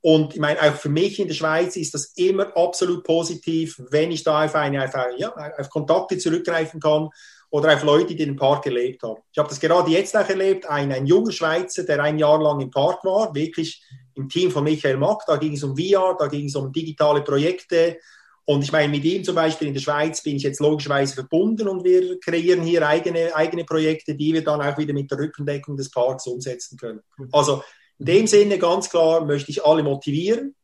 Und 0.01 0.35
ich 0.35 0.41
meine, 0.41 0.61
auch 0.61 0.75
für 0.75 0.89
mich 0.89 1.21
in 1.21 1.29
der 1.29 1.35
Schweiz 1.35 1.77
ist 1.77 1.95
das 1.95 2.13
immer 2.17 2.57
absolut 2.57 3.05
positiv, 3.05 3.81
wenn 3.91 4.11
ich 4.11 4.25
da 4.25 4.45
auf, 4.45 4.55
eine, 4.57 4.85
auf, 4.85 4.93
ja, 5.17 5.33
auf 5.57 5.71
Kontakte 5.71 6.19
zurückgreifen 6.19 6.81
kann 6.81 7.11
oder 7.51 7.75
auf 7.75 7.85
Leute, 7.85 8.15
die 8.15 8.25
den 8.25 8.37
Park 8.37 8.67
erlebt 8.67 9.05
haben. 9.05 9.21
Ich 9.33 9.39
habe 9.39 9.49
das 9.49 9.61
gerade 9.61 9.91
jetzt 9.91 10.17
auch 10.17 10.29
erlebt, 10.29 10.69
ein, 10.69 10.91
ein 10.93 11.07
junger 11.07 11.33
Schweizer, 11.33 11.85
der 11.85 12.03
ein 12.03 12.19
Jahr 12.19 12.43
lang 12.43 12.61
im 12.61 12.71
Park 12.71 13.05
war, 13.05 13.33
wirklich 13.35 13.83
im 14.15 14.29
Team 14.29 14.51
von 14.51 14.65
Michael 14.65 14.97
Mack, 14.97 15.23
da 15.29 15.37
ging 15.37 15.55
es 15.55 15.63
um 15.63 15.77
VR, 15.77 16.17
da 16.19 16.27
ging 16.27 16.47
es 16.47 16.57
um 16.57 16.73
digitale 16.73 17.23
Projekte, 17.23 17.99
und 18.49 18.65
ich 18.65 18.73
meine, 18.73 18.89
mit 18.89 19.05
ihm 19.05 19.23
zum 19.23 19.35
Beispiel 19.35 19.69
in 19.69 19.75
der 19.75 19.83
Schweiz 19.83 20.23
bin 20.23 20.37
ich 20.37 20.43
jetzt 20.43 20.59
logischerweise 20.59 21.13
verbunden 21.13 21.69
und 21.69 21.85
wir 21.85 22.19
kreieren 22.19 22.63
hier 22.63 22.89
eigene, 22.89 23.37
eigene 23.37 23.63
Projekte, 23.63 24.15
die 24.15 24.33
wir 24.33 24.43
dann 24.43 24.63
auch 24.63 24.79
wieder 24.79 24.95
mit 24.95 25.11
der 25.11 25.19
Rückendeckung 25.19 25.77
des 25.77 25.91
Parks 25.91 26.27
umsetzen 26.27 26.79
können. 26.79 27.01
Also 27.31 27.63
in 27.99 28.07
dem 28.07 28.27
Sinne 28.27 28.59
ganz 28.59 28.89
klar 28.89 29.23
möchte 29.27 29.51
ich 29.51 29.63
alle 29.63 29.83
motivieren. 29.83 30.55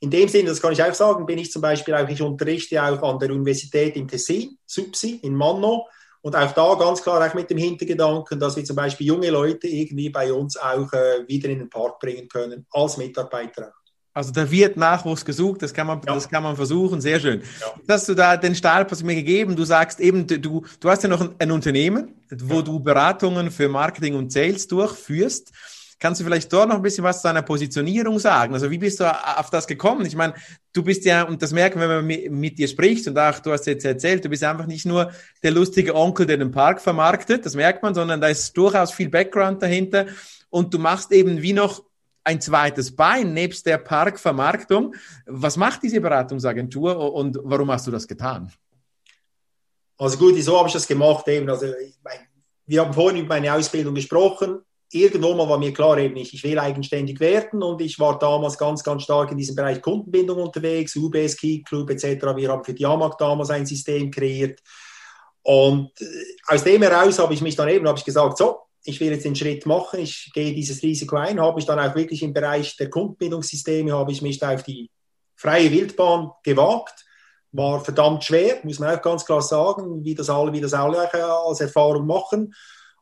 In 0.00 0.10
dem 0.10 0.28
Sinne, 0.28 0.50
das 0.50 0.60
kann 0.60 0.74
ich 0.74 0.82
auch 0.82 0.92
sagen, 0.92 1.24
bin 1.24 1.38
ich 1.38 1.50
zum 1.50 1.62
Beispiel 1.62 1.94
auch, 1.94 2.06
ich 2.06 2.20
unterrichte 2.20 2.82
auch 2.82 3.02
an 3.02 3.18
der 3.18 3.30
Universität 3.30 3.96
im 3.96 4.08
Tessin, 4.08 4.58
SUPSI, 4.66 5.20
in 5.22 5.34
Manno. 5.34 5.86
Und 6.20 6.36
auch 6.36 6.52
da 6.52 6.74
ganz 6.74 7.02
klar 7.02 7.26
auch 7.26 7.34
mit 7.34 7.48
dem 7.48 7.56
Hintergedanken, 7.56 8.38
dass 8.40 8.56
wir 8.56 8.64
zum 8.64 8.76
Beispiel 8.76 9.06
junge 9.06 9.30
Leute 9.30 9.68
irgendwie 9.68 10.10
bei 10.10 10.30
uns 10.30 10.58
auch 10.58 10.92
äh, 10.92 11.26
wieder 11.26 11.48
in 11.48 11.60
den 11.60 11.70
Park 11.70 11.98
bringen 11.98 12.28
können, 12.28 12.66
als 12.72 12.98
Mitarbeiter 12.98 13.68
auch. 13.68 13.81
Also 14.14 14.30
da 14.30 14.50
wird 14.50 14.76
Nachwuchs 14.76 15.24
gesucht, 15.24 15.62
das 15.62 15.72
kann 15.72 15.86
man, 15.86 16.00
ja. 16.06 16.14
das 16.14 16.28
kann 16.28 16.42
man 16.42 16.54
versuchen, 16.54 17.00
sehr 17.00 17.18
schön. 17.18 17.42
Ja. 17.60 17.94
Hast 17.94 18.08
du 18.08 18.14
da 18.14 18.36
den 18.36 18.54
Stahlpass 18.54 19.02
mir 19.02 19.14
gegeben? 19.14 19.56
Du 19.56 19.64
sagst 19.64 20.00
eben, 20.00 20.26
du, 20.26 20.64
du 20.80 20.90
hast 20.90 21.02
ja 21.02 21.08
noch 21.08 21.22
ein, 21.22 21.34
ein 21.38 21.50
Unternehmen, 21.50 22.14
wo 22.30 22.56
ja. 22.56 22.62
du 22.62 22.78
Beratungen 22.78 23.50
für 23.50 23.68
Marketing 23.68 24.14
und 24.14 24.30
Sales 24.30 24.68
durchführst. 24.68 25.52
Kannst 25.98 26.20
du 26.20 26.24
vielleicht 26.24 26.52
dort 26.52 26.68
noch 26.68 26.76
ein 26.76 26.82
bisschen 26.82 27.04
was 27.04 27.22
zu 27.22 27.28
deiner 27.28 27.42
Positionierung 27.42 28.18
sagen? 28.18 28.52
Also 28.54 28.70
wie 28.70 28.78
bist 28.78 28.98
du 29.00 29.04
auf 29.38 29.50
das 29.50 29.68
gekommen? 29.68 30.04
Ich 30.04 30.16
meine, 30.16 30.34
du 30.72 30.82
bist 30.82 31.04
ja, 31.04 31.22
und 31.22 31.40
das 31.40 31.52
merken 31.52 31.78
wir, 31.80 31.88
wenn 31.88 31.98
man 31.98 32.06
mit, 32.06 32.30
mit 32.30 32.58
dir 32.58 32.66
spricht, 32.66 33.06
und 33.06 33.16
auch 33.16 33.38
du 33.38 33.52
hast 33.52 33.66
jetzt 33.66 33.84
erzählt, 33.84 34.24
du 34.24 34.28
bist 34.28 34.42
einfach 34.42 34.66
nicht 34.66 34.84
nur 34.84 35.12
der 35.44 35.52
lustige 35.52 35.94
Onkel, 35.94 36.26
der 36.26 36.38
den 36.38 36.50
Park 36.50 36.82
vermarktet, 36.82 37.46
das 37.46 37.54
merkt 37.54 37.84
man, 37.84 37.94
sondern 37.94 38.20
da 38.20 38.26
ist 38.26 38.52
durchaus 38.56 38.92
viel 38.92 39.08
Background 39.08 39.62
dahinter. 39.62 40.06
Und 40.50 40.74
du 40.74 40.78
machst 40.80 41.12
eben 41.12 41.40
wie 41.40 41.52
noch 41.52 41.84
ein 42.24 42.40
zweites 42.40 42.94
Bein 42.94 43.34
nebst 43.34 43.66
der 43.66 43.78
Parkvermarktung. 43.78 44.94
Was 45.26 45.56
macht 45.56 45.82
diese 45.82 46.00
Beratungsagentur 46.00 47.12
und 47.14 47.38
warum 47.42 47.70
hast 47.70 47.86
du 47.86 47.90
das 47.90 48.06
getan? 48.06 48.52
Also 49.98 50.18
gut, 50.18 50.40
so 50.42 50.58
habe 50.58 50.68
ich 50.68 50.74
das 50.74 50.86
gemacht. 50.86 51.26
Eben. 51.28 51.48
Also, 51.48 51.66
mein, 52.02 52.18
wir 52.66 52.80
haben 52.80 52.92
vorhin 52.92 53.20
über 53.20 53.34
meine 53.34 53.52
Ausbildung 53.52 53.94
gesprochen. 53.94 54.60
Irgendwo 54.90 55.34
mal 55.34 55.48
war 55.48 55.58
mir 55.58 55.72
klar, 55.72 55.96
eben 55.96 56.16
ich, 56.16 56.34
ich 56.34 56.44
will 56.44 56.58
eigenständig 56.58 57.18
werden 57.18 57.62
und 57.62 57.80
ich 57.80 57.98
war 57.98 58.18
damals 58.18 58.58
ganz, 58.58 58.84
ganz 58.84 59.04
stark 59.04 59.30
in 59.30 59.38
diesem 59.38 59.56
Bereich 59.56 59.80
Kundenbindung 59.80 60.42
unterwegs, 60.42 60.94
UBS, 60.96 61.36
Key 61.36 61.62
Club 61.62 61.88
etc. 61.90 62.04
Wir 62.36 62.50
haben 62.50 62.62
für 62.62 62.74
die 62.74 62.84
AMAG 62.84 63.16
damals 63.16 63.50
ein 63.50 63.64
System 63.64 64.10
kreiert. 64.10 64.60
Und 65.42 65.90
äh, 66.00 66.04
aus 66.46 66.62
dem 66.62 66.82
heraus 66.82 67.18
habe 67.18 67.32
ich 67.32 67.40
mich 67.40 67.56
dann 67.56 67.68
eben 67.68 67.88
habe 67.88 67.98
ich 67.98 68.04
gesagt, 68.04 68.36
so, 68.36 68.61
ich 68.84 69.00
will 69.00 69.12
jetzt 69.12 69.24
den 69.24 69.36
Schritt 69.36 69.66
machen, 69.66 70.00
ich 70.00 70.30
gehe 70.34 70.54
dieses 70.54 70.82
Risiko 70.82 71.16
ein, 71.16 71.40
habe 71.40 71.60
ich 71.60 71.66
dann 71.66 71.78
auch 71.78 71.94
wirklich 71.94 72.22
im 72.22 72.32
Bereich 72.32 72.76
der 72.76 72.90
Kundenbildungssysteme, 72.90 73.92
habe 73.92 74.12
ich 74.12 74.22
mich 74.22 74.38
da 74.38 74.54
auf 74.54 74.62
die 74.62 74.90
freie 75.36 75.70
Wildbahn 75.70 76.30
gewagt. 76.42 77.04
War 77.52 77.84
verdammt 77.84 78.24
schwer, 78.24 78.58
muss 78.62 78.78
man 78.78 78.96
auch 78.96 79.02
ganz 79.02 79.24
klar 79.24 79.42
sagen, 79.42 80.04
wie 80.04 80.14
das 80.14 80.30
alle, 80.30 80.52
wie 80.52 80.60
das 80.60 80.72
alle 80.72 81.12
als 81.12 81.60
Erfahrung 81.60 82.06
machen. 82.06 82.54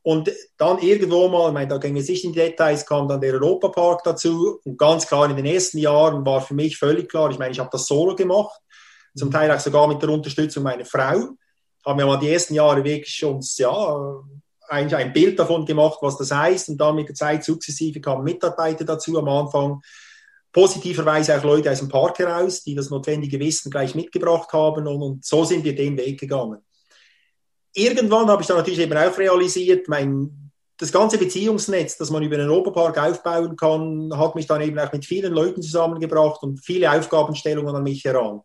Und 0.03 0.31
dann 0.57 0.79
irgendwo 0.79 1.29
mal, 1.29 1.49
ich 1.49 1.55
meine, 1.55 1.69
da 1.69 1.79
gehen 1.79 1.95
wir 1.95 2.03
sicher 2.03 2.27
in 2.27 2.33
die 2.33 2.41
Details, 2.41 2.87
kam 2.87 3.07
dann 3.07 3.21
der 3.21 3.35
Europapark 3.35 4.03
dazu. 4.03 4.59
Und 4.65 4.79
ganz 4.79 5.07
klar, 5.07 5.29
in 5.29 5.37
den 5.37 5.45
ersten 5.45 5.79
Jahren 5.79 6.25
war 6.25 6.41
für 6.41 6.55
mich 6.55 6.79
völlig 6.79 7.09
klar, 7.09 7.31
ich 7.31 7.39
meine, 7.39 7.53
ich 7.53 7.61
habe 7.61 7.69
das 7.71 7.87
solo 7.87 8.17
gemacht, 8.17 8.59
zum. 9.15 9.31
Teil 9.31 9.51
auch 9.51 9.61
sogar 9.61 9.87
mit 9.87 10.01
der 10.03 10.09
Unterstützung 10.09 10.63
meiner 10.63 10.85
Frau. 10.85 11.31
Haben 11.85 11.99
wir 11.99 12.07
mal 12.07 12.19
die 12.19 12.31
ersten 12.31 12.55
Jahre 12.55 12.83
wirklich 12.83 13.25
uns, 13.25 13.59
ja, 13.59 13.71
eigentlich 14.71 14.97
ein 14.97 15.13
Bild 15.13 15.39
davon 15.39 15.67
gemacht, 15.67 15.99
was 16.01 16.17
das 16.17 16.31
heißt. 16.31 16.69
Und 16.71 16.79
dann 16.79 16.95
mit 16.95 17.09
der 17.09 17.15
Zeit 17.15 17.45
sukzessive 17.45 18.01
kamen 18.01 18.25
Mitarbeiter 18.25 18.85
dazu 18.85 19.19
am 19.19 19.29
Anfang. 19.29 19.83
Positiverweise 20.53 21.37
auch 21.37 21.45
Leute 21.45 21.71
aus 21.71 21.79
dem 21.79 21.89
Park 21.89 22.19
heraus, 22.19 22.63
die 22.63 22.75
das 22.75 22.91
notwendige 22.91 23.39
Wissen 23.39 23.71
gleich 23.71 23.95
mitgebracht 23.95 24.53
haben. 24.53 24.87
Und, 24.87 25.03
und 25.03 25.25
so 25.25 25.45
sind 25.45 25.65
wir 25.65 25.75
den 25.75 25.97
Weg 25.97 26.21
gegangen. 26.21 26.59
Irgendwann 27.73 28.29
habe 28.29 28.43
ich 28.43 28.49
dann 28.49 28.57
natürlich 28.57 28.81
eben 28.81 28.97
auch 28.97 29.17
realisiert, 29.17 29.87
mein, 29.89 30.51
das 30.77 30.91
ganze 30.91 31.19
Beziehungsnetz, 31.19 31.97
das 31.99 32.11
man 32.11 32.23
über 32.23 32.37
den 32.37 32.49
Europapark 32.49 32.99
aufbauen 32.99 33.55
kann, 33.55 34.11
hat 34.17 34.35
mich 34.35 34.47
dann 34.47 34.63
eben 34.63 34.79
auch 34.79 34.93
mit 34.93 35.05
vielen 35.05 35.33
Leuten 35.33 35.63
zusammengebracht 35.63 36.43
und 36.43 36.59
viele 36.65 36.91
Aufgabenstellungen 36.91 37.77
an 37.77 37.83
mich 37.83 38.05
heran. 38.05 38.41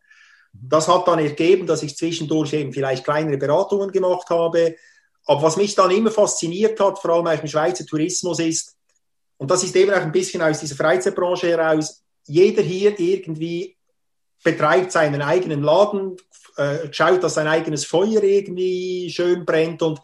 Das 0.54 0.88
hat 0.88 1.08
dann 1.08 1.20
ergeben, 1.20 1.66
dass 1.66 1.82
ich 1.82 1.98
zwischendurch 1.98 2.54
eben 2.54 2.72
vielleicht 2.72 3.04
kleinere 3.04 3.38
Beratungen 3.38 3.92
gemacht 3.92 4.30
habe, 4.30 4.76
aber 5.26 5.42
was 5.42 5.58
mich 5.58 5.76
dann 5.76 5.92
immer 5.92 6.12
fasziniert 6.12 6.80
hat, 6.80 7.00
vor 7.00 7.12
allem 7.12 7.28
auch 7.28 7.42
im 7.42 7.48
Schweizer 7.48 7.86
Tourismus, 7.86 8.40
ist, 8.40 8.76
und 9.38 9.52
das 9.52 9.64
ist 9.64 9.76
eben 9.76 9.92
auch 9.92 10.02
ein 10.02 10.12
bisschen 10.12 10.42
aus 10.42 10.60
dieser 10.60 10.76
Freizeitbranche 10.76 11.48
heraus, 11.48 12.02
jeder 12.28 12.62
hier 12.62 12.98
irgendwie 13.00 13.76
betreibt 14.44 14.92
seinen 14.92 15.22
eigenen 15.22 15.64
Laden, 15.64 16.16
äh, 16.58 16.92
schaut, 16.92 17.24
dass 17.24 17.34
sein 17.34 17.48
eigenes 17.48 17.86
Feuer 17.86 18.24
irgendwie 18.24 19.10
schön 19.10 19.46
brennt 19.46 19.82
und 19.82 20.00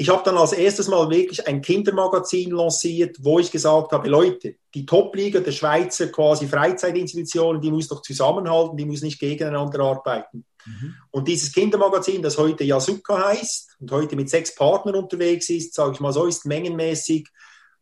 ich 0.00 0.08
habe 0.08 0.22
dann 0.24 0.38
als 0.38 0.54
erstes 0.54 0.88
Mal 0.88 1.10
wirklich 1.10 1.46
ein 1.46 1.60
Kindermagazin 1.60 2.52
lanciert, 2.52 3.18
wo 3.20 3.38
ich 3.38 3.50
gesagt 3.50 3.92
habe, 3.92 4.08
Leute, 4.08 4.54
die 4.74 4.86
Top-Liga 4.86 5.40
der 5.40 5.52
Schweizer 5.52 6.06
quasi 6.06 6.46
Freizeitinstitutionen, 6.46 7.60
die 7.60 7.70
muss 7.70 7.88
doch 7.88 8.00
zusammenhalten, 8.00 8.78
die 8.78 8.86
muss 8.86 9.02
nicht 9.02 9.18
gegeneinander 9.18 9.80
arbeiten. 9.80 10.46
Mhm. 10.66 10.94
Und 11.10 11.28
dieses 11.28 11.52
Kindermagazin, 11.52 12.22
das 12.22 12.38
heute 12.38 12.64
Yasuka 12.64 13.28
heißt 13.28 13.76
und 13.80 13.90
heute 13.90 14.16
mit 14.16 14.30
sechs 14.30 14.54
Partnern 14.54 14.96
unterwegs 14.96 15.48
ist, 15.50 15.74
sage 15.74 15.92
ich 15.92 16.00
mal 16.00 16.12
so, 16.12 16.26
ist 16.26 16.46
mengenmäßig 16.46 17.28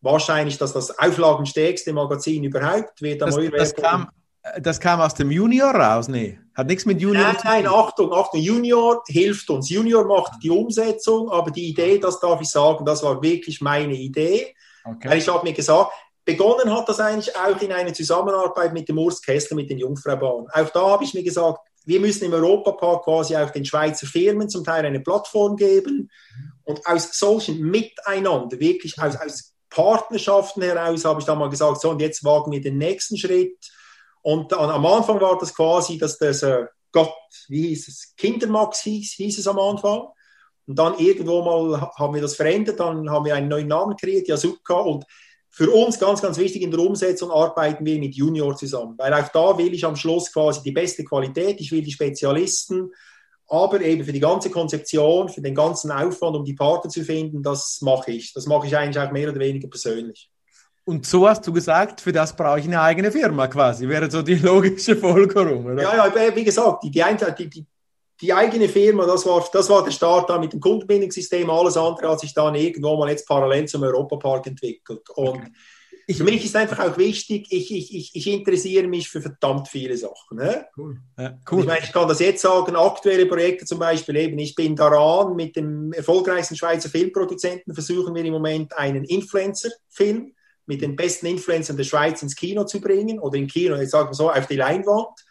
wahrscheinlich, 0.01 0.59
dass 0.59 0.73
das 0.73 0.97
auflagenstärkste 0.99 1.93
Magazin 1.93 2.45
überhaupt 2.45 3.03
wird. 3.03 3.21
Das, 3.23 3.37
das, 3.37 3.75
kam, 3.75 4.09
das 4.61 4.79
kam 4.81 5.01
aus 5.01 5.15
dem 5.15 5.31
Junior 5.31 5.75
raus, 5.75 6.09
nee. 6.09 6.39
Hat 6.55 6.67
nichts 6.67 6.87
mit 6.87 7.01
Junior 7.01 7.25
nein, 7.25 7.37
zu 7.37 7.43
tun. 7.43 7.51
Nein, 7.51 7.67
Achtung, 7.67 8.13
Achtung, 8.13 8.41
Junior 8.41 9.03
hilft 9.07 9.49
uns. 9.51 9.71
Junior 9.71 10.05
macht 10.05 10.43
die 10.43 10.51
Umsetzung, 10.51 11.31
aber 11.31 11.51
die 11.51 11.69
Idee, 11.69 11.99
das 11.99 12.21
darf 12.21 12.41
ich 12.41 12.49
sagen, 12.49 12.85
das 12.85 13.03
war 13.03 13.23
wirklich 13.23 13.61
meine 13.61 13.95
Idee. 13.95 14.55
Okay. 14.85 15.09
Weil 15.09 15.19
ich 15.19 15.29
habe 15.29 15.47
mir 15.47 15.53
gesagt, 15.53 15.93
begonnen 16.25 16.75
hat 16.75 16.89
das 16.89 17.01
eigentlich 17.01 17.35
auch 17.37 17.61
in 17.61 17.73
einer 17.73 17.93
Zusammenarbeit 17.93 18.73
mit 18.73 18.89
dem 18.89 18.99
Urs 18.99 19.23
Kessler, 19.23 19.57
mit 19.57 19.71
den 19.71 19.79
Jungfraubauern. 19.79 20.47
Auch 20.53 20.71
da 20.71 20.89
habe 20.89 21.05
ich 21.05 21.15
mir 21.15 21.23
gesagt, 21.23 21.61
wir 21.89 22.01
müssen 22.01 22.25
im 22.25 22.33
Europapark 22.33 23.05
quasi 23.05 23.37
auch 23.37 23.51
den 23.51 23.65
Schweizer 23.65 24.07
Firmen 24.07 24.49
zum 24.49 24.63
Teil 24.63 24.85
eine 24.85 25.01
Plattform 25.01 25.57
geben. 25.57 26.11
Und 26.65 26.87
aus 26.87 27.11
solchen 27.13 27.61
Miteinander, 27.63 28.61
wirklich 28.61 29.01
aus, 29.01 29.17
aus 29.17 29.55
Partnerschaften 29.71 30.63
heraus, 30.63 31.05
habe 31.05 31.21
ich 31.21 31.27
da 31.27 31.35
mal 31.35 31.49
gesagt, 31.49 31.81
so 31.81 31.91
und 31.91 32.01
jetzt 32.01 32.25
wagen 32.25 32.53
wir 32.53 32.61
den 32.61 32.79
nächsten 32.79 33.17
Schritt 33.17 33.57
und 34.23 34.53
dann, 34.53 34.71
am 34.71 34.85
Anfang 34.85 35.21
war 35.21 35.39
das 35.39 35.55
quasi, 35.55 35.99
dass 35.99 36.19
das 36.19 36.43
äh, 36.43 36.67
Gott, 36.93 37.15
wie 37.49 37.69
hieß 37.69 37.89
es, 37.89 38.15
Kindermax 38.17 38.81
hieß, 38.83 39.13
hieß 39.13 39.39
es 39.39 39.47
am 39.47 39.59
Anfang. 39.59 40.09
Und 40.67 40.79
dann 40.79 40.99
irgendwo 40.99 41.43
mal 41.43 41.81
haben 41.97 42.15
wir 42.15 42.21
das 42.21 42.37
verändert, 42.37 42.81
dann 42.81 43.11
haben 43.11 43.25
wir 43.25 43.35
einen 43.35 43.49
neuen 43.49 43.69
Namen 43.69 43.97
kreiert, 43.97 44.29
Yasuka. 44.29 44.75
Und 44.75 45.05
für 45.51 45.71
uns 45.71 45.99
ganz, 45.99 46.23
ganz 46.23 46.39
wichtig 46.39 46.63
in 46.63 46.71
der 46.71 46.81
Umsetzung 46.81 47.31
arbeiten 47.31 47.85
wir 47.85 47.99
mit 47.99 48.15
Junior 48.15 48.57
zusammen, 48.57 48.95
weil 48.99 49.13
auch 49.13 49.29
da 49.29 49.59
will 49.59 49.73
ich 49.75 49.85
am 49.85 49.97
Schluss 49.97 50.33
quasi 50.33 50.63
die 50.63 50.73
beste 50.73 51.05
Qualität, 51.05 51.61
ich 51.61 51.73
will 51.73 51.83
die 51.83 51.93
Spezialisten, 51.93 52.93
aber 53.49 53.81
eben 53.81 54.05
für 54.05 54.13
die 54.13 54.21
ganze 54.21 54.51
Konzeption, 54.51 55.29
für 55.29 55.41
den 55.41 55.55
ganzen 55.55 55.91
Aufwand, 55.91 56.37
um 56.37 56.45
die 56.45 56.55
Partner 56.55 56.91
zu 56.91 57.03
finden, 57.03 57.43
das 57.43 57.79
mache 57.81 58.13
ich. 58.13 58.35
Das 58.35 58.47
mache 58.47 58.67
ich 58.67 58.77
eigentlich 58.77 59.03
auch 59.03 59.11
mehr 59.11 59.31
oder 59.31 59.41
weniger 59.41 59.69
persönlich. 59.69 60.31
Und 60.85 61.07
so 61.07 61.29
hast 61.29 61.47
du 61.47 61.53
gesagt, 61.53 62.01
für 62.01 62.13
das 62.13 62.35
brauche 62.35 62.61
ich 62.61 62.67
eine 62.67 62.81
eigene 62.81 63.11
Firma 63.11 63.47
quasi, 63.47 63.89
wäre 63.89 64.11
so 64.11 64.23
die 64.23 64.35
logische 64.37 64.97
Folgerung, 64.97 65.67
oder? 65.67 65.83
Ja, 65.83 66.07
ja, 66.07 66.37
wie 66.37 66.45
gesagt, 66.45 66.85
die, 66.85 66.91
die, 66.91 67.49
die, 67.49 67.67
die 68.21 68.33
eigene 68.33 68.69
Firma, 68.69 69.07
das 69.07 69.25
war, 69.27 69.49
das 69.53 69.71
war 69.71 69.85
der 69.85 69.93
Start 69.93 70.29
da 70.29 70.39
mit 70.39 70.53
dem 70.53 70.61
Kundenbindungssystem. 70.61 71.49
Alles 71.49 71.77
andere 71.77 72.11
hat 72.11 72.21
sich 72.21 72.35
dann 72.35 72.55
irgendwo 72.55 72.97
mal 72.97 73.11
jetzt 73.11 73.29
parallel 73.29 73.67
zum 73.67 73.83
Europapark 73.85 74.47
entwickelt. 74.49 75.09
Und 75.11 75.29
okay. 75.29 76.15
für 76.15 76.25
mich 76.25 76.45
ist 76.45 76.57
einfach 76.57 76.81
auch 76.81 76.99
wichtig, 76.99 77.47
ich, 77.51 77.73
ich, 77.73 77.95
ich, 77.95 78.11
ich 78.15 78.27
interessiere 78.27 78.89
mich 78.89 79.09
für 79.09 79.23
verdammt 79.23 79.69
viele 79.69 79.97
Sachen. 79.97 80.39
Ne? 80.39 80.67
Cool. 80.77 81.01
Ja, 81.17 81.39
cool. 81.51 81.61
Ich 81.61 81.67
meine, 81.67 81.85
ich 81.85 81.93
kann 81.93 82.09
das 82.09 82.19
jetzt 82.19 82.43
sagen, 82.43 82.75
aktuelle 82.75 83.27
Projekte 83.27 83.65
zum 83.65 83.79
Beispiel 83.79 84.17
eben, 84.17 84.39
ich 84.39 84.57
bin 84.57 84.75
daran, 84.75 85.37
mit 85.37 85.55
dem 85.55 85.93
erfolgreichsten 85.93 86.57
Schweizer 86.57 86.89
Filmproduzenten 86.89 87.73
versuchen 87.73 88.15
wir 88.17 88.25
im 88.25 88.33
Moment 88.33 88.77
einen 88.77 89.05
Influencer-Film 89.05 90.33
mit 90.67 90.83
den 90.83 90.97
besten 90.97 91.27
Influencern 91.27 91.77
der 91.77 91.85
Schweiz 91.85 92.21
ins 92.21 92.35
Kino 92.35 92.65
zu 92.65 92.81
bringen 92.81 93.21
oder 93.21 93.39
im 93.39 93.47
Kino, 93.47 93.77
jetzt 93.77 93.93
sagen 93.93 94.11
wir 94.11 94.15
so, 94.15 94.31
auf 94.31 94.47
die 94.47 94.57
Leinwand. 94.57 95.25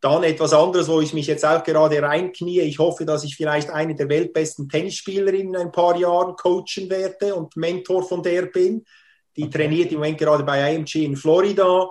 Dann 0.00 0.22
etwas 0.22 0.54
anderes, 0.54 0.88
wo 0.88 1.00
ich 1.00 1.12
mich 1.12 1.26
jetzt 1.26 1.44
auch 1.44 1.62
gerade 1.62 2.00
reinknie. 2.00 2.60
Ich 2.60 2.78
hoffe, 2.78 3.04
dass 3.04 3.22
ich 3.22 3.36
vielleicht 3.36 3.68
eine 3.68 3.94
der 3.94 4.08
weltbesten 4.08 4.68
Tennisspielerinnen 4.68 5.54
in 5.54 5.60
ein 5.60 5.72
paar 5.72 5.96
Jahren 5.96 6.36
coachen 6.36 6.88
werde 6.88 7.34
und 7.34 7.54
Mentor 7.56 8.02
von 8.02 8.22
der 8.22 8.46
bin. 8.46 8.84
Die 9.36 9.50
trainiert 9.50 9.92
im 9.92 9.98
Moment 9.98 10.18
gerade 10.18 10.42
bei 10.42 10.74
IMG 10.74 11.04
in 11.04 11.16
Florida. 11.16 11.88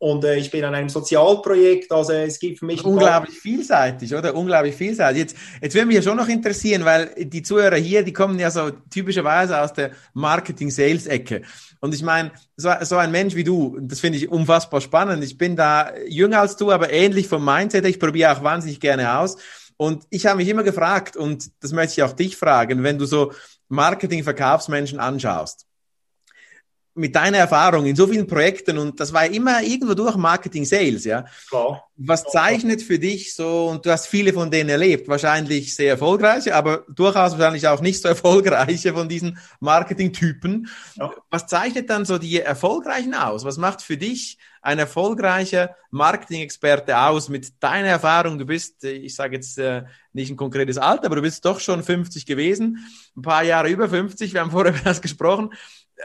Und 0.00 0.24
äh, 0.24 0.36
ich 0.36 0.50
bin 0.50 0.64
an 0.64 0.74
einem 0.74 0.88
Sozialprojekt, 0.88 1.92
also 1.92 2.14
es 2.14 2.38
gibt 2.38 2.58
für 2.58 2.64
mich... 2.64 2.82
Unglaublich 2.82 3.38
vielseitig, 3.38 4.14
oder? 4.14 4.34
Unglaublich 4.34 4.74
vielseitig. 4.74 5.20
Jetzt, 5.20 5.36
jetzt 5.60 5.74
würde 5.74 5.88
mich 5.88 5.96
ja 5.96 6.00
schon 6.00 6.16
noch 6.16 6.26
interessieren, 6.26 6.86
weil 6.86 7.12
die 7.18 7.42
Zuhörer 7.42 7.76
hier, 7.76 8.02
die 8.02 8.14
kommen 8.14 8.38
ja 8.38 8.50
so 8.50 8.70
typischerweise 8.88 9.60
aus 9.60 9.74
der 9.74 9.90
Marketing-Sales-Ecke. 10.14 11.42
Und 11.80 11.94
ich 11.94 12.02
meine, 12.02 12.30
so, 12.56 12.70
so 12.80 12.96
ein 12.96 13.10
Mensch 13.10 13.34
wie 13.34 13.44
du, 13.44 13.76
das 13.78 14.00
finde 14.00 14.16
ich 14.16 14.30
unfassbar 14.30 14.80
spannend. 14.80 15.22
Ich 15.22 15.36
bin 15.36 15.54
da 15.54 15.92
jünger 16.08 16.40
als 16.40 16.56
du, 16.56 16.72
aber 16.72 16.90
ähnlich 16.90 17.28
vom 17.28 17.44
Mindset. 17.44 17.84
Ich 17.84 18.00
probiere 18.00 18.32
auch 18.32 18.42
wahnsinnig 18.42 18.80
gerne 18.80 19.18
aus. 19.18 19.36
Und 19.76 20.04
ich 20.08 20.24
habe 20.24 20.38
mich 20.38 20.48
immer 20.48 20.62
gefragt, 20.62 21.18
und 21.18 21.50
das 21.60 21.72
möchte 21.72 22.00
ich 22.00 22.02
auch 22.02 22.12
dich 22.12 22.38
fragen, 22.38 22.82
wenn 22.84 22.96
du 22.96 23.04
so 23.04 23.32
Marketing-Verkaufsmenschen 23.68 24.98
anschaust 24.98 25.66
mit 26.94 27.14
deiner 27.14 27.38
Erfahrung 27.38 27.86
in 27.86 27.94
so 27.94 28.06
vielen 28.06 28.26
Projekten 28.26 28.76
und 28.76 28.98
das 28.98 29.12
war 29.12 29.24
immer 29.26 29.62
irgendwo 29.62 29.94
durch 29.94 30.16
Marketing 30.16 30.64
Sales, 30.64 31.04
ja. 31.04 31.24
Klar. 31.48 31.84
Was 31.96 32.24
zeichnet 32.24 32.82
für 32.82 32.98
dich 32.98 33.34
so, 33.34 33.68
und 33.68 33.84
du 33.84 33.90
hast 33.90 34.06
viele 34.06 34.32
von 34.32 34.50
denen 34.50 34.70
erlebt, 34.70 35.06
wahrscheinlich 35.06 35.74
sehr 35.74 35.90
erfolgreiche, 35.90 36.54
aber 36.54 36.84
durchaus 36.88 37.32
wahrscheinlich 37.32 37.68
auch 37.68 37.80
nicht 37.80 38.00
so 38.00 38.08
erfolgreiche 38.08 38.92
von 38.92 39.08
diesen 39.08 39.38
Marketing-Typen. 39.60 40.68
Ja. 40.96 41.12
Was 41.30 41.46
zeichnet 41.46 41.90
dann 41.90 42.04
so 42.04 42.18
die 42.18 42.40
Erfolgreichen 42.40 43.14
aus? 43.14 43.44
Was 43.44 43.58
macht 43.58 43.82
für 43.82 43.96
dich 43.96 44.38
ein 44.62 44.78
erfolgreicher 44.78 45.76
Marketing-Experte 45.90 46.98
aus 46.98 47.28
mit 47.28 47.62
deiner 47.62 47.88
Erfahrung? 47.88 48.38
Du 48.38 48.46
bist, 48.46 48.82
ich 48.84 49.14
sage 49.14 49.36
jetzt 49.36 49.58
äh, 49.58 49.84
nicht 50.12 50.30
ein 50.30 50.36
konkretes 50.36 50.78
Alter, 50.78 51.06
aber 51.06 51.16
du 51.16 51.22
bist 51.22 51.44
doch 51.44 51.60
schon 51.60 51.82
50 51.82 52.26
gewesen, 52.26 52.78
ein 53.16 53.22
paar 53.22 53.42
Jahre 53.42 53.68
über 53.68 53.88
50, 53.88 54.32
wir 54.34 54.40
haben 54.40 54.50
vorher 54.50 54.72
über 54.74 54.82
das 54.84 55.02
gesprochen. 55.02 55.52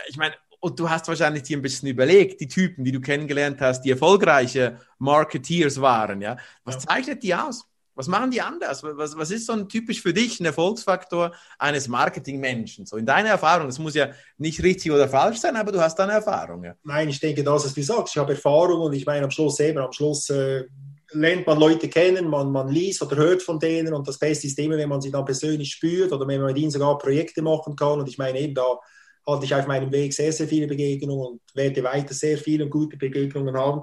Ich 0.10 0.18
meine, 0.18 0.36
und 0.66 0.80
du 0.80 0.90
hast 0.90 1.08
wahrscheinlich 1.08 1.44
dir 1.44 1.58
ein 1.58 1.62
bisschen 1.62 1.88
überlegt, 1.88 2.42
die 2.42 2.48
Typen, 2.48 2.84
die 2.84 2.92
du 2.92 3.00
kennengelernt 3.00 3.62
hast, 3.62 3.84
die 3.84 3.92
erfolgreiche 3.92 4.80
Marketeers 4.98 5.80
waren, 5.80 6.22
ja. 6.22 6.38
Was 6.64 6.80
zeichnet 6.80 7.22
die 7.22 7.36
aus? 7.36 7.66
Was 7.94 8.08
machen 8.08 8.32
die 8.32 8.42
anders? 8.42 8.82
Was, 8.82 9.16
was 9.16 9.30
ist 9.30 9.46
so 9.46 9.54
ein 9.54 9.70
typisch 9.70 10.02
für 10.02 10.12
dich 10.12 10.40
ein 10.40 10.46
Erfolgsfaktor 10.46 11.34
eines 11.60 11.88
Marketingmenschen? 11.88 12.88
So 12.88 12.98
in 12.98 13.06
deiner 13.06 13.30
Erfahrung, 13.30 13.68
das 13.68 13.78
muss 13.78 13.94
ja 13.94 14.10
nicht 14.40 14.64
richtig 14.64 14.92
oder 14.92 15.08
falsch 15.08 15.38
sein, 15.38 15.56
aber 15.56 15.72
du 15.72 15.80
hast 15.80 16.00
da 16.00 16.04
eine 16.06 16.14
Erfahrung. 16.14 16.64
Ja. 16.64 16.74
Nein, 16.84 17.10
ich 17.10 17.20
denke, 17.20 17.44
das, 17.44 17.64
was 17.64 17.74
du 17.76 17.84
sagst, 17.84 18.16
ich 18.16 18.20
habe 18.20 18.34
Erfahrung 18.34 18.82
und 18.82 18.94
ich 18.94 19.06
meine 19.06 19.26
am 19.26 19.32
Schluss 19.32 19.60
eben, 19.60 19.78
am 19.78 19.92
Schluss 19.94 20.32
äh, 20.32 20.64
lernt 21.12 21.46
man 21.46 21.60
Leute 21.60 21.90
kennen, 21.90 22.28
man, 22.28 22.52
man 22.52 22.70
liest 22.70 23.04
oder 23.04 23.18
hört 23.18 23.44
von 23.44 23.60
denen 23.60 23.94
und 23.94 24.08
das 24.08 24.18
Beste 24.18 24.48
ist 24.48 24.58
immer, 24.58 24.78
wenn 24.78 24.90
man 24.90 25.00
sie 25.00 25.12
dann 25.12 25.26
persönlich 25.26 25.72
spürt 25.72 26.12
oder 26.12 26.28
wenn 26.28 26.42
man 26.42 26.52
mit 26.52 26.58
ihnen 26.58 26.72
sogar 26.72 26.98
Projekte 26.98 27.44
machen 27.44 27.76
kann 27.76 28.00
und 28.00 28.10
ich 28.10 28.18
meine 28.18 28.40
eben 28.40 28.56
da 28.56 28.80
hatte 29.28 29.46
ich 29.46 29.56
auf 29.56 29.68
meinem 29.68 29.92
Weg 29.92 30.14
sehr, 30.14 30.32
sehr 30.32 30.48
viele 30.48 30.68
Begegnungen 30.68 31.26
und 31.26 31.42
werde 31.54 31.84
weiter 31.84 32.14
sehr 32.14 32.38
viele 32.38 32.66
und 32.66 32.70
gute 32.70 32.98
Begegnungen 32.98 33.58
haben. 33.58 33.82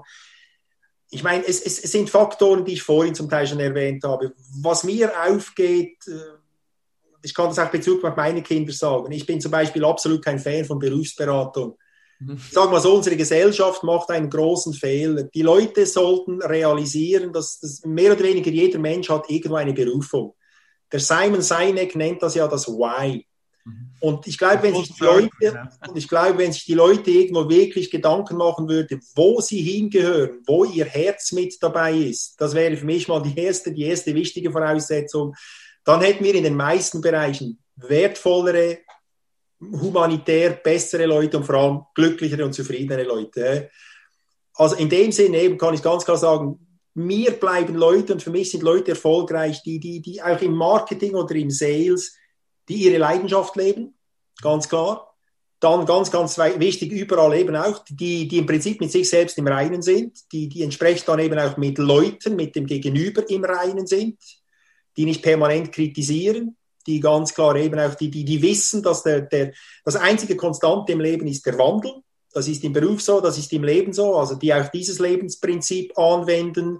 Ich 1.09 1.23
meine, 1.23 1.45
es, 1.45 1.61
es, 1.61 1.83
es 1.83 1.91
sind 1.91 2.09
Faktoren, 2.09 2.65
die 2.65 2.73
ich 2.73 2.83
vorhin 2.83 3.13
zum 3.13 3.29
Teil 3.29 3.45
schon 3.45 3.59
erwähnt 3.59 4.03
habe. 4.03 4.33
Was 4.61 4.83
mir 4.83 5.11
aufgeht, 5.27 5.97
äh, 6.07 6.37
ich 7.21 7.33
kann 7.33 7.47
das 7.47 7.59
auch 7.59 7.69
bezüglich 7.69 8.03
auf 8.03 8.17
meine 8.17 8.41
Kinder 8.41 8.73
sagen. 8.73 9.11
Ich 9.11 9.25
bin 9.25 9.39
zum 9.39 9.51
Beispiel 9.51 9.85
absolut 9.85 10.23
kein 10.23 10.39
Fan 10.39 10.65
von 10.65 10.79
Berufsberatung. 10.79 11.77
Mhm. 12.19 12.35
Ich 12.35 12.51
sage 12.51 12.71
mal 12.71 12.81
so, 12.81 12.95
unsere 12.95 13.15
Gesellschaft 13.15 13.83
macht 13.83 14.09
einen 14.09 14.29
großen 14.29 14.73
Fehler. 14.73 15.23
Die 15.23 15.41
Leute 15.41 15.85
sollten 15.85 16.41
realisieren, 16.41 17.31
dass, 17.31 17.59
dass 17.59 17.85
mehr 17.85 18.13
oder 18.13 18.23
weniger 18.23 18.51
jeder 18.51 18.79
Mensch 18.79 19.09
hat 19.09 19.29
irgendwo 19.29 19.55
eine 19.55 19.73
Berufung. 19.73 20.35
Der 20.91 20.99
Simon 20.99 21.41
Sinek 21.41 21.95
nennt 21.95 22.21
das 22.21 22.35
ja 22.35 22.47
das 22.47 22.67
Why. 22.67 23.25
Mhm. 23.65 23.91
Und 23.99 24.27
ich 24.27 24.37
glaube, 24.37 24.63
wenn 24.63 24.75
sich 24.75 24.93
die 24.93 25.03
Leute, 25.03 25.69
und 25.87 25.97
ich 25.97 26.07
glaube, 26.07 26.37
wenn 26.37 26.51
sich 26.51 26.65
die 26.65 26.73
Leute 26.73 27.09
irgendwo 27.09 27.47
wirklich 27.49 27.89
Gedanken 27.89 28.37
machen 28.37 28.67
würden, 28.67 29.01
wo 29.15 29.39
sie 29.41 29.61
hingehören, 29.61 30.41
wo 30.45 30.65
ihr 30.65 30.85
Herz 30.85 31.31
mit 31.31 31.55
dabei 31.61 31.93
ist, 31.93 32.35
das 32.39 32.53
wäre 32.53 32.75
für 32.75 32.85
mich 32.85 33.07
mal 33.07 33.21
die 33.21 33.39
erste, 33.39 33.71
die 33.71 33.83
erste 33.83 34.13
wichtige 34.13 34.51
Voraussetzung, 34.51 35.33
dann 35.83 36.01
hätten 36.01 36.23
wir 36.23 36.35
in 36.35 36.43
den 36.43 36.55
meisten 36.55 37.01
Bereichen 37.01 37.59
wertvollere, 37.75 38.79
humanitär 39.59 40.51
bessere 40.51 41.05
Leute 41.05 41.37
und 41.37 41.45
vor 41.45 41.55
allem 41.55 41.81
glücklichere 41.95 42.45
und 42.45 42.53
zufriedenere 42.53 43.03
Leute. 43.03 43.69
Also 44.55 44.75
in 44.75 44.89
dem 44.89 45.11
Sinne 45.11 45.39
eben 45.39 45.57
kann 45.57 45.73
ich 45.73 45.81
ganz 45.81 46.05
klar 46.05 46.17
sagen, 46.17 46.59
mir 46.95 47.31
bleiben 47.31 47.75
Leute 47.75 48.13
und 48.13 48.21
für 48.21 48.29
mich 48.29 48.51
sind 48.51 48.61
Leute 48.61 48.91
erfolgreich, 48.91 49.63
die, 49.63 49.79
die, 49.79 50.01
die 50.01 50.21
auch 50.21 50.39
im 50.41 50.53
Marketing 50.53 51.15
oder 51.15 51.33
im 51.35 51.49
Sales 51.49 52.15
die 52.69 52.75
ihre 52.75 52.97
Leidenschaft 52.97 53.55
leben, 53.55 53.95
ganz 54.41 54.69
klar. 54.69 55.09
Dann 55.59 55.85
ganz, 55.85 56.11
ganz 56.11 56.37
wichtig, 56.37 56.91
überall 56.91 57.37
eben 57.37 57.55
auch, 57.55 57.85
die, 57.89 58.27
die 58.27 58.39
im 58.39 58.45
Prinzip 58.45 58.81
mit 58.81 58.91
sich 58.91 59.09
selbst 59.09 59.37
im 59.37 59.47
Reinen 59.47 59.81
sind, 59.81 60.19
die, 60.33 60.49
die 60.49 60.61
entsprechend 60.61 61.07
dann 61.07 61.19
eben 61.19 61.39
auch 61.39 61.55
mit 61.55 61.77
Leuten, 61.77 62.35
mit 62.35 62.55
dem 62.55 62.65
Gegenüber 62.65 63.29
im 63.29 63.45
Reinen 63.45 63.87
sind, 63.87 64.17
die 64.97 65.05
nicht 65.05 65.21
permanent 65.21 65.71
kritisieren, 65.71 66.57
die 66.85 66.99
ganz 66.99 67.33
klar 67.33 67.55
eben 67.55 67.79
auch, 67.79 67.95
die, 67.95 68.11
die, 68.11 68.25
die 68.25 68.41
wissen, 68.41 68.83
dass 68.83 69.03
der, 69.03 69.21
der, 69.21 69.53
das 69.85 69.95
einzige 69.95 70.35
Konstante 70.35 70.91
im 70.91 70.99
Leben 70.99 71.27
ist 71.27 71.45
der 71.45 71.57
Wandel. 71.57 71.93
Das 72.33 72.47
ist 72.47 72.63
im 72.63 72.73
Beruf 72.73 73.01
so, 73.01 73.21
das 73.21 73.37
ist 73.37 73.53
im 73.53 73.63
Leben 73.63 73.93
so, 73.93 74.17
also 74.17 74.35
die 74.35 74.53
auch 74.53 74.67
dieses 74.69 74.99
Lebensprinzip 74.99 75.97
anwenden 75.97 76.79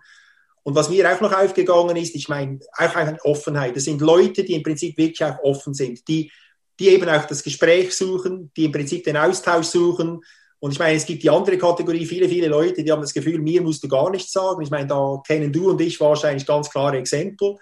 und 0.63 0.75
was 0.75 0.89
mir 0.89 1.11
auch 1.11 1.19
noch 1.19 1.33
aufgegangen 1.33 1.97
ist, 1.97 2.15
ich 2.15 2.29
meine, 2.29 2.59
auch 2.77 2.95
eine 2.95 3.17
Offenheit. 3.25 3.75
Das 3.75 3.83
sind 3.83 4.01
Leute, 4.01 4.43
die 4.43 4.53
im 4.53 4.63
Prinzip 4.63 4.97
wirklich 4.97 5.23
auch 5.23 5.37
offen 5.43 5.73
sind, 5.73 6.07
die, 6.07 6.31
die 6.79 6.89
eben 6.89 7.07
auch 7.09 7.25
das 7.25 7.43
Gespräch 7.43 7.93
suchen, 7.93 8.51
die 8.55 8.65
im 8.65 8.71
Prinzip 8.71 9.03
den 9.03 9.17
Austausch 9.17 9.67
suchen. 9.67 10.21
Und 10.59 10.71
ich 10.71 10.79
meine, 10.79 10.95
es 10.95 11.05
gibt 11.05 11.21
die 11.21 11.29
andere 11.29 11.57
Kategorie, 11.57 12.05
viele, 12.05 12.29
viele 12.29 12.47
Leute, 12.47 12.81
die 12.81 12.91
haben 12.91 13.01
das 13.01 13.13
Gefühl, 13.13 13.39
mir 13.39 13.61
musst 13.61 13.83
du 13.83 13.89
gar 13.89 14.09
nichts 14.09 14.31
sagen. 14.31 14.61
Ich 14.61 14.69
meine, 14.69 14.87
da 14.87 15.21
kennen 15.27 15.51
du 15.51 15.69
und 15.69 15.81
ich 15.81 15.99
wahrscheinlich 15.99 16.45
ganz 16.45 16.69
klare 16.69 16.97
Exempel. 16.97 17.57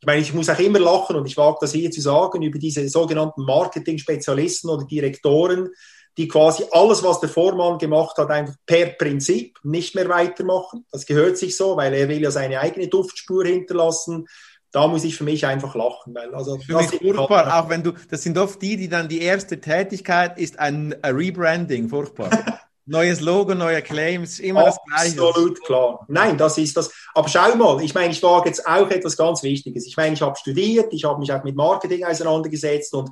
Ich 0.00 0.06
meine, 0.06 0.22
ich 0.22 0.32
muss 0.32 0.48
auch 0.48 0.58
immer 0.58 0.78
lachen 0.78 1.16
und 1.16 1.26
ich 1.26 1.36
wage 1.36 1.58
das 1.60 1.72
hier 1.72 1.90
zu 1.90 2.00
sagen 2.00 2.40
über 2.40 2.58
diese 2.58 2.88
sogenannten 2.88 3.44
Marketing-Spezialisten 3.44 4.70
oder 4.70 4.86
Direktoren, 4.86 5.68
die 6.16 6.28
quasi 6.28 6.64
alles, 6.70 7.02
was 7.02 7.20
der 7.20 7.28
Vormann 7.28 7.78
gemacht 7.78 8.16
hat, 8.16 8.30
einfach 8.30 8.54
per 8.64 8.86
Prinzip 8.86 9.58
nicht 9.62 9.94
mehr 9.94 10.08
weitermachen. 10.08 10.86
Das 10.90 11.04
gehört 11.04 11.36
sich 11.36 11.56
so, 11.56 11.76
weil 11.76 11.92
er 11.92 12.08
will 12.08 12.22
ja 12.22 12.30
seine 12.30 12.60
eigene 12.60 12.88
Duftspur 12.88 13.44
hinterlassen. 13.44 14.26
Da 14.72 14.88
muss 14.88 15.04
ich 15.04 15.16
für 15.16 15.24
mich 15.24 15.46
einfach 15.46 15.74
lachen, 15.74 16.14
weil 16.14 16.34
also 16.34 16.58
für 16.58 16.76
mich 16.76 16.88
furchtbar, 16.88 17.58
auch 17.58 17.68
wenn 17.68 17.82
du, 17.82 17.92
das 18.10 18.22
sind 18.22 18.36
oft 18.36 18.60
die, 18.60 18.76
die 18.76 18.88
dann 18.88 19.08
die 19.08 19.20
erste 19.20 19.60
Tätigkeit 19.60 20.38
ist 20.38 20.58
ein, 20.58 20.94
ein 21.02 21.14
Rebranding, 21.14 21.88
furchtbar. 21.88 22.30
Neues 22.88 23.20
Logo, 23.20 23.52
neue 23.52 23.82
Claims, 23.82 24.38
immer 24.38 24.60
Absolut 24.60 24.78
das 24.86 25.02
Gleiche. 25.02 25.28
Absolut 25.28 25.64
klar. 25.64 26.06
Nein, 26.06 26.38
das 26.38 26.56
ist 26.56 26.76
das. 26.76 26.92
Aber 27.14 27.28
schau 27.28 27.56
mal, 27.56 27.82
ich 27.82 27.94
meine, 27.94 28.12
ich 28.12 28.22
wage 28.22 28.48
jetzt 28.48 28.64
auch 28.64 28.88
etwas 28.90 29.16
ganz 29.16 29.42
Wichtiges. 29.42 29.88
Ich 29.88 29.96
meine, 29.96 30.14
ich 30.14 30.22
habe 30.22 30.36
studiert, 30.36 30.92
ich 30.92 31.04
habe 31.04 31.18
mich 31.18 31.32
auch 31.32 31.42
mit 31.42 31.56
Marketing 31.56 32.04
auseinandergesetzt 32.04 32.94
und 32.94 33.10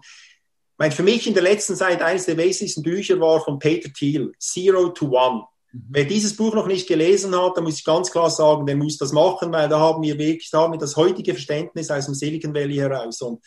mein, 0.85 0.93
für 0.93 1.03
mich 1.03 1.27
in 1.27 1.33
der 1.33 1.43
letzten 1.43 1.77
Zeit 1.77 2.03
eines 2.03 2.27
der 2.27 2.37
wichtigsten 2.37 2.83
Bücher 2.83 3.19
war 3.19 3.43
von 3.43 3.59
Peter 3.59 3.91
Thiel, 3.91 4.33
Zero 4.39 4.89
to 4.91 5.07
One. 5.07 5.45
Mhm. 5.73 5.81
Wer 5.89 6.05
dieses 6.05 6.37
Buch 6.37 6.55
noch 6.55 6.67
nicht 6.67 6.87
gelesen 6.87 7.35
hat, 7.35 7.57
da 7.57 7.63
muss 7.63 7.79
ich 7.79 7.85
ganz 7.85 8.11
klar 8.11 8.29
sagen, 8.29 8.67
der 8.67 8.77
muss 8.77 8.99
das 8.99 9.13
machen, 9.13 9.51
weil 9.51 9.67
da 9.71 9.79
haben 9.79 10.03
wir 10.03 10.19
wirklich, 10.19 10.51
da 10.51 10.61
haben 10.61 10.75
wir 10.75 10.79
das 10.79 10.95
heutige 10.97 11.33
Verständnis 11.33 11.91
aus 11.91 12.05
dem 12.05 12.15
Silicon 12.15 12.55
Valley 12.55 12.77
heraus. 12.77 13.23
Und 13.23 13.43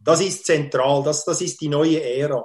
Das 0.00 0.20
ist 0.20 0.44
zentral, 0.44 1.02
das, 1.02 1.24
das 1.24 1.40
ist 1.40 1.62
die 1.62 1.68
neue 1.68 2.02
Ära. 2.02 2.44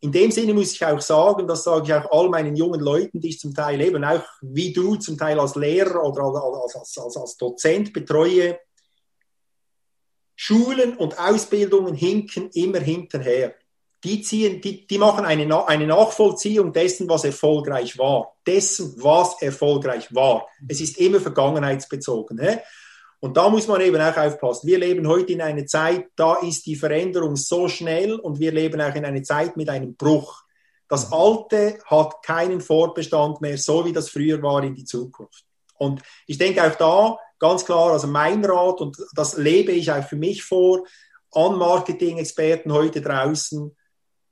In 0.00 0.10
dem 0.10 0.30
Sinne 0.30 0.54
muss 0.54 0.72
ich 0.72 0.84
auch 0.84 1.00
sagen, 1.00 1.46
das 1.46 1.64
sage 1.64 1.84
ich 1.86 1.92
auch 1.92 2.10
all 2.12 2.30
meinen 2.30 2.56
jungen 2.56 2.80
Leuten, 2.80 3.20
die 3.20 3.28
ich 3.28 3.40
zum 3.40 3.54
Teil 3.54 3.78
eben 3.82 4.02
auch 4.04 4.24
wie 4.40 4.72
du 4.72 4.96
zum 4.96 5.18
Teil 5.18 5.38
als 5.38 5.54
Lehrer 5.54 6.02
oder 6.02 6.22
als, 6.22 6.76
als, 6.76 6.96
als, 6.96 7.16
als 7.18 7.36
Dozent 7.36 7.92
betreue, 7.92 8.58
Schulen 10.34 10.96
und 10.96 11.18
Ausbildungen 11.18 11.94
hinken 11.94 12.48
immer 12.54 12.80
hinterher. 12.80 13.54
Die, 14.04 14.22
ziehen, 14.22 14.60
die, 14.60 14.86
die 14.86 14.98
machen 14.98 15.24
eine, 15.24 15.68
eine 15.68 15.86
Nachvollziehung 15.86 16.72
dessen, 16.72 17.08
was 17.08 17.24
erfolgreich 17.24 17.96
war. 17.98 18.34
Dessen, 18.46 18.94
was 19.02 19.40
erfolgreich 19.40 20.12
war. 20.14 20.48
Es 20.68 20.80
ist 20.80 20.98
immer 20.98 21.20
vergangenheitsbezogen. 21.20 22.40
He? 22.40 22.58
Und 23.20 23.36
da 23.36 23.48
muss 23.48 23.68
man 23.68 23.80
eben 23.80 24.02
auch 24.02 24.16
aufpassen. 24.16 24.66
Wir 24.66 24.78
leben 24.78 25.06
heute 25.06 25.32
in 25.32 25.40
einer 25.40 25.64
Zeit, 25.66 26.06
da 26.16 26.34
ist 26.40 26.66
die 26.66 26.74
Veränderung 26.74 27.36
so 27.36 27.68
schnell 27.68 28.16
und 28.16 28.40
wir 28.40 28.50
leben 28.50 28.80
auch 28.80 28.94
in 28.96 29.04
einer 29.04 29.22
Zeit 29.22 29.56
mit 29.56 29.68
einem 29.68 29.94
Bruch. 29.94 30.42
Das 30.88 31.12
Alte 31.12 31.78
hat 31.86 32.22
keinen 32.24 32.60
Vorbestand 32.60 33.40
mehr, 33.40 33.56
so 33.56 33.84
wie 33.84 33.92
das 33.92 34.08
früher 34.08 34.42
war 34.42 34.64
in 34.64 34.74
die 34.74 34.84
Zukunft. 34.84 35.44
Und 35.78 36.02
ich 36.26 36.36
denke 36.36 36.64
auch 36.64 36.74
da 36.74 37.18
ganz 37.38 37.64
klar, 37.64 37.92
also 37.92 38.08
mein 38.08 38.44
Rat, 38.44 38.80
und 38.80 38.96
das 39.14 39.36
lebe 39.36 39.72
ich 39.72 39.90
auch 39.92 40.04
für 40.04 40.16
mich 40.16 40.42
vor, 40.42 40.84
an 41.30 41.56
Marketing-Experten 41.56 42.72
heute 42.72 43.00
draußen, 43.00 43.74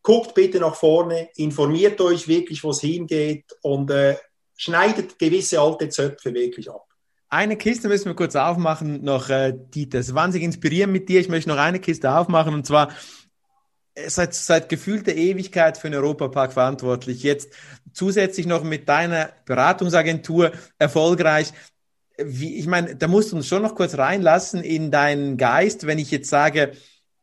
guckt 0.02 0.34
bitte 0.34 0.60
nach 0.60 0.74
vorne, 0.74 1.28
informiert 1.36 2.00
euch 2.00 2.28
wirklich, 2.28 2.64
wo 2.64 2.70
es 2.70 2.80
hingeht 2.80 3.44
und 3.62 3.90
äh, 3.90 4.16
schneidet 4.56 5.18
gewisse 5.18 5.60
alte 5.60 5.88
Zöpfe 5.88 6.32
wirklich 6.34 6.70
ab. 6.70 6.86
Eine 7.28 7.56
Kiste 7.56 7.88
müssen 7.88 8.06
wir 8.06 8.16
kurz 8.16 8.34
aufmachen, 8.34 9.04
noch 9.04 9.28
äh, 9.30 9.54
Dieter. 9.56 10.00
Es 10.00 10.08
ist 10.08 10.14
wahnsinnig 10.14 10.46
inspirierend 10.46 10.92
mit 10.92 11.08
dir. 11.08 11.20
Ich 11.20 11.28
möchte 11.28 11.48
noch 11.48 11.58
eine 11.58 11.78
Kiste 11.78 12.12
aufmachen 12.12 12.54
und 12.54 12.66
zwar 12.66 12.90
äh, 13.94 14.10
seit, 14.10 14.34
seit 14.34 14.68
gefühlter 14.68 15.14
Ewigkeit 15.14 15.78
für 15.78 15.88
den 15.88 16.00
Europapark 16.00 16.52
verantwortlich. 16.52 17.22
Jetzt 17.22 17.52
zusätzlich 17.92 18.46
noch 18.46 18.64
mit 18.64 18.88
deiner 18.88 19.30
Beratungsagentur 19.44 20.52
erfolgreich. 20.78 21.52
Wie, 22.18 22.58
ich 22.58 22.66
meine, 22.66 22.96
da 22.96 23.06
musst 23.06 23.32
du 23.32 23.36
uns 23.36 23.46
schon 23.46 23.62
noch 23.62 23.76
kurz 23.76 23.96
reinlassen 23.96 24.62
in 24.62 24.90
deinen 24.90 25.36
Geist, 25.36 25.86
wenn 25.86 25.98
ich 25.98 26.10
jetzt 26.10 26.30
sage, 26.30 26.72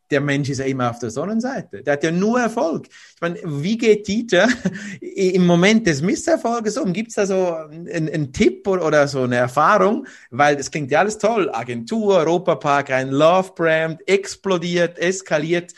der 0.09 0.21
Mensch 0.21 0.49
ist 0.49 0.59
ja 0.59 0.65
immer 0.65 0.89
auf 0.89 0.99
der 0.99 1.09
Sonnenseite. 1.09 1.83
Der 1.83 1.93
hat 1.93 2.03
ja 2.03 2.11
nur 2.11 2.39
Erfolg. 2.39 2.87
Ich 2.87 3.21
meine, 3.21 3.39
wie 3.43 3.77
geht 3.77 4.07
Dieter 4.07 4.47
im 5.01 5.45
Moment 5.45 5.87
des 5.87 6.01
Misserfolges 6.01 6.77
um? 6.77 6.93
Gibt 6.93 7.09
es 7.09 7.15
da 7.15 7.25
so 7.25 7.53
einen, 7.53 8.09
einen 8.09 8.33
Tipp 8.33 8.67
oder, 8.67 8.85
oder, 8.85 9.07
so 9.07 9.23
eine 9.23 9.35
Erfahrung? 9.35 10.07
Weil 10.29 10.55
das 10.55 10.71
klingt 10.71 10.91
ja 10.91 10.99
alles 10.99 11.17
toll. 11.17 11.49
Agentur, 11.51 12.17
Europapark, 12.17 12.91
ein 12.91 13.09
Love-Brand, 13.09 14.07
explodiert, 14.07 14.97
eskaliert. 14.97 15.73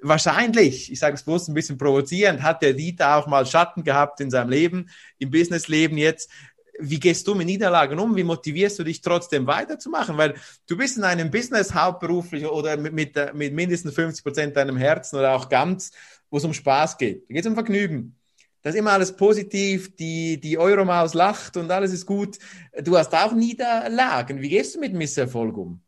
Wahrscheinlich, 0.00 0.92
ich 0.92 0.98
sage 0.98 1.14
es 1.14 1.22
bloß 1.22 1.48
ein 1.48 1.54
bisschen 1.54 1.78
provozierend, 1.78 2.42
hat 2.42 2.62
der 2.62 2.74
Dieter 2.74 3.16
auch 3.16 3.26
mal 3.26 3.46
Schatten 3.46 3.84
gehabt 3.84 4.20
in 4.20 4.30
seinem 4.30 4.50
Leben, 4.50 4.90
im 5.18 5.30
Businessleben 5.30 5.96
jetzt 5.96 6.30
wie 6.78 7.00
gehst 7.00 7.26
du 7.26 7.34
mit 7.34 7.46
Niederlagen 7.46 7.98
um? 7.98 8.16
Wie 8.16 8.24
motivierst 8.24 8.78
du 8.78 8.84
dich 8.84 9.00
trotzdem 9.00 9.46
weiterzumachen? 9.46 10.16
Weil 10.16 10.34
du 10.66 10.76
bist 10.76 10.96
in 10.96 11.04
einem 11.04 11.30
Business 11.30 11.74
hauptberuflich 11.74 12.46
oder 12.46 12.76
mit, 12.76 12.92
mit, 12.92 13.34
mit 13.34 13.52
mindestens 13.52 13.94
50 13.94 14.24
Prozent 14.24 14.56
deinem 14.56 14.76
Herzen 14.76 15.16
oder 15.16 15.34
auch 15.34 15.48
ganz, 15.48 15.92
wo 16.30 16.38
es 16.38 16.44
um 16.44 16.54
Spaß 16.54 16.98
geht. 16.98 17.28
Da 17.28 17.34
geht 17.34 17.44
es 17.44 17.48
um 17.48 17.54
Vergnügen. 17.54 18.16
Das 18.62 18.74
ist 18.74 18.80
immer 18.80 18.92
alles 18.92 19.14
positiv, 19.14 19.94
die, 19.94 20.40
die 20.40 20.56
Euromaus 20.56 21.12
lacht 21.12 21.56
und 21.58 21.70
alles 21.70 21.92
ist 21.92 22.06
gut. 22.06 22.38
Du 22.82 22.96
hast 22.96 23.12
auch 23.14 23.32
Niederlagen. 23.32 24.40
Wie 24.40 24.48
gehst 24.48 24.74
du 24.74 24.80
mit 24.80 24.94
Misserfolg 24.94 25.56
um? 25.56 25.82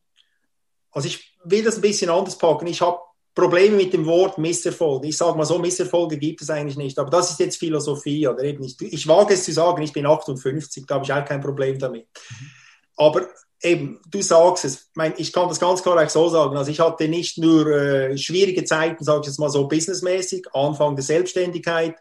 Also 0.93 1.09
ich 1.09 1.37
will 1.45 1.65
das 1.65 1.77
ein 1.77 1.81
bisschen 1.81 2.11
anders 2.11 2.37
packen. 2.37 2.67
Ich 2.67 2.83
habe 2.83 2.99
Probleme 3.37 3.77
mit 3.77 3.93
dem 3.93 4.07
Wort 4.07 4.39
Misserfolg. 4.39 5.05
Ich 5.05 5.19
sage 5.19 5.37
mal 5.37 5.45
so, 5.45 5.59
Misserfolge 5.59 6.17
gibt 6.17 6.41
es 6.41 6.49
eigentlich 6.49 6.79
nicht. 6.79 6.99
Aber 6.99 7.11
das 7.11 7.31
ist 7.31 7.39
jetzt 7.39 7.59
Philosophie 7.59 8.27
oder 8.27 8.43
eben 8.43 8.63
nicht. 8.63 8.81
Ich 8.81 9.07
wage 9.07 9.35
es 9.35 9.45
zu 9.45 9.53
sagen, 9.53 9.83
ich 9.83 9.93
bin 9.93 10.07
58, 10.07 10.87
da 10.87 10.95
habe 10.95 11.05
ich 11.05 11.13
auch 11.13 11.25
kein 11.25 11.43
Problem 11.43 11.79
damit. 11.79 12.07
Mhm. 12.31 12.51
Aber 12.97 13.29
eben, 13.63 14.01
du 14.11 14.23
sagst 14.23 14.65
es, 14.65 14.89
mein, 14.95 15.13
ich 15.19 15.35
kann 15.35 15.51
das 15.51 15.61
ganz 15.61 15.83
klar 15.83 16.03
auch 16.03 16.09
so 16.09 16.31
sagen. 16.31 16.57
Also 16.57 16.71
ich 16.71 16.81
hatte 16.81 17.09
nicht 17.09 17.37
nur 17.37 17.67
äh, 17.67 18.17
schwierige 18.17 18.65
Zeiten, 18.65 19.05
sage 19.05 19.21
ich 19.21 19.27
jetzt 19.27 19.39
mal 19.39 19.51
so 19.51 19.69
businessmäßig, 19.69 20.47
Anfang 20.55 20.97
der 20.97 21.05
Selbstständigkeit, 21.05 21.97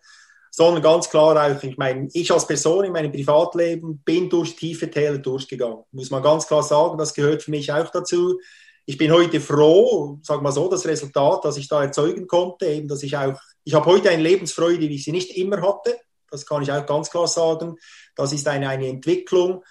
sondern 0.52 0.82
ganz 0.82 1.10
klar 1.10 1.36
auch, 1.36 1.64
ich 1.64 1.78
meine, 1.78 2.08
ich 2.14 2.32
als 2.32 2.48
Person 2.48 2.86
in 2.86 2.94
meinem 2.94 3.12
Privatleben 3.12 4.02
bin 4.06 4.30
durch 4.30 4.56
tiefe 4.56 4.90
Täler 4.90 5.18
durchgegangen. 5.18 5.84
Muss 5.92 6.12
man 6.12 6.24
ganz 6.24 6.48
klar 6.48 6.64
sagen, 6.64 6.98
das 6.98 7.14
gehört 7.14 7.44
für 7.44 7.52
mich 7.52 7.74
auch 7.74 7.90
dazu 7.90 8.40
ich 8.86 8.98
bin 8.98 9.12
heute 9.12 9.42
froh, 9.42 10.20
sag 10.22 10.42
mal 10.42 10.52
so, 10.52 10.70
das 10.70 10.86
Resultat, 10.86 11.44
das 11.44 11.58
ich 11.58 11.68
da 11.68 11.84
erzeugen 11.84 12.28
konnte, 12.28 12.68
eben, 12.68 12.88
dass 12.88 13.04
ich 13.04 13.18
auch, 13.18 13.40
ich 13.64 13.74
habe 13.74 13.86
heute 13.86 14.10
eine 14.10 14.22
Lebensfreude, 14.22 14.82
wie 14.82 14.96
ich 14.96 15.04
sie 15.04 15.12
nicht 15.12 15.36
immer 15.36 15.62
hatte. 15.62 15.98
Das 16.30 16.46
kann 16.46 16.62
ich 16.62 16.72
auch 16.72 16.86
ganz 16.86 17.10
klar 17.10 17.28
sagen. 17.28 17.78
Das 18.16 18.32
ist 18.32 18.48
eine, 18.48 18.70
eine 18.70 18.88
Entwicklung. 18.88 19.64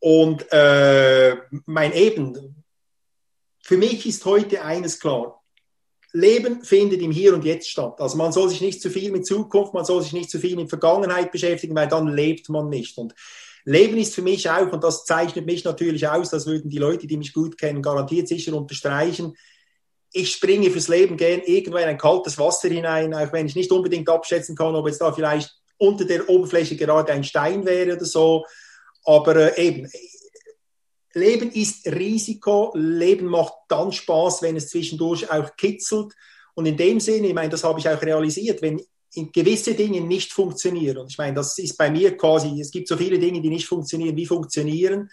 Und 0.00 0.50
äh, 0.50 1.36
mein 1.66 1.92
Eben, 1.92 2.64
für 3.62 3.76
mich 3.76 4.06
ist 4.06 4.24
heute 4.24 4.64
eines 4.64 4.98
klar. 4.98 5.40
Leben 6.12 6.64
findet 6.64 7.02
im 7.02 7.12
Hier 7.12 7.34
und 7.34 7.44
Jetzt 7.44 7.70
statt. 7.70 8.00
Also 8.00 8.16
man 8.16 8.32
soll 8.32 8.48
sich 8.48 8.60
nicht 8.60 8.82
zu 8.82 8.90
viel 8.90 9.12
mit 9.12 9.26
Zukunft, 9.26 9.74
man 9.74 9.84
soll 9.84 10.02
sich 10.02 10.12
nicht 10.12 10.30
zu 10.30 10.40
viel 10.40 10.56
mit 10.56 10.68
Vergangenheit 10.68 11.30
beschäftigen, 11.30 11.76
weil 11.76 11.86
dann 11.86 12.08
lebt 12.08 12.48
man 12.48 12.68
nicht. 12.68 12.98
Und 12.98 13.14
Leben 13.64 13.96
ist 13.98 14.14
für 14.14 14.22
mich 14.22 14.48
auch, 14.48 14.72
und 14.72 14.82
das 14.84 15.04
zeichnet 15.04 15.46
mich 15.46 15.64
natürlich 15.64 16.08
aus, 16.08 16.30
das 16.30 16.46
würden 16.46 16.70
die 16.70 16.78
Leute, 16.78 17.06
die 17.06 17.16
mich 17.16 17.32
gut 17.32 17.58
kennen, 17.58 17.82
garantiert 17.82 18.28
sicher 18.28 18.54
unterstreichen. 18.54 19.36
Ich 20.12 20.32
springe 20.32 20.70
fürs 20.70 20.88
Leben 20.88 21.16
gern 21.16 21.42
irgendwo 21.44 21.78
in 21.78 21.84
ein 21.84 21.98
kaltes 21.98 22.38
Wasser 22.38 22.68
hinein, 22.68 23.14
auch 23.14 23.32
wenn 23.32 23.46
ich 23.46 23.54
nicht 23.54 23.70
unbedingt 23.70 24.08
abschätzen 24.08 24.56
kann, 24.56 24.74
ob 24.74 24.86
jetzt 24.86 25.00
da 25.00 25.12
vielleicht 25.12 25.54
unter 25.78 26.04
der 26.04 26.28
Oberfläche 26.28 26.76
gerade 26.76 27.12
ein 27.12 27.24
Stein 27.24 27.64
wäre 27.64 27.96
oder 27.96 28.04
so. 28.04 28.44
Aber 29.04 29.56
äh, 29.56 29.66
eben, 29.66 29.90
Leben 31.12 31.50
ist 31.50 31.86
Risiko, 31.86 32.72
Leben 32.74 33.26
macht 33.26 33.54
dann 33.68 33.92
Spaß, 33.92 34.42
wenn 34.42 34.56
es 34.56 34.68
zwischendurch 34.68 35.30
auch 35.30 35.56
kitzelt. 35.56 36.14
Und 36.54 36.66
in 36.66 36.76
dem 36.76 37.00
Sinne, 37.00 37.28
ich 37.28 37.34
meine, 37.34 37.48
das 37.48 37.64
habe 37.64 37.80
ich 37.80 37.88
auch 37.88 38.00
realisiert, 38.00 38.62
wenn 38.62 38.80
gewisse 39.32 39.74
Dinge 39.74 40.00
nicht 40.00 40.32
funktionieren. 40.32 40.98
Und 40.98 41.10
ich 41.10 41.18
meine, 41.18 41.34
das 41.34 41.58
ist 41.58 41.76
bei 41.76 41.90
mir 41.90 42.16
quasi, 42.16 42.60
es 42.60 42.70
gibt 42.70 42.88
so 42.88 42.96
viele 42.96 43.18
Dinge, 43.18 43.40
die 43.40 43.48
nicht 43.48 43.66
funktionieren, 43.66 44.16
wie 44.16 44.26
funktionieren. 44.26 45.10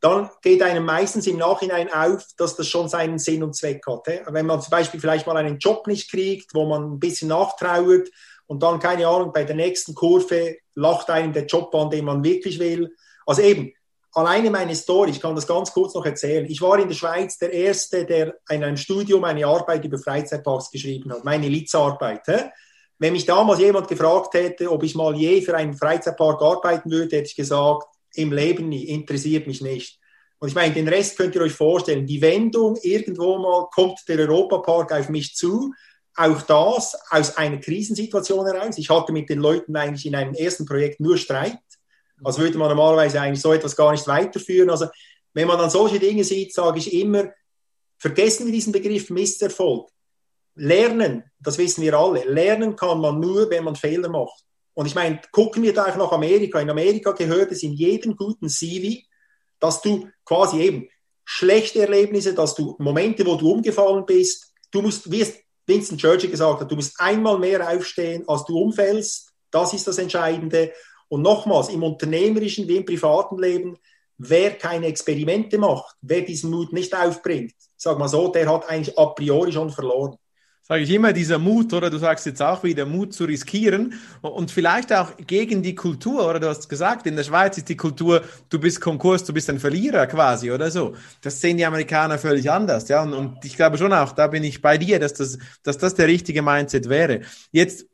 Dann 0.00 0.30
geht 0.42 0.62
einem 0.62 0.84
meistens 0.84 1.26
im 1.26 1.36
Nachhinein 1.36 1.92
auf, 1.92 2.24
dass 2.36 2.56
das 2.56 2.66
schon 2.66 2.88
seinen 2.88 3.18
Sinn 3.18 3.42
und 3.42 3.54
Zweck 3.54 3.84
hat. 3.86 4.06
Wenn 4.28 4.46
man 4.46 4.60
zum 4.60 4.70
Beispiel 4.70 5.00
vielleicht 5.00 5.26
mal 5.26 5.36
einen 5.36 5.58
Job 5.58 5.86
nicht 5.86 6.10
kriegt, 6.10 6.54
wo 6.54 6.66
man 6.66 6.94
ein 6.94 6.98
bisschen 6.98 7.28
nachtrauert 7.28 8.08
und 8.46 8.62
dann, 8.62 8.80
keine 8.80 9.06
Ahnung, 9.06 9.32
bei 9.32 9.44
der 9.44 9.54
nächsten 9.54 9.94
Kurve 9.94 10.56
lacht 10.74 11.08
einem 11.08 11.32
der 11.32 11.46
Job 11.46 11.72
an, 11.74 11.90
den 11.90 12.04
man 12.04 12.24
wirklich 12.24 12.58
will. 12.58 12.94
Also 13.26 13.42
eben, 13.42 13.72
alleine 14.12 14.50
meine 14.50 14.74
Story, 14.74 15.10
ich 15.10 15.20
kann 15.20 15.36
das 15.36 15.46
ganz 15.46 15.72
kurz 15.72 15.94
noch 15.94 16.04
erzählen. 16.04 16.46
Ich 16.46 16.60
war 16.60 16.78
in 16.78 16.88
der 16.88 16.96
Schweiz 16.96 17.38
der 17.38 17.52
Erste, 17.52 18.04
der 18.04 18.34
in 18.50 18.64
einem 18.64 18.76
Studium 18.76 19.24
eine 19.24 19.46
Arbeit 19.46 19.84
über 19.84 19.98
Freizeitparks 19.98 20.70
geschrieben 20.70 21.12
hat, 21.12 21.24
meine 21.24 21.48
Litzarbeit. 21.48 22.22
Wenn 22.98 23.12
mich 23.12 23.24
damals 23.24 23.58
jemand 23.58 23.88
gefragt 23.88 24.34
hätte, 24.34 24.70
ob 24.70 24.82
ich 24.82 24.94
mal 24.94 25.14
je 25.16 25.42
für 25.42 25.56
einen 25.56 25.74
Freizeitpark 25.74 26.40
arbeiten 26.40 26.90
würde, 26.90 27.16
hätte 27.16 27.28
ich 27.28 27.36
gesagt, 27.36 27.86
im 28.14 28.32
Leben 28.32 28.68
nie, 28.68 28.84
interessiert 28.84 29.46
mich 29.46 29.60
nicht. 29.60 29.98
Und 30.38 30.48
ich 30.48 30.54
meine, 30.54 30.74
den 30.74 30.88
Rest 30.88 31.16
könnt 31.16 31.34
ihr 31.34 31.42
euch 31.42 31.52
vorstellen. 31.52 32.06
Die 32.06 32.20
Wendung, 32.20 32.76
irgendwo 32.82 33.38
mal 33.38 33.68
kommt 33.72 34.00
der 34.08 34.18
Europapark 34.18 34.92
auf 34.92 35.08
mich 35.08 35.34
zu. 35.36 35.72
Auch 36.16 36.42
das 36.42 36.96
aus 37.10 37.36
einer 37.36 37.58
Krisensituation 37.58 38.44
heraus. 38.46 38.76
Ich 38.76 38.90
hatte 38.90 39.12
mit 39.12 39.28
den 39.30 39.38
Leuten 39.38 39.76
eigentlich 39.76 40.04
in 40.04 40.14
einem 40.14 40.34
ersten 40.34 40.66
Projekt 40.66 41.00
nur 41.00 41.16
Streit. 41.16 41.58
Also 42.24 42.42
würde 42.42 42.58
man 42.58 42.68
normalerweise 42.68 43.20
eigentlich 43.20 43.40
so 43.40 43.52
etwas 43.52 43.76
gar 43.76 43.92
nicht 43.92 44.06
weiterführen. 44.06 44.70
Also 44.70 44.86
wenn 45.32 45.48
man 45.48 45.58
dann 45.58 45.70
solche 45.70 45.98
Dinge 45.98 46.24
sieht, 46.24 46.52
sage 46.52 46.78
ich 46.78 46.92
immer, 46.92 47.30
vergessen 47.98 48.46
wir 48.46 48.52
diesen 48.52 48.72
Begriff 48.72 49.10
Misserfolg. 49.10 49.88
Lernen, 50.54 51.24
das 51.40 51.58
wissen 51.58 51.82
wir 51.82 51.94
alle, 51.94 52.24
lernen 52.24 52.76
kann 52.76 53.00
man 53.00 53.20
nur, 53.20 53.48
wenn 53.50 53.64
man 53.64 53.76
Fehler 53.76 54.08
macht. 54.08 54.44
Und 54.74 54.86
ich 54.86 54.94
meine, 54.94 55.20
gucken 55.32 55.62
wir 55.62 55.74
da 55.74 55.86
auch 55.86 55.96
nach 55.96 56.12
Amerika. 56.12 56.60
In 56.60 56.70
Amerika 56.70 57.12
gehört 57.12 57.52
es 57.52 57.62
in 57.62 57.72
jedem 57.72 58.16
guten 58.16 58.48
CV, 58.48 59.02
dass 59.60 59.82
du 59.82 60.08
quasi 60.24 60.60
eben 60.60 60.88
schlechte 61.24 61.80
Erlebnisse, 61.80 62.34
dass 62.34 62.54
du 62.54 62.76
Momente, 62.78 63.24
wo 63.26 63.36
du 63.36 63.52
umgefallen 63.52 64.04
bist, 64.06 64.52
du 64.70 64.82
musst, 64.82 65.10
wie 65.10 65.22
es 65.22 65.34
Winston 65.66 65.98
Churchill 65.98 66.30
gesagt 66.30 66.60
hat, 66.60 66.70
du 66.70 66.74
musst 66.74 66.98
einmal 66.98 67.38
mehr 67.38 67.68
aufstehen, 67.68 68.24
als 68.26 68.44
du 68.44 68.58
umfällst. 68.58 69.32
Das 69.50 69.72
ist 69.72 69.86
das 69.86 69.98
Entscheidende. 69.98 70.72
Und 71.08 71.22
nochmals, 71.22 71.68
im 71.68 71.82
unternehmerischen 71.82 72.66
wie 72.66 72.78
im 72.78 72.84
privaten 72.84 73.38
Leben, 73.38 73.76
wer 74.18 74.52
keine 74.52 74.86
Experimente 74.86 75.58
macht, 75.58 75.96
wer 76.00 76.22
diesen 76.22 76.50
Mut 76.50 76.72
nicht 76.72 76.94
aufbringt, 76.96 77.54
sag 77.76 77.98
mal 77.98 78.08
so, 78.08 78.28
der 78.28 78.48
hat 78.50 78.68
eigentlich 78.68 78.98
a 78.98 79.06
priori 79.06 79.52
schon 79.52 79.70
verloren. 79.70 80.16
Sage 80.62 80.84
ich 80.84 80.90
immer, 80.90 81.12
dieser 81.12 81.38
Mut, 81.38 81.72
oder 81.72 81.90
du 81.90 81.98
sagst 81.98 82.24
jetzt 82.26 82.40
auch 82.40 82.62
wieder, 82.62 82.86
Mut 82.86 83.12
zu 83.12 83.24
riskieren 83.24 83.94
und 84.20 84.50
vielleicht 84.50 84.92
auch 84.92 85.16
gegen 85.26 85.62
die 85.62 85.74
Kultur, 85.74 86.28
oder 86.28 86.40
du 86.40 86.48
hast 86.48 86.68
gesagt, 86.68 87.06
in 87.06 87.16
der 87.16 87.24
Schweiz 87.24 87.58
ist 87.58 87.68
die 87.68 87.76
Kultur, 87.76 88.22
du 88.48 88.60
bist 88.60 88.80
Konkurs, 88.80 89.24
du 89.24 89.32
bist 89.32 89.50
ein 89.50 89.58
Verlierer 89.58 90.06
quasi, 90.06 90.50
oder 90.52 90.70
so. 90.70 90.94
Das 91.20 91.40
sehen 91.40 91.56
die 91.56 91.66
Amerikaner 91.66 92.18
völlig 92.18 92.50
anders, 92.50 92.88
ja, 92.88 93.02
und, 93.02 93.12
und 93.12 93.44
ich 93.44 93.56
glaube 93.56 93.76
schon 93.76 93.92
auch, 93.92 94.12
da 94.12 94.28
bin 94.28 94.44
ich 94.44 94.62
bei 94.62 94.78
dir, 94.78 94.98
dass 95.00 95.14
das, 95.14 95.38
dass 95.62 95.78
das 95.78 95.94
der 95.94 96.06
richtige 96.06 96.42
Mindset 96.42 96.88
wäre. 96.88 97.22
Jetzt 97.50 97.86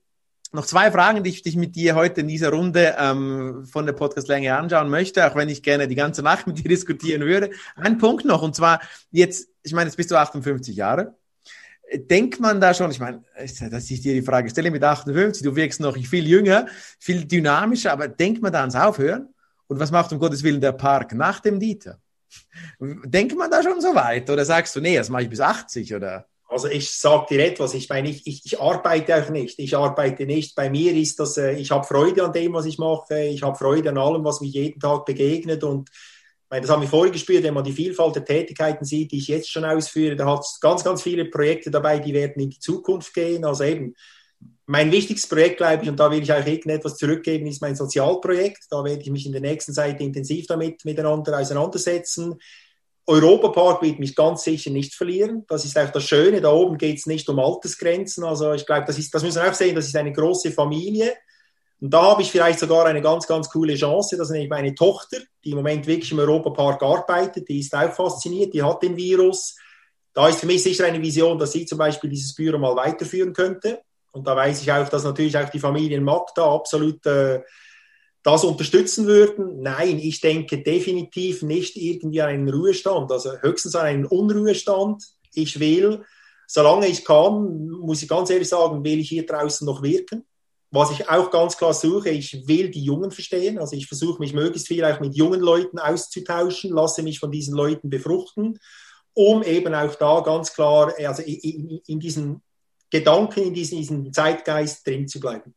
noch 0.53 0.67
zwei 0.67 0.91
Fragen, 0.91 1.25
die 1.25 1.31
ich 1.31 1.43
dich 1.43 1.57
mit 1.57 1.77
dir 1.77 1.95
heute 1.95 2.23
in 2.23 2.29
dieser 2.29 2.51
Runde 2.51 2.97
ähm, 2.99 3.67
von 3.67 3.85
der 3.87 3.93
Podcastlänge 3.93 4.57
anschauen 4.57 4.89
möchte, 4.89 5.27
auch 5.27 5.37
wenn 5.37 5.49
ich 5.49 5.63
gerne 5.63 5.89
die 5.89 5.95
ganze 5.95 6.23
Nacht 6.23 6.47
mit 6.47 6.59
dir 6.59 6.69
diskutieren 6.69 7.23
würde. 7.23 7.51
Ein 7.77 7.99
Punkt 7.99 8.25
noch, 8.25 8.43
und 8.43 8.55
zwar 8.55 8.81
jetzt, 9.11 9.49
ich 9.63 9.73
meine, 9.73 9.89
jetzt 9.89 9.97
bist 9.97 10.11
du 10.11 10.17
58 10.17 10.75
Jahre. 10.75 11.17
Denkt 11.95 12.39
man 12.39 12.61
da 12.61 12.75
schon, 12.75 12.91
ich 12.91 13.01
meine, 13.01 13.23
dass 13.71 13.91
ich 13.91 14.03
dir 14.03 14.13
die 14.13 14.23
Frage 14.23 14.51
stelle 14.51 14.71
mit 14.71 14.85
58, 14.85 15.43
du 15.43 15.57
wirkst 15.57 15.81
noch 15.81 15.97
viel 15.97 16.27
jünger, 16.27 16.67
viel 16.99 17.25
dynamischer, 17.25 17.93
aber 17.93 18.09
denkt 18.09 18.43
man 18.43 18.53
da 18.53 18.61
ans 18.61 18.75
Aufhören? 18.75 19.35
Und 19.69 19.81
was 19.81 19.91
macht 19.91 20.13
um 20.13 20.19
Gottes 20.19 20.43
Willen 20.43 20.61
der 20.61 20.73
Park 20.73 21.15
nach 21.15 21.41
dem 21.41 21.61
Dieter? 21.61 22.01
Denkt 22.81 23.37
man 23.37 23.51
da 23.51 23.63
schon 23.63 23.81
so 23.81 23.95
weit? 23.95 24.29
Oder 24.29 24.45
sagst 24.45 24.77
du, 24.77 24.81
nee, 24.81 24.97
das 24.97 25.09
mache 25.09 25.23
ich 25.23 25.31
bis 25.31 25.41
80 25.41 25.95
oder? 25.95 26.27
Also 26.49 26.69
ich 26.69 26.91
sage 26.91 27.27
dir 27.31 27.45
etwas, 27.45 27.75
ich 27.75 27.89
meine, 27.91 28.09
ich, 28.09 28.27
ich, 28.27 28.41
ich 28.45 28.61
arbeite 28.61 29.23
auch 29.23 29.29
nicht. 29.29 29.59
Ich 29.59 29.77
arbeite 29.77 30.25
nicht. 30.25 30.55
Bei 30.55 30.71
mir 30.71 30.95
ist 30.95 31.21
das, 31.21 31.37
äh, 31.37 31.53
ich 31.53 31.71
habe 31.71 31.87
Freude 31.87 32.25
an 32.25 32.33
dem, 32.33 32.55
was 32.55 32.65
ich 32.65 32.79
mache. 32.79 33.21
Ich 33.21 33.43
habe 33.43 33.57
Freude 33.57 33.91
an 33.91 33.99
allem, 33.99 34.25
was 34.25 34.41
mir 34.41 34.49
jeden 34.49 34.81
Tag 34.81 35.05
begegnet. 35.05 35.63
Und 35.63 35.91
meine, 36.51 36.63
das 36.63 36.71
haben 36.71 36.83
wir 36.83 36.89
vorher 36.89 37.13
gespürt, 37.13 37.45
wenn 37.45 37.55
man 37.55 37.65
die 37.65 37.73
Vielfalt 37.73 38.17
der 38.17 38.25
Tätigkeiten 38.25 38.85
sieht, 38.85 39.13
die 39.13 39.19
ich 39.19 39.29
jetzt 39.29 39.51
schon 39.51 39.65
ausführe. 39.65 40.17
Da 40.17 40.27
hat 40.27 40.41
es 40.41 40.59
ganz, 40.61 40.83
ganz 40.83 41.03
viele 41.03 41.27
Projekte 41.27 41.71
dabei, 41.71 41.99
die 41.99 42.15
werden 42.15 42.43
in 42.43 42.51
die 42.51 42.59
Zukunft 42.59 43.13
gehen. 43.13 43.45
Also 43.45 43.65
eben, 43.65 43.95
mein 44.67 44.93
wichtigstes 44.93 45.29
Projekt, 45.29 45.59
glaube 45.59 45.83
ich, 45.83 45.89
und 45.89 45.99
da 45.99 46.11
will 46.11 46.23
ich 46.23 46.33
auch 46.33 46.47
irgendetwas 46.47 46.97
zurückgeben, 46.97 47.47
ist 47.47 47.63
mein 47.63 47.75
Sozialprojekt. 47.75 48.67
Da 48.71 48.85
werde 48.85 49.01
ich 49.01 49.11
mich 49.11 49.27
in 49.27 49.33
der 49.33 49.41
nächsten 49.41 49.73
Zeit 49.73 50.01
intensiv 50.01 50.47
damit 50.47 50.85
miteinander 50.85 51.39
auseinandersetzen. 51.39 52.39
Europapark 53.07 53.81
wird 53.81 53.99
mich 53.99 54.15
ganz 54.15 54.45
sicher 54.45 54.71
nicht 54.71 54.95
verlieren. 54.95 55.45
Das 55.49 55.65
ist 55.65 55.79
auch 55.79 55.89
das 55.89 56.05
Schöne. 56.05 56.43
Da 56.43 56.53
oben 56.53 56.77
geht 56.77 56.99
es 56.99 57.07
nicht 57.07 57.27
um 57.31 57.39
Altersgrenzen. 57.39 58.25
Also 58.25 58.53
ich 58.53 58.67
glaube, 58.67 58.85
das, 58.87 58.99
ist, 58.99 59.15
das 59.15 59.23
müssen 59.23 59.43
wir 59.43 59.49
auch 59.49 59.55
sehen, 59.55 59.75
das 59.75 59.87
ist 59.87 59.97
eine 59.97 60.13
große 60.13 60.53
Familie. 60.53 61.15
Und 61.81 61.91
da 61.95 62.03
habe 62.03 62.23
ich 62.23 62.31
vielleicht 62.31 62.59
sogar 62.59 62.87
eine 62.87 63.01
ganz, 63.01 63.27
ganz 63.27 63.49
coole 63.49 63.75
Chance. 63.75 64.17
Das 64.17 64.29
ist 64.29 64.33
nämlich 64.33 64.51
meine 64.51 64.75
Tochter, 64.75 65.19
die 65.45 65.51
im 65.51 65.57
Moment 65.57 65.87
wirklich 65.87 66.11
im 66.11 66.19
Europapark 66.19 66.83
arbeitet. 66.83 67.49
Die 67.49 67.61
ist 67.61 67.75
auch 67.75 67.93
fasziniert, 67.93 68.53
die 68.53 68.63
hat 68.63 68.83
den 68.83 68.97
Virus. 68.97 69.57
Da 70.13 70.29
ist 70.29 70.41
für 70.41 70.47
mich 70.47 70.63
sicher 70.63 70.87
eine 70.87 71.01
Vision, 71.01 71.39
dass 71.39 71.53
sie 71.53 71.65
zum 71.67 71.79
Beispiel 71.79 72.11
dieses 72.11 72.35
Büro 72.35 72.59
mal 72.59 72.75
weiterführen 72.75 73.33
könnte. 73.33 73.81
Und 74.11 74.27
da 74.27 74.35
weiß 74.35 74.63
ich 74.63 74.73
auch, 74.73 74.89
dass 74.89 75.05
natürlich 75.05 75.37
auch 75.39 75.49
die 75.49 75.61
Familien 75.61 76.03
Magda 76.03 76.53
absolut 76.53 77.05
äh, 77.07 77.41
das 78.23 78.45
unterstützen 78.45 79.07
würden? 79.07 79.63
Nein, 79.63 79.99
ich 79.99 80.21
denke 80.21 80.63
definitiv 80.63 81.43
nicht 81.43 81.77
irgendwie 81.77 82.21
an 82.21 82.29
einen 82.29 82.49
Ruhestand, 82.49 83.11
also 83.11 83.33
höchstens 83.41 83.75
an 83.75 83.87
einen 83.87 84.07
Unruhestand. 84.07 85.05
Ich 85.33 85.61
will, 85.61 86.05
solange 86.47 86.89
ich 86.89 87.05
kann, 87.05 87.69
muss 87.69 88.03
ich 88.03 88.09
ganz 88.09 88.31
ehrlich 88.31 88.49
sagen, 88.49 88.85
will 88.85 88.99
ich 88.99 89.09
hier 89.09 89.25
draußen 89.25 89.65
noch 89.65 89.83
wirken. 89.83 90.27
Was 90.71 90.91
ich 90.91 91.09
auch 91.09 91.31
ganz 91.31 91.57
klar 91.57 91.73
suche, 91.73 92.11
ich 92.11 92.47
will 92.47 92.71
die 92.71 92.83
Jungen 92.83 93.11
verstehen. 93.11 93.59
Also 93.59 93.75
ich 93.75 93.87
versuche 93.87 94.19
mich 94.19 94.35
möglichst 94.35 94.69
viel 94.69 94.85
auch 94.85 95.01
mit 95.01 95.17
jungen 95.17 95.41
Leuten 95.41 95.79
auszutauschen, 95.79 96.73
lasse 96.73 97.03
mich 97.03 97.19
von 97.19 97.31
diesen 97.31 97.55
Leuten 97.55 97.89
befruchten, 97.89 98.59
um 99.15 99.43
eben 99.43 99.75
auch 99.75 99.95
da 99.95 100.21
ganz 100.21 100.53
klar, 100.53 100.93
also 100.99 101.23
in, 101.23 101.81
in 101.87 102.01
diesen 102.01 102.43
Gedanken, 102.91 103.45
in 103.45 103.55
diesem, 103.55 103.79
in 103.79 103.83
diesem 103.83 104.13
Zeitgeist 104.13 104.87
drin 104.87 105.09
zu 105.09 105.21
bleiben. 105.21 105.55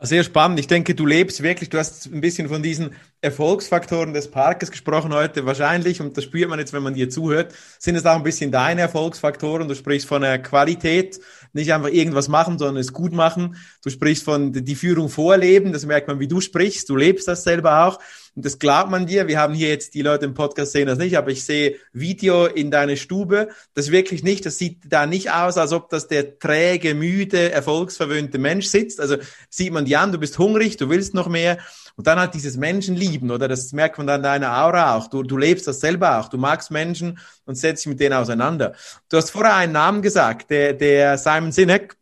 Sehr 0.00 0.24
spannend. 0.24 0.58
Ich 0.58 0.66
denke, 0.66 0.94
du 0.96 1.06
lebst 1.06 1.42
wirklich, 1.42 1.70
du 1.70 1.78
hast 1.78 2.06
ein 2.06 2.20
bisschen 2.20 2.48
von 2.48 2.62
diesen 2.62 2.90
Erfolgsfaktoren 3.20 4.12
des 4.12 4.28
Parkes 4.28 4.72
gesprochen 4.72 5.14
heute. 5.14 5.46
Wahrscheinlich, 5.46 6.00
und 6.00 6.16
das 6.16 6.24
spürt 6.24 6.50
man 6.50 6.58
jetzt, 6.58 6.72
wenn 6.72 6.82
man 6.82 6.94
dir 6.94 7.08
zuhört, 7.08 7.54
sind 7.78 7.94
es 7.94 8.04
auch 8.04 8.16
ein 8.16 8.24
bisschen 8.24 8.50
deine 8.50 8.82
Erfolgsfaktoren. 8.82 9.68
Du 9.68 9.74
sprichst 9.76 10.08
von 10.08 10.22
der 10.22 10.42
Qualität, 10.42 11.20
nicht 11.52 11.72
einfach 11.72 11.90
irgendwas 11.90 12.28
machen, 12.28 12.58
sondern 12.58 12.76
es 12.78 12.92
gut 12.92 13.12
machen. 13.12 13.56
Du 13.84 13.88
sprichst 13.88 14.24
von 14.24 14.52
die 14.52 14.74
Führung 14.74 15.08
vorleben, 15.08 15.72
das 15.72 15.86
merkt 15.86 16.08
man, 16.08 16.18
wie 16.18 16.28
du 16.28 16.40
sprichst. 16.40 16.88
Du 16.90 16.96
lebst 16.96 17.28
das 17.28 17.44
selber 17.44 17.86
auch. 17.86 18.00
Und 18.34 18.44
das 18.44 18.58
glaubt 18.58 18.90
man 18.90 19.06
dir. 19.06 19.28
Wir 19.28 19.38
haben 19.38 19.54
hier 19.54 19.68
jetzt 19.68 19.94
die 19.94 20.02
Leute 20.02 20.24
im 20.24 20.34
Podcast 20.34 20.72
sehen 20.72 20.88
das 20.88 20.98
nicht, 20.98 21.16
aber 21.16 21.30
ich 21.30 21.44
sehe 21.44 21.76
Video 21.92 22.46
in 22.46 22.70
deine 22.70 22.96
Stube. 22.96 23.48
Das 23.74 23.90
wirklich 23.90 24.24
nicht. 24.24 24.44
Das 24.44 24.58
sieht 24.58 24.78
da 24.86 25.06
nicht 25.06 25.30
aus, 25.30 25.56
als 25.56 25.72
ob 25.72 25.88
das 25.88 26.08
der 26.08 26.38
träge, 26.38 26.94
müde, 26.94 27.52
erfolgsverwöhnte 27.52 28.38
Mensch 28.38 28.66
sitzt. 28.66 29.00
Also 29.00 29.16
sieht 29.48 29.72
man 29.72 29.84
dir 29.84 30.00
an, 30.00 30.10
du 30.10 30.18
bist 30.18 30.38
hungrig, 30.38 30.76
du 30.76 30.90
willst 30.90 31.14
noch 31.14 31.28
mehr. 31.28 31.58
Und 31.96 32.08
dann 32.08 32.18
halt 32.18 32.34
dieses 32.34 32.56
Menschenlieben, 32.56 33.30
oder? 33.30 33.46
Das 33.46 33.72
merkt 33.72 33.98
man 33.98 34.08
dann 34.08 34.22
deiner 34.22 34.64
Aura 34.64 34.96
auch. 34.96 35.08
Du, 35.08 35.22
du 35.22 35.36
lebst 35.36 35.68
das 35.68 35.78
selber 35.78 36.18
auch. 36.18 36.28
Du 36.28 36.38
magst 36.38 36.72
Menschen 36.72 37.20
und 37.44 37.54
setzt 37.54 37.84
dich 37.84 37.90
mit 37.90 38.00
denen 38.00 38.14
auseinander. 38.14 38.74
Du 39.08 39.16
hast 39.16 39.30
vorher 39.30 39.54
einen 39.54 39.72
Namen 39.72 40.02
gesagt, 40.02 40.50
der, 40.50 40.72
der 40.72 41.18
Simon 41.18 41.52
Sinek 41.52 41.96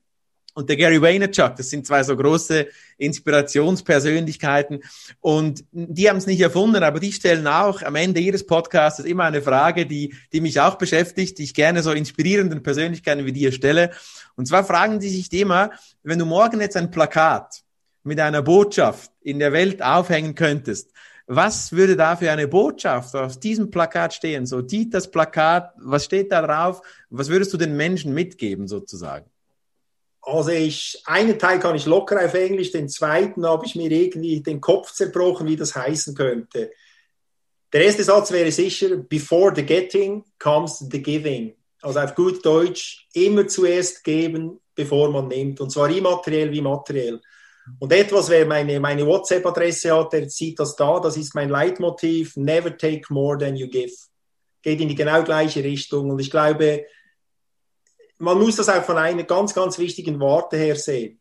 und 0.54 0.68
der 0.68 0.76
Gary 0.76 1.00
Vaynerchuk. 1.00 1.56
Das 1.56 1.70
sind 1.70 1.86
zwei 1.86 2.02
so 2.02 2.16
große 2.16 2.66
Inspirationspersönlichkeiten. 2.98 4.82
Und 5.20 5.64
die 5.72 6.08
haben 6.08 6.18
es 6.18 6.26
nicht 6.26 6.40
erfunden, 6.40 6.82
aber 6.82 7.00
die 7.00 7.12
stellen 7.12 7.46
auch 7.46 7.82
am 7.82 7.94
Ende 7.94 8.20
ihres 8.20 8.46
Podcasts 8.46 9.00
immer 9.00 9.24
eine 9.24 9.42
Frage, 9.42 9.86
die, 9.86 10.14
die 10.32 10.40
mich 10.40 10.60
auch 10.60 10.76
beschäftigt, 10.76 11.38
die 11.38 11.44
ich 11.44 11.54
gerne 11.54 11.82
so 11.82 11.92
inspirierenden 11.92 12.62
Persönlichkeiten 12.62 13.24
wie 13.24 13.32
dir 13.32 13.52
stelle. 13.52 13.90
Und 14.36 14.46
zwar 14.46 14.64
fragen 14.64 15.00
die 15.00 15.08
sich 15.08 15.32
immer, 15.32 15.70
wenn 16.02 16.18
du 16.18 16.26
morgen 16.26 16.60
jetzt 16.60 16.76
ein 16.76 16.90
Plakat 16.90 17.62
mit 18.04 18.20
einer 18.20 18.42
Botschaft 18.42 19.10
in 19.20 19.38
der 19.38 19.52
Welt 19.52 19.82
aufhängen 19.82 20.34
könntest, 20.34 20.90
was 21.26 21.72
würde 21.72 21.96
da 21.96 22.16
für 22.16 22.30
eine 22.30 22.48
Botschaft 22.48 23.14
auf 23.14 23.38
diesem 23.38 23.70
Plakat 23.70 24.12
stehen? 24.12 24.44
So, 24.44 24.60
Dieters 24.60 25.10
Plakat, 25.10 25.72
was 25.78 26.04
steht 26.04 26.32
da 26.32 26.42
drauf? 26.42 26.82
Was 27.10 27.28
würdest 27.28 27.52
du 27.52 27.56
den 27.56 27.76
Menschen 27.76 28.12
mitgeben 28.12 28.66
sozusagen? 28.66 29.31
Also 30.22 30.50
ich, 30.50 31.02
einen 31.04 31.38
Teil 31.38 31.58
kann 31.58 31.74
ich 31.74 31.84
locker 31.84 32.24
auf 32.24 32.34
Englisch, 32.34 32.70
den 32.70 32.88
zweiten 32.88 33.44
habe 33.44 33.66
ich 33.66 33.74
mir 33.74 33.90
irgendwie 33.90 34.40
den 34.40 34.60
Kopf 34.60 34.92
zerbrochen, 34.92 35.48
wie 35.48 35.56
das 35.56 35.74
heißen 35.74 36.14
könnte. 36.14 36.70
Der 37.72 37.84
erste 37.84 38.04
Satz 38.04 38.30
wäre 38.30 38.52
sicher, 38.52 38.96
before 38.96 39.52
the 39.54 39.64
getting 39.64 40.24
comes 40.38 40.78
the 40.78 41.02
giving. 41.02 41.54
Also 41.80 41.98
auf 41.98 42.14
gut 42.14 42.44
Deutsch, 42.44 43.08
immer 43.14 43.48
zuerst 43.48 44.04
geben, 44.04 44.60
bevor 44.74 45.10
man 45.10 45.26
nimmt. 45.26 45.60
Und 45.60 45.70
zwar 45.70 45.90
immateriell 45.90 46.52
wie 46.52 46.60
materiell. 46.60 47.20
Und 47.80 47.92
etwas, 47.92 48.28
wer 48.28 48.46
meine, 48.46 48.78
meine 48.78 49.06
WhatsApp-Adresse 49.06 49.96
hat, 49.96 50.12
der 50.12 50.28
sieht 50.28 50.58
das 50.58 50.76
da, 50.76 51.00
das 51.00 51.16
ist 51.16 51.34
mein 51.34 51.48
Leitmotiv, 51.48 52.36
never 52.36 52.76
take 52.76 53.12
more 53.12 53.38
than 53.38 53.56
you 53.56 53.68
give. 53.68 53.94
Geht 54.62 54.80
in 54.80 54.88
die 54.88 54.94
genau 54.94 55.22
gleiche 55.24 55.64
Richtung. 55.64 56.10
Und 56.10 56.20
ich 56.20 56.30
glaube, 56.30 56.84
man 58.22 58.38
muss 58.38 58.54
das 58.54 58.68
auch 58.68 58.84
von 58.84 58.98
einer 58.98 59.24
ganz, 59.24 59.52
ganz 59.52 59.78
wichtigen 59.78 60.20
Warte 60.20 60.56
her 60.56 60.76
sehen. 60.76 61.18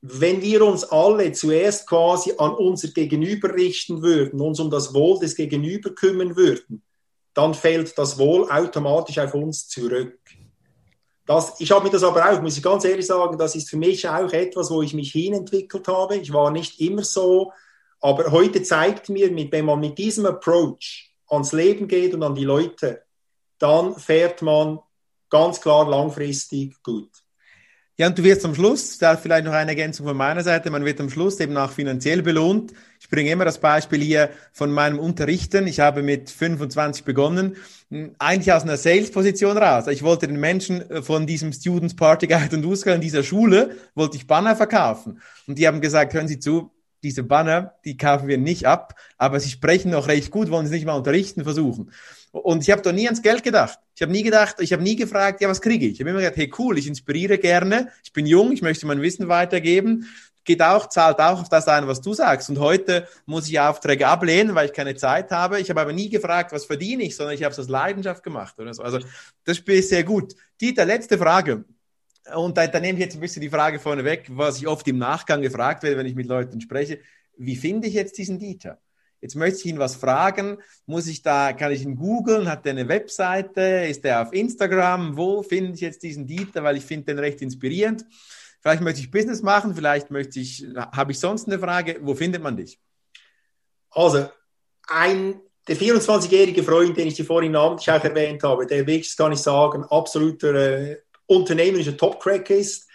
Wenn 0.00 0.40
wir 0.40 0.64
uns 0.64 0.82
alle 0.84 1.30
zuerst 1.32 1.86
quasi 1.86 2.32
an 2.38 2.52
unser 2.52 2.88
Gegenüber 2.88 3.52
richten 3.54 4.00
würden, 4.00 4.40
uns 4.40 4.58
um 4.58 4.70
das 4.70 4.94
Wohl 4.94 5.18
des 5.18 5.36
Gegenüber 5.36 5.90
kümmern 5.90 6.36
würden, 6.36 6.82
dann 7.34 7.52
fällt 7.52 7.98
das 7.98 8.16
Wohl 8.16 8.50
automatisch 8.50 9.18
auf 9.18 9.34
uns 9.34 9.68
zurück. 9.68 10.18
Das, 11.26 11.60
ich 11.60 11.70
habe 11.70 11.84
mir 11.84 11.90
das 11.90 12.02
aber 12.02 12.30
auch, 12.30 12.40
muss 12.40 12.56
ich 12.56 12.62
ganz 12.62 12.86
ehrlich 12.86 13.06
sagen, 13.06 13.36
das 13.36 13.54
ist 13.54 13.68
für 13.68 13.76
mich 13.76 14.08
auch 14.08 14.32
etwas, 14.32 14.70
wo 14.70 14.80
ich 14.80 14.94
mich 14.94 15.12
hinentwickelt 15.12 15.86
habe. 15.86 16.16
Ich 16.16 16.32
war 16.32 16.50
nicht 16.50 16.80
immer 16.80 17.04
so, 17.04 17.52
aber 18.00 18.32
heute 18.32 18.62
zeigt 18.62 19.10
mir, 19.10 19.30
wenn 19.52 19.64
man 19.66 19.80
mit 19.80 19.98
diesem 19.98 20.24
Approach 20.24 21.14
ans 21.26 21.52
Leben 21.52 21.88
geht 21.88 22.14
und 22.14 22.22
an 22.22 22.34
die 22.34 22.44
Leute, 22.44 23.02
dann 23.58 23.96
fährt 23.96 24.40
man 24.40 24.78
ganz 25.30 25.60
klar 25.60 25.88
langfristig 25.88 26.82
gut. 26.82 27.10
Ja, 28.00 28.06
und 28.06 28.16
du 28.16 28.22
wirst 28.22 28.44
am 28.44 28.54
Schluss, 28.54 28.96
da 28.98 29.16
vielleicht 29.16 29.44
noch 29.44 29.52
eine 29.52 29.72
Ergänzung 29.72 30.06
von 30.06 30.16
meiner 30.16 30.44
Seite, 30.44 30.70
man 30.70 30.84
wird 30.84 31.00
am 31.00 31.10
Schluss 31.10 31.40
eben 31.40 31.56
auch 31.56 31.72
finanziell 31.72 32.22
belohnt. 32.22 32.72
Ich 33.00 33.10
bringe 33.10 33.28
immer 33.32 33.44
das 33.44 33.58
Beispiel 33.58 34.00
hier 34.00 34.30
von 34.52 34.70
meinem 34.70 35.00
Unterrichten. 35.00 35.66
Ich 35.66 35.80
habe 35.80 36.04
mit 36.04 36.30
25 36.30 37.04
begonnen, 37.04 37.56
eigentlich 38.20 38.52
aus 38.52 38.62
einer 38.62 38.76
Sales-Position 38.76 39.58
raus. 39.58 39.88
Ich 39.88 40.04
wollte 40.04 40.28
den 40.28 40.38
Menschen 40.38 40.88
äh, 40.88 41.02
von 41.02 41.26
diesem 41.26 41.52
Students 41.52 41.96
Party 41.96 42.28
Guide 42.28 42.56
und 42.56 42.86
in 42.86 43.00
dieser 43.00 43.24
Schule, 43.24 43.74
wollte 43.96 44.16
ich 44.16 44.28
Banner 44.28 44.54
verkaufen. 44.54 45.20
Und 45.48 45.58
die 45.58 45.66
haben 45.66 45.80
gesagt, 45.80 46.14
hören 46.14 46.28
Sie 46.28 46.38
zu, 46.38 46.70
diese 47.02 47.22
Banner, 47.22 47.74
die 47.84 47.96
kaufen 47.96 48.28
wir 48.28 48.38
nicht 48.38 48.66
ab, 48.66 48.94
aber 49.16 49.40
sie 49.40 49.50
sprechen 49.50 49.90
noch 49.90 50.08
recht 50.08 50.30
gut, 50.30 50.50
wollen 50.50 50.66
sie 50.66 50.74
nicht 50.74 50.86
mal 50.86 50.96
unterrichten 50.96 51.44
versuchen. 51.44 51.92
Und 52.32 52.62
ich 52.62 52.70
habe 52.70 52.82
doch 52.82 52.92
nie 52.92 53.06
ans 53.06 53.22
Geld 53.22 53.42
gedacht. 53.42 53.78
Ich 53.94 54.02
habe 54.02 54.12
nie 54.12 54.22
gedacht, 54.22 54.56
ich 54.60 54.72
habe 54.72 54.82
nie 54.82 54.96
gefragt, 54.96 55.40
ja, 55.40 55.48
was 55.48 55.60
kriege 55.60 55.86
ich? 55.86 55.94
Ich 55.94 56.00
habe 56.00 56.10
immer 56.10 56.20
gesagt, 56.20 56.36
hey, 56.36 56.52
cool, 56.58 56.78
ich 56.78 56.86
inspiriere 56.86 57.38
gerne, 57.38 57.88
ich 58.04 58.12
bin 58.12 58.26
jung, 58.26 58.52
ich 58.52 58.62
möchte 58.62 58.86
mein 58.86 59.02
Wissen 59.02 59.28
weitergeben. 59.28 60.06
Geht 60.44 60.62
auch, 60.62 60.88
zahlt 60.88 61.18
auch 61.18 61.42
auf 61.42 61.48
das 61.48 61.68
ein, 61.68 61.86
was 61.88 62.00
du 62.00 62.14
sagst. 62.14 62.48
Und 62.48 62.58
heute 62.58 63.06
muss 63.26 63.48
ich 63.48 63.60
Aufträge 63.60 64.08
ablehnen, 64.08 64.54
weil 64.54 64.66
ich 64.66 64.72
keine 64.72 64.94
Zeit 64.94 65.30
habe. 65.30 65.60
Ich 65.60 65.68
habe 65.68 65.80
aber 65.80 65.92
nie 65.92 66.08
gefragt, 66.08 66.52
was 66.52 66.64
verdiene 66.64 67.02
ich, 67.02 67.16
sondern 67.16 67.34
ich 67.34 67.42
habe 67.42 67.52
es 67.52 67.58
aus 67.58 67.68
Leidenschaft 67.68 68.22
gemacht 68.22 68.58
oder 68.58 68.72
so. 68.72 68.82
Also 68.82 69.00
das 69.44 69.58
Spiel 69.58 69.76
ist 69.76 69.90
sehr 69.90 70.04
gut. 70.04 70.34
Dieter, 70.60 70.86
letzte 70.86 71.18
Frage. 71.18 71.64
Und 72.34 72.56
da, 72.56 72.66
da 72.66 72.80
nehme 72.80 72.98
ich 72.98 73.04
jetzt 73.04 73.14
ein 73.14 73.20
bisschen 73.20 73.42
die 73.42 73.50
Frage 73.50 73.78
vorne 73.78 74.04
weg, 74.04 74.26
was 74.30 74.58
ich 74.58 74.66
oft 74.66 74.86
im 74.88 74.98
Nachgang 74.98 75.42
gefragt 75.42 75.82
werde, 75.82 75.96
wenn 75.96 76.06
ich 76.06 76.14
mit 76.14 76.26
Leuten 76.26 76.60
spreche. 76.60 77.00
Wie 77.36 77.56
finde 77.56 77.88
ich 77.88 77.94
jetzt 77.94 78.18
diesen 78.18 78.38
Dieter? 78.38 78.78
Jetzt 79.20 79.34
möchte 79.34 79.58
ich 79.60 79.66
ihn 79.66 79.78
was 79.78 79.96
fragen. 79.96 80.58
Muss 80.86 81.06
ich 81.06 81.22
da, 81.22 81.52
kann 81.52 81.72
ich 81.72 81.82
ihn 81.82 81.96
googeln? 81.96 82.48
Hat 82.48 82.64
der 82.64 82.72
eine 82.72 82.88
Webseite? 82.88 83.60
Ist 83.88 84.04
der 84.04 84.22
auf 84.22 84.32
Instagram? 84.32 85.16
Wo 85.16 85.42
finde 85.42 85.72
ich 85.74 85.80
jetzt 85.80 86.02
diesen 86.02 86.26
Dieter? 86.26 86.62
Weil 86.62 86.76
ich 86.76 86.84
finde 86.84 87.06
den 87.06 87.18
recht 87.18 87.42
inspirierend. 87.42 88.04
Vielleicht 88.60 88.82
möchte 88.82 89.00
ich 89.00 89.10
Business 89.10 89.42
machen, 89.42 89.74
vielleicht 89.74 90.10
möchte 90.10 90.40
ich, 90.40 90.66
habe 90.76 91.12
ich 91.12 91.20
sonst 91.20 91.46
eine 91.46 91.58
Frage. 91.58 91.98
Wo 92.02 92.14
findet 92.14 92.42
man 92.42 92.56
dich? 92.56 92.80
Also, 93.90 94.28
ein, 94.88 95.40
der 95.66 95.76
24-jährige 95.76 96.62
Freund, 96.62 96.96
den 96.96 97.08
ich 97.08 97.14
dir 97.14 97.24
vorhin 97.24 97.52
namentlich 97.52 97.90
auch 97.90 98.02
erwähnt 98.02 98.42
habe, 98.42 98.66
der 98.66 98.86
wirklich, 98.86 99.16
kann 99.16 99.32
ich 99.32 99.38
sagen, 99.38 99.84
absoluter 99.84 100.54
äh, 100.54 100.96
unternehmerischer 101.28 101.96
Top-Crack 101.96 102.50
ist, 102.50 102.88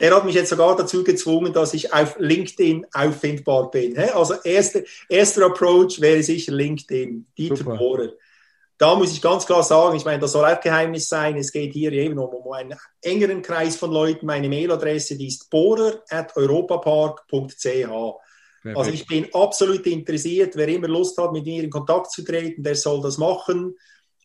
der 0.00 0.14
hat 0.14 0.24
mich 0.24 0.36
jetzt 0.36 0.50
sogar 0.50 0.76
dazu 0.76 1.02
gezwungen, 1.02 1.52
dass 1.52 1.74
ich 1.74 1.92
auf 1.92 2.14
LinkedIn 2.18 2.86
auffindbar 2.92 3.70
bin. 3.70 3.98
Also 3.98 4.34
erster, 4.44 4.82
erster 5.08 5.46
Approach 5.46 6.00
wäre 6.00 6.22
sicher 6.22 6.52
LinkedIn, 6.52 7.26
Dieter 7.36 7.64
Bohrer. 7.64 8.12
Da 8.78 8.94
muss 8.94 9.12
ich 9.12 9.20
ganz 9.20 9.44
klar 9.44 9.64
sagen, 9.64 9.96
ich 9.96 10.04
meine, 10.04 10.20
das 10.20 10.30
soll 10.30 10.44
auch 10.44 10.60
Geheimnis 10.60 11.08
sein. 11.08 11.36
Es 11.36 11.50
geht 11.50 11.72
hier 11.72 11.90
eben 11.90 12.16
um, 12.16 12.28
um 12.28 12.52
einen 12.52 12.78
engeren 13.02 13.42
Kreis 13.42 13.74
von 13.74 13.90
Leuten. 13.90 14.24
Meine 14.24 14.48
Mailadresse, 14.48 15.18
die 15.18 15.26
ist 15.26 15.50
bohrer.europapark.ch. 15.50 17.88
Also 18.76 18.90
ich 18.90 19.06
bin 19.06 19.26
absolut 19.32 19.84
interessiert. 19.86 20.54
Wer 20.54 20.68
immer 20.68 20.86
Lust 20.86 21.18
hat, 21.18 21.32
mit 21.32 21.44
mir 21.44 21.64
in 21.64 21.70
Kontakt 21.70 22.12
zu 22.12 22.22
treten, 22.22 22.62
der 22.62 22.76
soll 22.76 23.00
das 23.00 23.18
machen. 23.18 23.74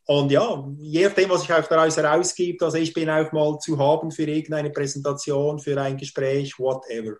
Und 0.06 0.32
ja, 0.32 0.64
je 0.80 1.06
nachdem, 1.06 1.30
was 1.30 1.42
sich 1.42 1.54
auch 1.54 1.66
daraus 1.66 1.96
herausgibt, 1.96 2.62
also 2.62 2.78
ich 2.78 2.94
bin 2.94 3.10
auch 3.10 3.32
mal 3.32 3.58
zu 3.60 3.78
haben 3.78 4.12
für 4.12 4.24
irgendeine 4.24 4.70
Präsentation, 4.70 5.60
für 5.60 5.80
ein 5.82 5.98
Gespräch, 5.98 6.60
whatever. 6.60 7.16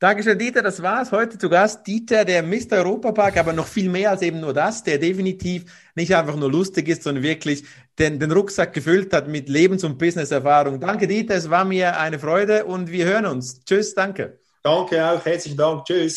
Dankeschön, 0.00 0.38
Dieter. 0.38 0.62
Das 0.62 0.82
war's. 0.82 1.12
Heute 1.12 1.36
zu 1.36 1.50
Gast 1.50 1.86
Dieter, 1.86 2.24
der 2.24 2.42
Mr. 2.42 2.78
Europapark, 2.78 3.36
aber 3.36 3.52
noch 3.52 3.66
viel 3.66 3.90
mehr 3.90 4.10
als 4.10 4.22
eben 4.22 4.40
nur 4.40 4.54
das, 4.54 4.82
der 4.82 4.96
definitiv 4.96 5.66
nicht 5.94 6.16
einfach 6.16 6.36
nur 6.36 6.50
lustig 6.50 6.88
ist, 6.88 7.02
sondern 7.02 7.22
wirklich 7.22 7.64
den, 7.98 8.18
den 8.18 8.32
Rucksack 8.32 8.72
gefüllt 8.72 9.12
hat 9.12 9.28
mit 9.28 9.50
Lebens- 9.50 9.84
und 9.84 9.98
Business-Erfahrung. 9.98 10.80
Danke, 10.80 11.06
Dieter. 11.06 11.34
Es 11.34 11.50
war 11.50 11.66
mir 11.66 12.00
eine 12.00 12.18
Freude 12.18 12.64
und 12.64 12.90
wir 12.90 13.04
hören 13.04 13.26
uns. 13.26 13.62
Tschüss, 13.62 13.94
danke. 13.94 14.38
Danke 14.62 15.04
auch. 15.04 15.22
Herzlichen 15.22 15.58
Dank. 15.58 15.84
Tschüss. 15.84 16.14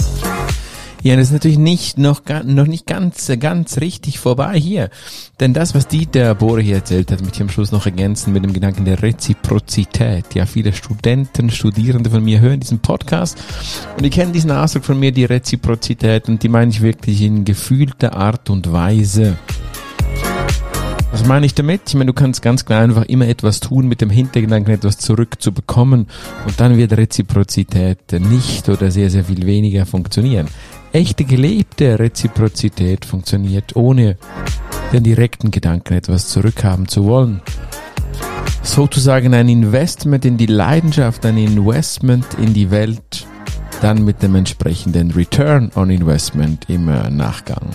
Ja, 1.04 1.18
das 1.18 1.26
ist 1.28 1.34
natürlich 1.34 1.58
nicht 1.58 1.98
noch, 1.98 2.22
noch 2.46 2.66
nicht 2.66 2.88
ganz, 2.88 3.30
ganz 3.38 3.82
richtig 3.82 4.20
vorbei 4.20 4.58
hier. 4.58 4.90
Denn 5.42 5.54
das, 5.54 5.76
was 5.76 5.90
Dieter 5.90 6.34
Bohre 6.34 6.62
hier 6.62 6.78
erzählt 6.78 7.12
hat, 7.12 7.20
möchte 7.20 7.36
ich 7.36 7.42
am 7.42 7.50
Schluss 7.50 7.74
noch 7.74 7.86
ergänzen 7.86 8.32
mit 8.32 8.46
dem 8.46 8.54
Gedanken 8.54 8.86
der 8.86 9.04
Reziprozität. 9.04 10.34
Ja, 10.34 10.46
viele 10.46 10.72
Studenten, 10.72 11.50
Studierende 11.50 12.10
von 12.10 12.24
mir 12.24 12.40
hören 12.40 12.62
diesen 12.62 12.80
Podcast 12.80 13.38
und 13.98 14.04
die 14.04 14.10
kennen 14.10 14.32
diesen 14.32 14.52
Ausdruck 14.52 14.86
von 14.86 14.98
mir, 14.98 15.12
die 15.12 15.26
Reziprozität, 15.26 16.30
und 16.30 16.42
die 16.42 16.48
meine 16.48 16.72
ich 16.72 16.82
wirklich 16.82 17.22
in 17.22 17.44
gefühlter 17.44 18.16
Art 18.16 18.50
und 18.50 18.72
Weise. 18.72 19.36
Was 21.12 21.26
meine 21.28 21.46
ich 21.46 21.54
damit? 21.54 21.82
Ich 21.90 21.94
meine, 21.96 22.08
du 22.08 22.14
kannst 22.14 22.42
ganz 22.42 22.66
klar 22.66 22.82
einfach 22.82 23.04
immer 23.04 23.28
etwas 23.28 23.60
tun 23.60 23.88
mit 23.88 24.02
dem 24.02 24.10
Hintergedanken, 24.10 24.74
etwas 24.74 24.98
zurückzubekommen 24.98 26.08
und 26.48 26.60
dann 26.60 26.76
wird 26.78 26.94
Reziprozität 26.94 28.14
nicht 28.14 28.68
oder 28.70 28.90
sehr, 28.90 29.10
sehr 29.10 29.26
viel 29.26 29.46
weniger 29.46 29.86
funktionieren. 29.86 30.48
Echte 30.94 31.24
gelebte 31.24 31.98
Reziprozität 31.98 33.04
funktioniert 33.04 33.76
ohne 33.76 34.16
den 34.94 35.04
direkten 35.04 35.50
Gedanken, 35.50 35.96
etwas 35.96 36.28
zurückhaben 36.28 36.88
zu 36.88 37.06
wollen. 37.06 37.42
Sozusagen 38.62 39.34
ein 39.34 39.50
Investment 39.50 40.24
in 40.24 40.38
die 40.38 40.46
Leidenschaft, 40.46 41.26
ein 41.26 41.40
Investment 41.40 42.28
in 42.40 42.54
die 42.54 42.70
Welt, 42.70 43.26
dann 43.82 44.06
mit 44.06 44.22
dem 44.22 44.36
entsprechenden 44.36 45.10
Return 45.10 45.72
on 45.76 45.90
Investment 45.90 46.70
im 46.70 46.86
Nachgang. 46.86 47.72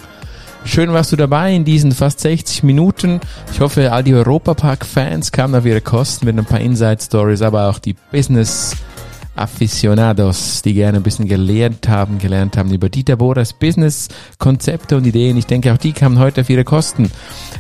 Schön 0.65 0.93
warst 0.93 1.11
du 1.11 1.17
dabei 1.17 1.53
in 1.53 1.65
diesen 1.65 1.91
fast 1.91 2.21
60 2.21 2.63
Minuten. 2.63 3.19
Ich 3.53 3.59
hoffe, 3.59 3.91
all 3.91 4.05
die 4.05 4.15
Europapark-Fans 4.15 5.33
kamen 5.33 5.57
auf 5.57 5.67
ihre 5.67 5.81
Kosten 5.81 6.25
mit 6.27 6.39
ein 6.39 6.45
paar 6.45 6.61
Inside-Stories, 6.61 7.43
aber 7.43 7.69
auch 7.69 7.81
die 7.81 7.97
Business- 8.13 8.77
Aficionados, 9.39 10.63
die 10.63 10.75
gerne 10.75 10.99
ein 10.99 11.03
bisschen 11.03 11.27
gelernt 11.29 11.89
haben, 11.89 12.19
gelernt 12.19 12.57
haben 12.57 12.73
über 12.73 12.89
Dieter 12.89 13.17
Bohras 13.17 13.53
Business, 13.53 14.09
Konzepte 14.39 14.97
und 14.97 15.07
Ideen. 15.07 15.37
Ich 15.37 15.47
denke, 15.47 15.73
auch 15.73 15.79
die 15.79 15.93
kamen 15.93 16.19
heute 16.19 16.43
auf 16.43 16.51
ihre 16.51 16.65
Kosten. 16.65 17.11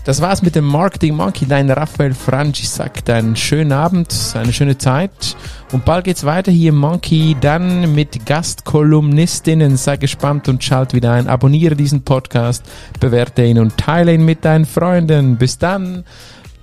Das 0.04 0.20
war's 0.20 0.42
mit 0.42 0.54
dem 0.54 0.64
Marketing 0.64 1.14
Monkey. 1.14 1.46
Dein 1.46 1.70
Raphael 1.70 2.14
Franchi 2.14 2.66
sagt 2.66 3.10
einen 3.10 3.36
schönen 3.36 3.72
Abend, 3.72 4.14
eine 4.34 4.52
schöne 4.52 4.78
Zeit. 4.78 5.36
Und 5.72 5.84
bald 5.84 6.04
geht's 6.04 6.24
weiter 6.24 6.50
hier 6.50 6.70
im 6.70 6.78
Monkey, 6.78 7.36
dann 7.40 7.94
mit 7.94 8.24
Gastkolumnistinnen. 8.24 9.76
Sei 9.76 9.96
gespannt 9.96 10.48
und 10.48 10.64
schalt 10.64 10.94
wieder 10.94 11.12
ein. 11.12 11.28
Abonniere 11.28 11.76
diesen 11.76 12.02
Podcast, 12.02 12.64
bewerte 13.00 13.44
ihn 13.44 13.58
und 13.58 13.76
teile 13.76 14.14
ihn 14.14 14.24
mit 14.24 14.44
deinen 14.44 14.64
Freunden. 14.64 15.36
Bis 15.36 15.58
dann. 15.58 16.04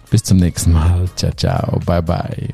Bis 0.09 0.23
zum 0.23 0.37
nächsten 0.37 0.73
Mal. 0.73 1.05
Ciao, 1.15 1.31
ciao. 1.35 1.79
Bye, 1.85 2.01
bye. 2.01 2.53